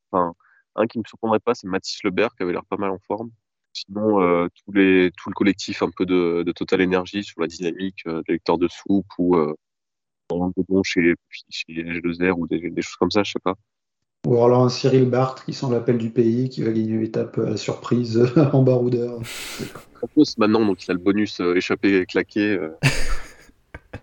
un 0.76 0.88
qui 0.88 1.00
me 1.00 1.04
surprendrait 1.08 1.40
pas, 1.40 1.56
c'est 1.56 1.68
Mathis 1.68 2.04
Lebert, 2.04 2.36
qui 2.36 2.44
avait 2.44 2.54
l'air 2.54 2.66
pas 2.66 2.78
mal 2.78 2.92
en 2.92 3.00
forme. 3.08 3.32
Sinon, 3.74 4.50
tous 4.50 4.72
les, 4.74 5.12
tout 5.18 5.30
le 5.30 5.34
collectif 5.36 5.82
un 5.84 5.92
peu 5.96 6.06
de, 6.06 6.44
de 6.46 6.52
Total 6.54 6.82
Energy 6.84 7.24
sur 7.24 7.42
la 7.42 7.48
dynamique, 7.48 8.04
des 8.06 8.34
lecteurs 8.34 8.58
de 8.58 8.68
soupe 8.70 9.08
ou 9.18 9.36
euh, 9.38 9.56
Roland 10.32 10.52
Godon 10.58 10.84
chez, 10.84 11.16
chez 11.50 11.74
G2R 11.74 12.34
ou 12.40 12.48
des, 12.48 12.70
des 12.72 12.82
choses 12.84 12.98
comme 12.98 13.12
ça, 13.12 13.24
je 13.24 13.32
sais 13.34 13.40
pas. 13.44 13.56
Ou 14.28 14.44
alors 14.44 14.64
un 14.64 14.70
Cyril 14.70 15.06
Barthes 15.10 15.44
qui 15.46 15.54
sent 15.54 15.66
l'appel 15.72 15.98
du 15.98 16.10
pays, 16.12 16.50
qui 16.50 16.62
va 16.62 16.72
gagner 16.72 16.92
une 16.92 17.02
étape 17.04 17.40
à 17.40 17.50
la 17.52 17.58
surprise 17.58 18.22
en 18.54 18.62
baroudeur. 18.62 19.20
En 20.04 20.08
plus, 20.08 20.38
maintenant, 20.38 20.64
donc 20.66 20.84
il 20.86 20.92
a 20.92 20.94
le 20.94 21.00
bonus 21.00 21.40
euh, 21.42 21.56
échappé 21.56 22.06
claqué. 22.06 22.40
euh. 22.42 22.70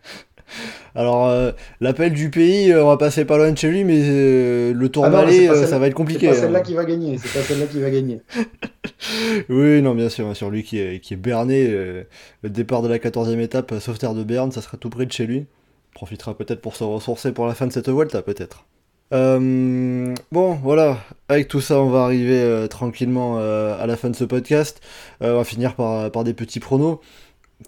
Alors, 0.94 1.28
euh, 1.28 1.52
l'appel 1.80 2.12
du 2.12 2.30
pays, 2.30 2.72
euh, 2.72 2.82
on 2.82 2.88
va 2.88 2.96
passer 2.96 3.24
pas 3.24 3.36
loin 3.36 3.52
de 3.52 3.58
chez 3.58 3.70
lui, 3.70 3.84
mais 3.84 4.00
euh, 4.02 4.72
le 4.72 4.90
Ah 5.00 5.10
non, 5.10 5.26
c'est 5.28 5.46
pas 5.46 5.52
euh, 5.52 5.54
celle- 5.60 5.68
ça 5.68 5.78
va 5.78 5.86
être 5.86 5.92
C'est 5.92 5.94
compliqué. 5.94 6.26
pas 6.26 6.32
hein. 6.32 6.36
celle-là 6.40 6.60
qui 6.62 6.74
va 6.74 6.84
gagner. 6.84 7.18
C'est 7.18 7.32
pas 7.38 7.44
celle-là 7.44 7.66
qui 7.66 7.80
va 7.80 7.90
gagner. 7.90 8.20
Oui, 9.48 9.80
non, 9.82 9.94
bien 9.94 10.08
sûr, 10.08 10.24
bien 10.24 10.34
sûr. 10.34 10.50
Lui 10.50 10.64
qui 10.64 10.78
est, 10.80 10.98
qui 11.00 11.14
est 11.14 11.16
berné, 11.16 11.68
euh, 11.70 12.02
le 12.42 12.50
départ 12.50 12.82
de 12.82 12.88
la 12.88 12.98
14e 12.98 13.38
étape, 13.40 13.70
euh, 13.72 13.80
Sauveterre 13.80 14.14
de 14.14 14.24
Berne, 14.24 14.50
ça 14.50 14.60
sera 14.62 14.76
tout 14.76 14.90
près 14.90 15.06
de 15.06 15.12
chez 15.12 15.26
lui. 15.26 15.38
Il 15.38 15.46
profitera 15.94 16.36
peut-être 16.36 16.60
pour 16.60 16.74
se 16.76 16.82
ressourcer 16.84 17.32
pour 17.32 17.46
la 17.46 17.54
fin 17.54 17.66
de 17.68 17.72
cette 17.72 17.88
Vuelta, 17.88 18.22
peut-être. 18.22 18.66
Euh, 19.12 20.14
bon, 20.32 20.54
voilà. 20.54 20.98
Avec 21.28 21.48
tout 21.48 21.60
ça, 21.60 21.80
on 21.80 21.88
va 21.90 22.02
arriver 22.04 22.40
euh, 22.40 22.66
tranquillement 22.66 23.36
euh, 23.38 23.80
à 23.82 23.86
la 23.86 23.96
fin 23.96 24.10
de 24.10 24.16
ce 24.16 24.24
podcast. 24.24 24.80
Euh, 25.22 25.34
on 25.34 25.38
va 25.38 25.44
finir 25.44 25.74
par, 25.74 26.10
par 26.10 26.24
des 26.24 26.34
petits 26.34 26.60
pronos. 26.60 26.98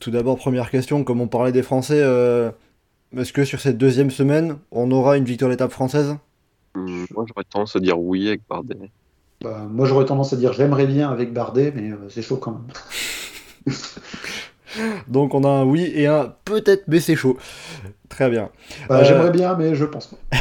Tout 0.01 0.11
d'abord, 0.11 0.37
première 0.37 0.71
question, 0.71 1.03
comme 1.05 1.21
on 1.21 1.29
parlait 1.29 1.53
des 1.53 1.63
Français, 1.63 2.01
euh, 2.01 2.51
est-ce 3.17 3.33
que 3.33 3.45
sur 3.45 3.61
cette 3.61 3.77
deuxième 3.79 4.11
semaine, 4.11 4.59
on 4.71 4.91
aura 4.91 5.17
une 5.17 5.25
victoire 5.25 5.51
d'étape 5.51 5.73
française? 5.73 6.17
Hum, 6.77 7.07
moi, 7.15 7.25
j'aurais 7.27 7.45
tendance 7.51 7.75
à 7.75 7.81
dire 7.81 7.99
oui 7.99 8.29
avec 8.29 8.43
Bardet. 8.49 8.77
Bah, 9.43 9.67
moi, 9.69 9.87
j'aurais 9.87 10.05
tendance 10.05 10.33
à 10.33 10.37
dire 10.37 10.53
j'aimerais 10.53 10.87
bien 10.87 11.11
avec 11.11 11.33
Bardet, 11.33 11.73
mais 11.75 11.91
euh, 11.91 12.09
c'est 12.09 12.23
chaud 12.23 12.37
quand 12.37 12.53
même. 12.53 13.75
Donc 15.09 15.35
on 15.35 15.43
a 15.43 15.49
un 15.49 15.65
oui 15.65 15.91
et 15.95 16.07
un 16.07 16.33
peut-être, 16.45 16.85
mais 16.87 17.01
c'est 17.01 17.17
chaud. 17.17 17.37
Très 18.09 18.31
bien. 18.31 18.51
Bah, 18.89 18.99
Euh, 18.99 19.05
J'aimerais 19.05 19.31
bien, 19.33 19.57
mais 19.57 19.75
je 19.75 19.85
pense 19.85 20.07
pas. 20.07 20.17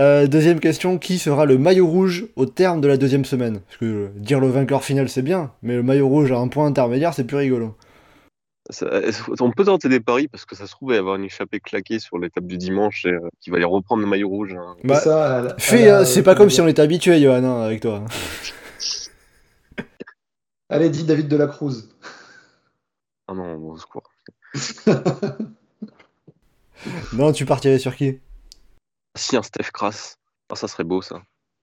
Euh, 0.00 0.26
deuxième 0.26 0.60
question, 0.60 0.98
qui 0.98 1.18
sera 1.18 1.46
le 1.46 1.58
maillot 1.58 1.86
rouge 1.86 2.26
au 2.36 2.46
terme 2.46 2.80
de 2.80 2.88
la 2.88 2.96
deuxième 2.96 3.24
semaine? 3.24 3.60
Parce 3.66 3.78
que 3.78 3.84
euh, 3.84 4.08
dire 4.16 4.40
le 4.40 4.48
vainqueur 4.48 4.84
final 4.84 5.08
c'est 5.08 5.22
bien, 5.22 5.52
mais 5.62 5.74
le 5.74 5.82
maillot 5.82 6.08
rouge 6.08 6.30
à 6.32 6.38
un 6.38 6.48
point 6.48 6.66
intermédiaire 6.66 7.14
c'est 7.14 7.24
plus 7.24 7.36
rigolo. 7.38 7.74
Ça- 8.70 8.88
on 9.40 9.50
peut 9.50 9.64
tenter 9.64 9.88
des 9.88 9.98
paris 9.98 10.28
parce 10.28 10.44
que 10.44 10.54
ça 10.54 10.66
se 10.66 10.70
trouve, 10.70 10.90
il 10.90 10.92
va 10.92 10.96
y 10.96 10.98
avoir 11.00 11.16
une 11.16 11.24
échappée 11.24 11.58
claquée 11.58 11.98
sur 11.98 12.16
l'étape 12.18 12.44
du 12.46 12.58
dimanche 12.58 13.04
et, 13.04 13.08
euh, 13.12 13.28
qui 13.40 13.50
va 13.50 13.56
aller 13.56 13.64
reprendre 13.64 14.02
le 14.02 14.08
maillot 14.08 14.28
rouge. 14.28 14.54
hein. 14.56 14.76
Bah, 14.84 15.00
ça, 15.00 15.56
Fais, 15.58 15.90
euh, 15.90 16.04
c'est 16.04 16.22
pas 16.22 16.36
comme 16.36 16.48
si 16.48 16.60
on 16.60 16.68
était 16.68 16.80
habitué, 16.82 17.20
Johan, 17.20 17.42
hein, 17.42 17.62
avec 17.62 17.80
toi. 17.80 18.04
Allez, 20.68 20.88
dis 20.90 21.02
David 21.04 21.26
de 21.28 21.36
la 21.36 21.46
Cruz. 21.48 21.88
Ah 23.28 23.34
non, 23.34 23.56
au 23.56 23.76
secours. 23.76 24.04
Non, 27.12 27.32
tu 27.32 27.44
partirais 27.44 27.78
sur 27.78 27.94
qui? 27.94 28.18
Si 29.14 29.36
un 29.36 29.42
Steph 29.42 29.70
Kras, 29.72 30.16
ah, 30.50 30.54
ça 30.56 30.68
serait 30.68 30.84
beau 30.84 31.02
ça. 31.02 31.22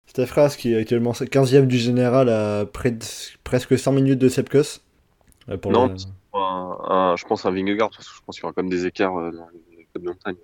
Steph 0.07 0.32
Ras 0.34 0.57
qui 0.59 0.72
est 0.72 0.76
actuellement 0.76 1.12
15ème 1.12 1.66
du 1.66 1.78
général 1.78 2.28
à 2.28 2.66
près 2.66 2.91
de- 2.91 3.05
presque 3.45 3.78
100 3.78 3.93
minutes 3.93 4.18
de 4.18 4.28
Sepkus. 4.28 4.80
Euh, 5.49 5.57
pour 5.57 5.72
Non, 5.72 5.86
le- 5.88 5.95
Un- 6.32 6.78
un- 6.88 7.16
je 7.16 7.24
pense 7.24 7.45
un 7.45 7.51
Vingegaard 7.51 7.91
parce 7.91 8.09
que 8.09 8.14
je 8.14 8.20
pense 8.24 8.36
qu'il 8.36 8.43
y 8.43 8.45
aura 8.47 8.53
quand 8.53 8.62
même 8.62 8.70
des 8.70 8.86
écarts 8.86 9.16
euh, 9.18 9.30
dans 9.32 9.49
les 9.49 9.82
étapes 9.82 10.03
de 10.03 10.09
montagne. 10.09 10.36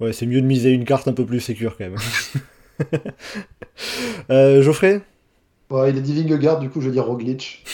Ouais, 0.00 0.12
c'est 0.12 0.26
mieux 0.26 0.40
de 0.42 0.46
miser 0.46 0.70
une 0.70 0.84
carte 0.84 1.08
un 1.08 1.12
peu 1.12 1.24
plus 1.24 1.40
sécure 1.40 1.76
quand 1.78 1.88
même. 1.88 1.96
Euh, 4.30 4.62
Geoffrey? 4.62 5.00
Ouais, 5.70 5.90
il 5.90 5.96
est 5.98 6.00
dit 6.02 6.14
Vingegaard, 6.22 6.58
du 6.60 6.68
coup, 6.68 6.80
je 6.80 6.86
vais 6.86 6.92
dire 6.92 7.04
Roglic. 7.06 7.64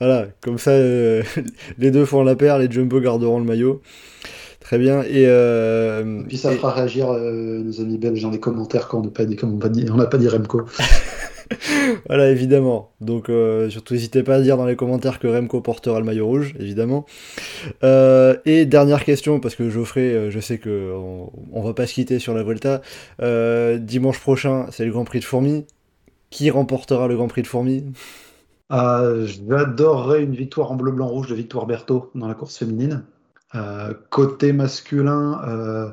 Voilà, 0.00 0.28
comme 0.40 0.58
ça, 0.58 0.70
euh, 0.72 1.22
les 1.78 1.90
deux 1.90 2.04
font 2.04 2.22
la 2.22 2.36
paire, 2.36 2.58
les 2.58 2.70
Jumbo 2.70 3.00
garderont 3.00 3.38
le 3.38 3.44
maillot. 3.44 3.82
Très 4.74 4.82
bien. 4.82 5.02
Et, 5.02 5.26
euh, 5.28 6.22
Et 6.22 6.24
puis 6.24 6.36
ça 6.36 6.52
et- 6.52 6.56
fera 6.56 6.72
réagir 6.72 7.08
euh, 7.12 7.62
nos 7.62 7.80
amis 7.80 7.96
belges 7.96 8.20
dans 8.22 8.30
les 8.30 8.40
commentaires 8.40 8.88
quand 8.88 8.98
on 8.98 9.04
n'a 9.04 9.10
pas 9.10 9.24
dit, 9.24 9.36
on 9.44 9.56
pas 9.56 9.68
dit, 9.68 9.86
on 9.88 9.96
n'a 9.96 10.06
pas 10.06 10.18
dit 10.18 10.26
Remco. 10.26 10.62
voilà, 12.08 12.28
évidemment. 12.30 12.90
Donc, 13.00 13.28
euh, 13.28 13.70
surtout, 13.70 13.94
n'hésitez 13.94 14.24
pas 14.24 14.34
à 14.34 14.40
dire 14.40 14.56
dans 14.56 14.66
les 14.66 14.74
commentaires 14.74 15.20
que 15.20 15.28
Remco 15.28 15.60
portera 15.60 16.00
le 16.00 16.04
maillot 16.04 16.26
rouge, 16.26 16.56
évidemment. 16.58 17.06
Et 17.84 18.66
dernière 18.66 19.04
question, 19.04 19.38
parce 19.38 19.54
que 19.54 19.70
Geoffrey, 19.70 20.28
je 20.30 20.40
sais 20.40 20.58
que 20.58 20.92
on, 20.92 21.30
on 21.52 21.62
va 21.62 21.72
pas 21.72 21.86
se 21.86 21.94
quitter 21.94 22.18
sur 22.18 22.34
la. 22.34 22.42
Euh, 23.22 23.78
dimanche 23.78 24.18
prochain, 24.18 24.66
c'est 24.72 24.84
le 24.84 24.90
Grand 24.90 25.04
Prix 25.04 25.20
de 25.20 25.24
Fourmi. 25.24 25.66
Qui 26.30 26.50
remportera 26.50 27.06
le 27.06 27.14
Grand 27.14 27.28
Prix 27.28 27.42
de 27.42 27.46
Fourmi? 27.46 27.84
Euh, 28.72 29.24
J'adorerais 29.24 30.24
une 30.24 30.34
victoire 30.34 30.72
en 30.72 30.74
bleu-blanc-rouge 30.74 31.28
de 31.28 31.34
Victoire 31.36 31.66
Berthaud 31.66 32.10
dans 32.16 32.26
la 32.26 32.34
course 32.34 32.58
féminine. 32.58 33.04
Euh, 33.54 33.94
côté 34.10 34.52
masculin, 34.52 35.40
euh, 35.46 35.90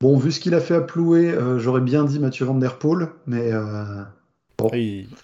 bon, 0.00 0.16
vu 0.18 0.32
ce 0.32 0.40
qu'il 0.40 0.54
a 0.54 0.60
fait 0.60 0.74
à 0.76 0.80
Ploué, 0.80 1.30
euh, 1.30 1.58
j'aurais 1.58 1.80
bien 1.82 2.04
dit 2.04 2.18
Mathieu 2.18 2.46
Van 2.46 2.54
Der 2.54 2.78
Poel, 2.78 3.08
mais 3.26 3.50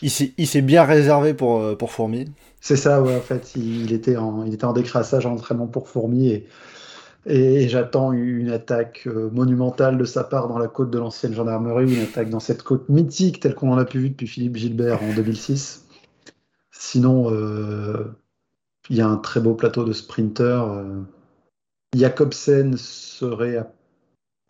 Il, 0.02 0.10
il 0.38 0.46
s'est 0.46 0.62
bien 0.62 0.84
réservé 0.84 1.34
pour, 1.34 1.76
pour 1.78 1.90
Fourmi. 1.92 2.32
c'est 2.60 2.76
ça, 2.76 3.02
ouais, 3.02 3.16
en 3.16 3.20
fait, 3.20 3.54
il, 3.56 3.84
il 3.84 3.92
était 3.92 4.16
en, 4.16 4.44
il 4.44 4.54
était 4.54 4.64
en 4.64 4.72
décrassage 4.72 5.26
en 5.26 5.32
entraînement 5.32 5.66
pour 5.66 5.88
Fourmi 5.88 6.28
et 6.28 6.48
Et 7.26 7.68
j'attends 7.68 8.12
une 8.12 8.50
attaque 8.50 9.06
monumentale 9.32 9.98
de 9.98 10.04
sa 10.04 10.24
part 10.24 10.48
dans 10.48 10.58
la 10.58 10.68
côte 10.68 10.90
de 10.90 10.98
l'ancienne 10.98 11.34
gendarmerie, 11.34 11.92
une 11.94 12.00
attaque 12.02 12.30
dans 12.30 12.40
cette 12.40 12.62
côte 12.64 12.88
mythique 12.88 13.40
telle 13.40 13.54
qu'on 13.54 13.72
en 13.72 13.78
a 13.78 13.84
pu 13.84 13.98
vu 14.00 14.10
depuis 14.10 14.26
Philippe 14.26 14.56
Gilbert 14.56 15.02
en 15.04 15.12
2006. 15.14 15.86
Sinon, 16.72 17.30
euh, 17.32 18.16
il 18.90 18.96
y 18.96 19.00
a 19.02 19.08
un 19.08 19.16
très 19.18 19.40
beau 19.40 19.54
plateau 19.54 19.84
de 19.84 19.92
sprinters. 19.92 20.64
euh, 20.64 21.02
Jacobsen 21.94 22.76
serait, 22.76 23.56
à 23.58 23.70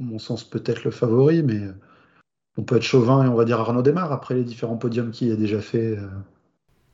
mon 0.00 0.18
sens, 0.18 0.44
peut-être 0.44 0.84
le 0.84 0.90
favori, 0.90 1.42
mais 1.42 1.60
euh, 1.60 1.74
on 2.58 2.62
peut 2.64 2.76
être 2.76 2.82
chauvin 2.82 3.24
et 3.24 3.28
on 3.28 3.34
va 3.34 3.44
dire 3.44 3.60
Arnaud 3.60 3.82
Desmar 3.82 4.12
après 4.12 4.34
les 4.34 4.44
différents 4.44 4.76
podiums 4.78 5.10
qu'il 5.10 5.32
a 5.32 5.36
déjà 5.36 5.60
fait. 5.60 5.98
euh. 5.98 6.08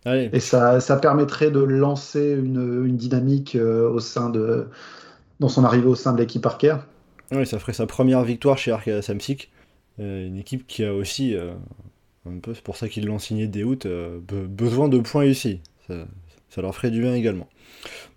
Allez, 0.05 0.31
Et 0.33 0.41
ça, 0.41 0.81
ça 0.81 0.97
permettrait 0.97 1.51
de 1.51 1.61
lancer 1.61 2.33
une, 2.33 2.85
une 2.87 2.97
dynamique 2.97 3.57
euh, 3.57 3.89
au 3.91 4.01
sein 4.01 4.31
de, 4.31 4.69
dans 5.41 5.49
son 5.49 5.65
arrivée 5.65 5.87
au 5.89 5.95
sein 5.97 6.13
de 6.13 6.19
l'équipe 6.19 6.43
Parker. 6.43 6.77
ouais, 7.33 7.45
ça 7.45 7.59
ferait 7.59 7.73
sa 7.73 7.87
première 7.87 8.23
victoire 8.25 8.59
chez 8.59 8.71
Arkea 8.73 9.03
Samsic. 9.03 9.51
Une 9.99 10.37
équipe 10.37 10.67
qui 10.67 10.85
a 10.85 10.95
aussi, 10.95 11.35
un 12.25 12.39
peu, 12.39 12.55
c'est 12.55 12.63
pour 12.63 12.77
ça 12.77 12.89
qu'ils 12.89 13.07
l'ont 13.07 13.19
signé 13.19 13.49
dès 13.49 13.65
août, 13.65 13.87
be- 13.87 14.47
besoin 14.47 14.89
de 14.89 14.99
points 15.01 15.25
ici. 15.25 15.61
Ça, 15.89 16.07
ça 16.51 16.63
leur 16.63 16.75
ferait 16.75 16.91
du 16.91 17.01
bien 17.01 17.15
également. 17.15 17.49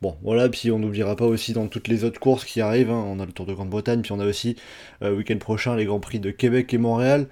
Bon, 0.01 0.15
voilà, 0.23 0.49
puis 0.49 0.71
on 0.71 0.79
n'oubliera 0.79 1.15
pas 1.15 1.25
aussi 1.25 1.53
dans 1.53 1.67
toutes 1.67 1.87
les 1.87 2.03
autres 2.03 2.19
courses 2.19 2.45
qui 2.45 2.61
arrivent, 2.61 2.89
hein, 2.89 3.03
on 3.07 3.19
a 3.19 3.25
le 3.25 3.31
Tour 3.31 3.45
de 3.45 3.53
Grande-Bretagne, 3.53 4.01
puis 4.01 4.11
on 4.11 4.19
a 4.19 4.25
aussi 4.25 4.55
euh, 5.03 5.15
week-end 5.15 5.37
prochain 5.37 5.75
les 5.75 5.85
Grands 5.85 5.99
Prix 5.99 6.19
de 6.19 6.31
Québec 6.31 6.73
et 6.73 6.77
Montréal, 6.77 7.27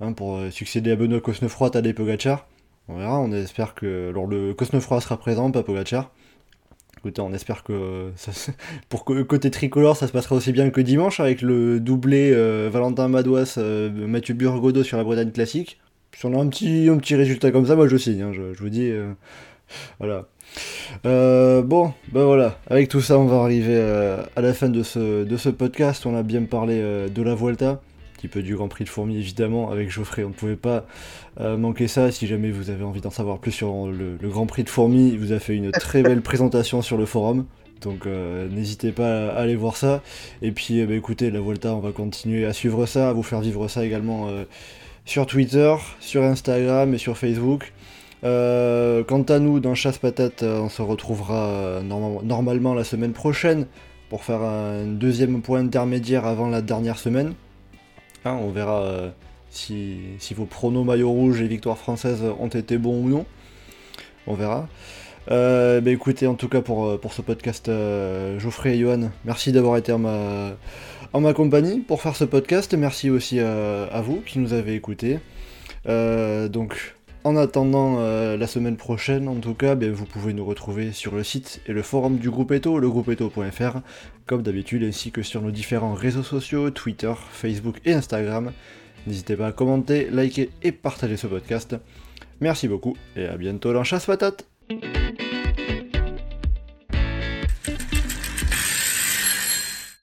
hein, 0.00 0.12
pour 0.12 0.36
euh, 0.36 0.50
succéder 0.50 0.92
à 0.92 0.96
Benoît 0.96 1.20
Cosnefroy, 1.20 1.70
Tadej 1.70 1.94
Pogacar. 1.94 2.46
On 2.88 2.96
verra, 2.96 3.20
on 3.20 3.32
espère 3.32 3.74
que... 3.74 4.10
Alors 4.10 4.26
le 4.26 4.54
Cosnefroy 4.54 5.00
sera 5.00 5.18
présent, 5.18 5.50
pas 5.50 5.62
Pogacar. 5.62 6.10
Écoutez, 6.98 7.20
on 7.20 7.34
espère 7.34 7.64
que 7.64 8.12
se- 8.16 8.50
pour 8.88 9.04
côté 9.04 9.50
tricolore, 9.50 9.96
ça 9.96 10.06
se 10.06 10.12
passera 10.12 10.36
aussi 10.36 10.52
bien 10.52 10.70
que 10.70 10.80
dimanche 10.80 11.20
avec 11.20 11.42
le 11.42 11.78
doublé 11.80 12.32
euh, 12.32 12.70
Valentin 12.72 13.08
Madouas, 13.08 13.56
euh, 13.58 13.90
Mathieu 13.90 14.34
Burgodeau 14.34 14.82
sur 14.84 14.96
la 14.96 15.04
Bretagne 15.04 15.30
classique. 15.30 15.78
Si 16.16 16.24
on 16.26 16.38
a 16.38 16.42
un 16.42 16.48
petit, 16.48 17.14
résultat 17.14 17.50
comme 17.50 17.66
ça, 17.66 17.76
moi 17.76 17.88
je 17.88 17.96
signe, 17.96 18.22
hein, 18.22 18.32
je, 18.32 18.56
vous 18.58 18.68
dis. 18.70 18.90
euh, 18.90 19.12
voilà. 19.98 20.28
Euh, 21.06 21.62
bon, 21.62 21.92
ben 22.12 22.24
voilà, 22.24 22.58
avec 22.68 22.88
tout 22.88 23.00
ça, 23.00 23.18
on 23.18 23.26
va 23.26 23.38
arriver 23.38 23.76
euh, 23.76 24.22
à 24.36 24.40
la 24.40 24.54
fin 24.54 24.68
de 24.68 24.82
ce, 24.82 25.24
de 25.24 25.36
ce 25.36 25.48
podcast. 25.48 26.06
On 26.06 26.16
a 26.16 26.22
bien 26.22 26.42
parlé 26.44 26.76
euh, 26.78 27.08
de 27.08 27.22
la 27.22 27.34
Vuelta, 27.34 27.70
un 27.70 27.78
petit 28.16 28.28
peu 28.28 28.42
du 28.42 28.56
Grand 28.56 28.68
Prix 28.68 28.84
de 28.84 28.88
Fourmi 28.88 29.18
évidemment, 29.18 29.70
avec 29.70 29.90
Geoffrey. 29.90 30.24
On 30.24 30.28
ne 30.28 30.34
pouvait 30.34 30.56
pas 30.56 30.86
manquer 31.38 31.88
ça. 31.88 32.10
Si 32.12 32.26
jamais 32.26 32.50
vous 32.50 32.70
avez 32.70 32.84
envie 32.84 33.00
d'en 33.00 33.10
savoir 33.10 33.38
plus 33.38 33.52
sur 33.52 33.86
le, 33.88 34.16
le 34.20 34.28
Grand 34.28 34.46
Prix 34.46 34.64
de 34.64 34.70
Fourmi, 34.70 35.10
il 35.10 35.18
vous 35.18 35.32
a 35.32 35.38
fait 35.38 35.54
une 35.54 35.72
très 35.72 36.02
belle 36.02 36.20
présentation 36.22 36.80
sur 36.80 36.96
le 36.96 37.06
forum. 37.06 37.44
Donc 37.82 38.06
n'hésitez 38.06 38.92
pas 38.92 39.26
à 39.30 39.40
aller 39.40 39.56
voir 39.56 39.76
ça. 39.76 40.02
Et 40.40 40.52
puis 40.52 40.82
ben, 40.86 40.96
écoutez, 40.96 41.30
la 41.30 41.40
Volta, 41.40 41.74
on 41.74 41.80
va 41.80 41.92
continuer 41.92 42.46
à 42.46 42.52
suivre 42.54 42.86
ça, 42.86 43.10
à 43.10 43.12
vous 43.12 43.22
faire 43.22 43.40
vivre 43.40 43.68
ça 43.68 43.84
également 43.84 44.30
sur 45.04 45.26
Twitter, 45.26 45.74
sur 46.00 46.22
Instagram 46.22 46.94
et 46.94 46.98
sur 46.98 47.18
Facebook. 47.18 47.73
Euh, 48.24 49.04
quant 49.04 49.22
à 49.22 49.38
nous, 49.38 49.60
dans 49.60 49.74
Chasse 49.74 49.98
Patate, 49.98 50.42
euh, 50.42 50.60
on 50.60 50.68
se 50.68 50.80
retrouvera 50.80 51.46
euh, 51.46 51.82
norma- 51.82 52.22
normalement 52.22 52.72
la 52.72 52.84
semaine 52.84 53.12
prochaine 53.12 53.66
pour 54.08 54.24
faire 54.24 54.40
un 54.40 54.86
deuxième 54.86 55.42
point 55.42 55.60
intermédiaire 55.60 56.24
avant 56.24 56.48
la 56.48 56.62
dernière 56.62 56.98
semaine. 56.98 57.34
Hein, 58.24 58.38
on 58.40 58.50
verra 58.50 59.12
si, 59.50 59.98
vos 60.34 60.46
pronos 60.46 60.84
maillot 60.84 61.10
rouge 61.10 61.42
et 61.42 61.46
victoire 61.46 61.76
française 61.76 62.22
ont 62.40 62.48
été 62.48 62.78
bons 62.78 63.04
ou 63.04 63.08
non. 63.08 63.26
On 64.26 64.34
verra. 64.34 64.68
Bah 65.28 65.90
écoutez, 65.90 66.26
en 66.26 66.34
tout 66.34 66.48
cas 66.48 66.62
pour, 66.62 66.98
pour 67.00 67.12
ce 67.12 67.22
podcast, 67.22 67.70
Geoffrey 68.38 68.76
et 68.76 68.78
Johan, 68.78 69.10
merci 69.24 69.52
d'avoir 69.52 69.76
été 69.76 69.92
en 69.92 69.98
ma, 69.98 71.32
compagnie 71.34 71.80
pour 71.80 72.00
faire 72.00 72.16
ce 72.16 72.24
podcast. 72.24 72.74
Merci 72.74 73.10
aussi 73.10 73.40
à, 73.40 73.84
à 73.84 74.00
vous 74.00 74.22
qui 74.24 74.38
nous 74.38 74.54
avez 74.54 74.74
écoutés. 74.74 75.18
Donc, 75.86 76.94
en 77.24 77.36
attendant 77.36 77.96
euh, 77.98 78.36
la 78.36 78.46
semaine 78.46 78.76
prochaine, 78.76 79.28
en 79.28 79.36
tout 79.36 79.54
cas, 79.54 79.74
ben, 79.74 79.90
vous 79.90 80.04
pouvez 80.04 80.34
nous 80.34 80.44
retrouver 80.44 80.92
sur 80.92 81.14
le 81.14 81.24
site 81.24 81.60
et 81.66 81.72
le 81.72 81.82
forum 81.82 82.18
du 82.18 82.30
groupe 82.30 82.52
Eto, 82.52 82.78
legroupeeto.fr, 82.78 83.78
comme 84.26 84.42
d'habitude, 84.42 84.84
ainsi 84.84 85.10
que 85.10 85.22
sur 85.22 85.40
nos 85.40 85.50
différents 85.50 85.94
réseaux 85.94 86.22
sociaux, 86.22 86.70
Twitter, 86.70 87.12
Facebook 87.32 87.80
et 87.84 87.94
Instagram. 87.94 88.52
N'hésitez 89.06 89.36
pas 89.36 89.48
à 89.48 89.52
commenter, 89.52 90.08
liker 90.10 90.50
et 90.62 90.72
partager 90.72 91.16
ce 91.16 91.26
podcast. 91.26 91.76
Merci 92.40 92.68
beaucoup 92.68 92.96
et 93.16 93.26
à 93.26 93.36
bientôt 93.36 93.72
dans 93.72 93.84
Chasse 93.84 94.06
Patate 94.06 94.46